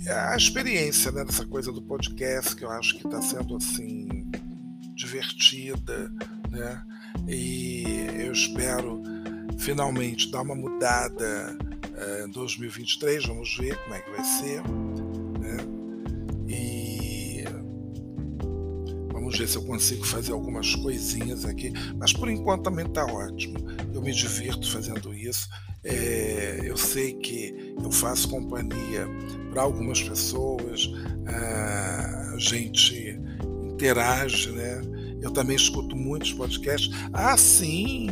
a 0.09 0.35
experiência 0.35 1.11
né, 1.11 1.25
dessa 1.25 1.45
coisa 1.45 1.71
do 1.71 1.81
podcast 1.81 2.55
que 2.55 2.63
eu 2.63 2.69
acho 2.71 2.97
que 2.97 3.05
está 3.05 3.21
sendo 3.21 3.57
assim 3.57 4.29
divertida, 4.95 6.09
né? 6.49 6.81
E 7.27 8.07
eu 8.19 8.31
espero 8.31 9.01
finalmente 9.57 10.31
dar 10.31 10.41
uma 10.41 10.55
mudada 10.55 11.57
eh, 11.95 12.25
em 12.27 12.31
2023. 12.31 13.25
Vamos 13.25 13.55
ver 13.57 13.77
como 13.83 13.95
é 13.95 13.99
que 13.99 14.11
vai 14.11 14.23
ser. 14.23 14.61
Vamos 19.27 19.39
ver 19.39 19.47
se 19.49 19.57
eu 19.57 19.63
consigo 19.65 20.05
fazer 20.05 20.31
algumas 20.31 20.73
coisinhas 20.73 21.43
aqui. 21.43 21.73
Mas 21.97 22.13
por 22.13 22.29
enquanto 22.29 22.63
também 22.63 22.85
está 22.85 23.05
ótimo. 23.05 23.57
Eu 23.93 24.01
me 24.01 24.13
divirto 24.13 24.71
fazendo 24.71 25.13
isso. 25.13 25.49
É, 25.83 26.61
eu 26.63 26.77
sei 26.77 27.11
que 27.13 27.75
eu 27.83 27.91
faço 27.91 28.29
companhia 28.29 29.05
para 29.51 29.63
algumas 29.63 30.01
pessoas, 30.01 30.89
a 31.25 32.37
gente 32.37 33.19
interage, 33.69 34.49
né? 34.51 34.81
Eu 35.27 35.31
também 35.31 35.55
escuto 35.55 35.95
muitos 35.95 36.33
podcasts. 36.33 36.89
Ah, 37.13 37.37
sim! 37.37 38.07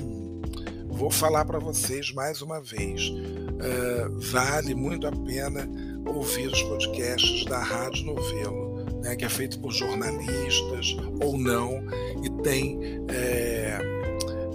Vou 0.88 1.09
falar 1.09 1.45
para 1.45 1.59
vocês 1.59 2.13
mais 2.13 2.41
uma 2.41 2.61
vez. 2.61 3.09
Uh, 3.09 4.20
vale 4.32 4.76
muito 4.76 5.07
a 5.07 5.11
pena 5.11 5.70
ouvir 6.05 6.47
os 6.47 6.61
podcasts 6.63 7.45
da 7.45 7.59
Rádio 7.59 8.05
Novelo 8.05 8.66
né, 9.05 9.16
que 9.16 9.24
é 9.24 9.30
feito 9.30 9.59
por 9.59 9.72
jornalistas 9.72 10.97
ou 11.22 11.38
não, 11.38 11.84
e 12.24 12.30
tem 12.41 12.80
é, 13.07 13.78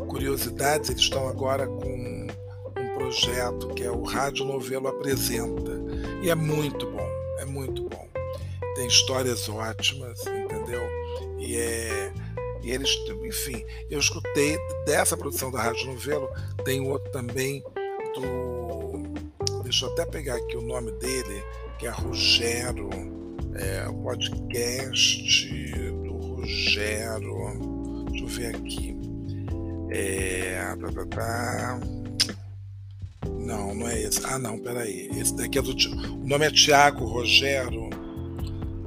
curiosidades. 0.08 0.90
Eles 0.90 1.02
estão 1.02 1.28
agora 1.28 1.66
com 1.66 2.26
um 2.76 2.94
projeto 2.94 3.68
que 3.68 3.84
é 3.84 3.90
o 3.90 4.02
Rádio 4.02 4.44
Novelo 4.44 4.88
Apresenta, 4.88 5.80
e 6.20 6.28
é 6.28 6.34
muito 6.34 6.90
bom, 6.90 7.08
é 7.38 7.44
muito 7.44 7.84
bom. 7.84 8.08
Tem 8.74 8.86
histórias 8.86 9.48
ótimas, 9.48 10.20
entendeu? 10.26 10.82
E 11.38 11.56
é. 11.56 12.09
E 12.62 12.70
eles, 12.70 12.90
enfim, 13.24 13.64
eu 13.90 13.98
escutei 13.98 14.58
dessa 14.84 15.16
produção 15.16 15.50
da 15.50 15.62
Rádio 15.62 15.86
Novelo, 15.86 16.28
tem 16.64 16.86
outro 16.86 17.10
também 17.10 17.62
do. 18.14 19.62
Deixa 19.62 19.86
eu 19.86 19.92
até 19.92 20.04
pegar 20.04 20.36
aqui 20.36 20.56
o 20.56 20.62
nome 20.62 20.90
dele, 20.92 21.42
que 21.78 21.86
é 21.86 21.90
Rogério 21.90 22.90
é, 23.54 23.84
podcast 24.02 25.82
do 26.02 26.12
Rogério. 26.12 28.04
Deixa 28.10 28.24
eu 28.24 28.28
ver 28.28 28.56
aqui. 28.56 28.96
É, 29.90 30.76
tá, 30.80 30.92
tá, 30.92 31.06
tá. 31.06 31.80
Não, 33.26 33.74
não 33.74 33.88
é 33.88 34.02
esse. 34.02 34.24
Ah, 34.24 34.38
não, 34.38 34.58
peraí. 34.58 35.08
Esse 35.18 35.34
daqui 35.34 35.58
é 35.58 35.62
do. 35.62 35.72
O 35.72 36.26
nome 36.26 36.46
é 36.46 36.50
Tiago 36.50 37.04
Rogério. 37.04 37.90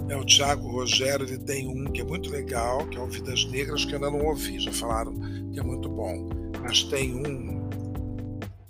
É 0.09 0.15
o 0.15 0.25
Tiago 0.25 0.69
Rogério, 0.69 1.25
ele 1.25 1.37
tem 1.37 1.67
um 1.67 1.85
que 1.85 2.01
é 2.01 2.03
muito 2.03 2.29
legal, 2.29 2.85
que 2.87 2.97
é 2.97 3.01
o 3.01 3.07
Vidas 3.07 3.45
Negras, 3.45 3.85
que 3.85 3.93
eu 3.93 3.95
ainda 3.95 4.11
não 4.11 4.25
ouvi, 4.25 4.59
já 4.59 4.71
falaram 4.71 5.13
que 5.51 5.59
é 5.59 5.63
muito 5.63 5.89
bom. 5.89 6.29
Mas 6.61 6.83
tem 6.83 7.15
um. 7.15 7.69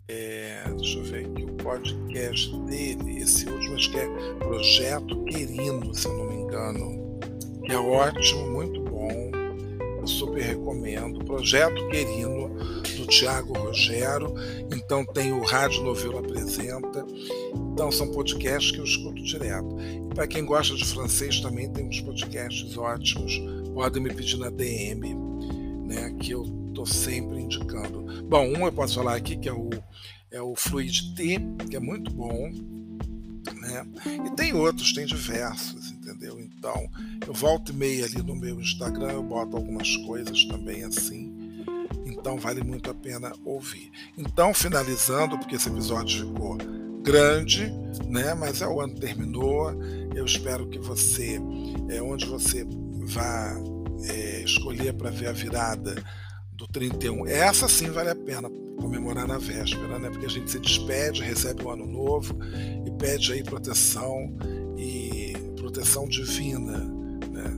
É, 0.08 0.64
deixa 0.78 1.00
eu 1.00 1.04
ver 1.04 1.26
aqui 1.26 1.44
podcast 1.64 2.56
dele, 2.66 3.20
esse 3.20 3.50
último 3.50 3.76
acho 3.76 3.90
que 3.90 3.98
é 3.98 4.08
Projeto 4.40 5.24
Querino, 5.24 5.94
se 5.96 6.06
eu 6.06 6.14
não 6.18 6.28
me 6.28 6.36
engano, 6.36 7.20
que 7.66 7.72
é 7.72 7.78
ótimo, 7.78 8.52
muito 8.52 8.82
bom, 8.82 9.32
eu 10.00 10.06
super 10.06 10.44
recomendo. 10.44 11.24
Projeto 11.24 11.88
Querino, 11.88 12.54
Tiago 13.14 13.53
Rogério, 13.53 14.34
então 14.76 15.05
tem 15.05 15.32
o 15.32 15.43
Rádio 15.43 15.84
Novelo 15.84 16.18
Apresenta, 16.18 17.05
então 17.72 17.91
são 17.91 18.11
podcasts 18.11 18.72
que 18.72 18.80
eu 18.80 18.84
escuto 18.84 19.22
direto. 19.22 19.68
E 19.80 20.16
para 20.16 20.26
quem 20.26 20.43
gosta 20.43 20.76
de 20.76 20.84
francês 20.84 21.39
também 21.39 21.72
tem 21.72 21.88
uns 21.88 22.01
podcasts 22.01 22.76
ótimos, 22.76 23.39
podem 23.72 24.01
me 24.01 24.11
pedir 24.11 24.38
na 24.38 24.49
DM, 24.49 25.16
né, 25.86 26.11
que 26.20 26.32
eu 26.32 26.43
estou 26.70 26.88
sempre 26.88 27.39
indicando. 27.39 28.24
Bom, 28.24 28.47
um 28.47 28.66
eu 28.66 28.72
posso 28.72 28.95
falar 28.95 29.16
aqui 29.16 29.38
que 29.38 29.47
é 29.47 29.53
o 29.53 29.70
é 30.32 30.41
o 30.41 30.55
Fluid 30.55 31.14
T, 31.14 31.39
que 31.70 31.76
é 31.76 31.80
muito 31.80 32.11
bom, 32.11 32.51
né? 33.61 33.86
E 34.26 34.36
tem 34.36 34.53
outros, 34.53 34.91
tem 34.91 35.05
diversos, 35.05 35.91
entendeu? 35.91 36.39
Então, 36.39 36.89
eu 37.28 37.34
volto 37.34 37.72
e 37.72 37.76
meia 37.76 38.05
ali 38.05 38.24
no 38.24 38.36
meu 38.36 38.59
Instagram, 38.59 39.11
eu 39.11 39.22
boto 39.22 39.55
algumas 39.55 39.95
coisas 39.97 40.43
também 40.45 40.84
assim. 40.84 41.33
Então, 42.24 42.38
vale 42.38 42.64
muito 42.64 42.90
a 42.90 42.94
pena 42.94 43.34
ouvir. 43.44 43.92
Então, 44.18 44.54
finalizando, 44.54 45.38
porque 45.38 45.58
esse 45.58 45.68
episódio 45.68 46.26
ficou 46.26 46.58
grande, 47.02 47.70
né? 48.08 48.34
Mas 48.34 48.62
é, 48.62 48.68
o 48.68 48.80
ano 48.80 48.96
terminou. 48.96 49.74
Eu 50.16 50.24
espero 50.24 50.66
que 50.70 50.80
você, 50.80 51.38
é, 51.90 52.02
onde 52.02 52.26
você 52.26 52.66
vá 53.08 53.54
é, 54.08 54.42
escolher 54.42 54.94
para 54.94 55.10
ver 55.10 55.28
a 55.28 55.32
virada 55.34 56.02
do 56.54 56.66
31, 56.66 57.28
essa 57.28 57.68
sim 57.68 57.92
vale 57.92 58.12
a 58.12 58.16
pena 58.16 58.50
comemorar 58.80 59.28
na 59.28 59.38
véspera, 59.38 60.00
né? 60.00 60.10
Porque 60.10 60.26
a 60.26 60.30
gente 60.30 60.50
se 60.50 60.60
despede, 60.60 61.22
recebe 61.22 61.62
o 61.62 61.72
ano 61.72 61.86
novo 61.86 62.38
e 62.88 62.92
pede 62.92 63.34
aí 63.34 63.44
proteção 63.44 64.34
e 64.78 65.34
proteção 65.58 66.08
divina, 66.08 66.78
né? 67.30 67.58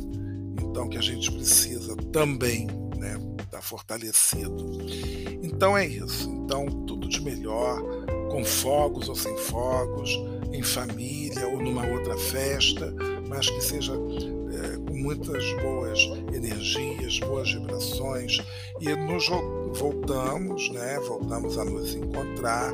Então 0.59 0.89
que 0.89 0.97
a 0.97 1.03
gente 1.03 1.31
precisa 1.31 1.95
também, 2.11 2.65
né? 2.97 3.34
Estar 3.55 3.61
tá 3.61 3.61
fortalecido. 3.61 4.77
Então 5.41 5.77
é 5.77 5.85
isso. 5.85 6.29
Então 6.29 6.65
tudo 6.85 7.07
de 7.07 7.21
melhor, 7.21 7.81
com 8.29 8.43
fogos 8.43 9.07
ou 9.07 9.15
sem 9.15 9.35
fogos, 9.37 10.11
em 10.51 10.61
família 10.61 11.47
ou 11.47 11.61
numa 11.61 11.87
outra 11.87 12.17
festa, 12.17 12.93
mas 13.27 13.49
que 13.49 13.61
seja 13.61 13.93
é, 13.93 14.77
com 14.77 14.97
muitas 14.97 15.43
boas 15.61 15.99
energias, 16.33 17.19
boas 17.19 17.51
vibrações 17.51 18.37
e 18.81 18.93
nos 18.93 19.27
voltamos, 19.77 20.69
né? 20.71 20.99
Voltamos 21.07 21.57
a 21.57 21.65
nos 21.65 21.95
encontrar 21.95 22.73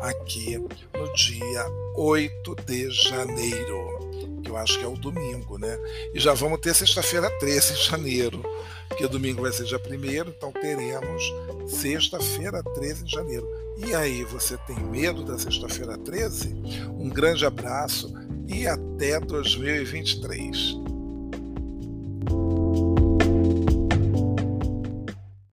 aqui 0.00 0.58
no 0.58 1.12
dia 1.14 1.66
8 1.96 2.56
de 2.66 2.90
janeiro, 2.90 4.13
que 4.44 4.50
eu 4.50 4.56
acho 4.56 4.78
que 4.78 4.84
é 4.84 4.88
o 4.88 4.96
domingo, 4.96 5.58
né? 5.58 5.78
E 6.12 6.20
já 6.20 6.34
vamos 6.34 6.60
ter 6.60 6.74
sexta-feira 6.74 7.30
13 7.40 7.74
de 7.74 7.84
janeiro, 7.84 8.44
porque 8.88 9.08
domingo 9.08 9.42
vai 9.42 9.52
ser 9.52 9.64
dia 9.64 9.78
1 9.78 10.28
então 10.28 10.52
teremos 10.52 11.22
sexta-feira 11.66 12.62
13 12.62 13.04
de 13.04 13.12
janeiro. 13.12 13.48
E 13.78 13.94
aí, 13.94 14.22
você 14.24 14.56
tem 14.58 14.76
medo 14.76 15.24
da 15.24 15.38
sexta-feira 15.38 15.98
13? 15.98 16.54
Um 16.90 17.08
grande 17.08 17.44
abraço 17.44 18.12
e 18.46 18.66
até 18.66 19.18
2023. 19.18 20.76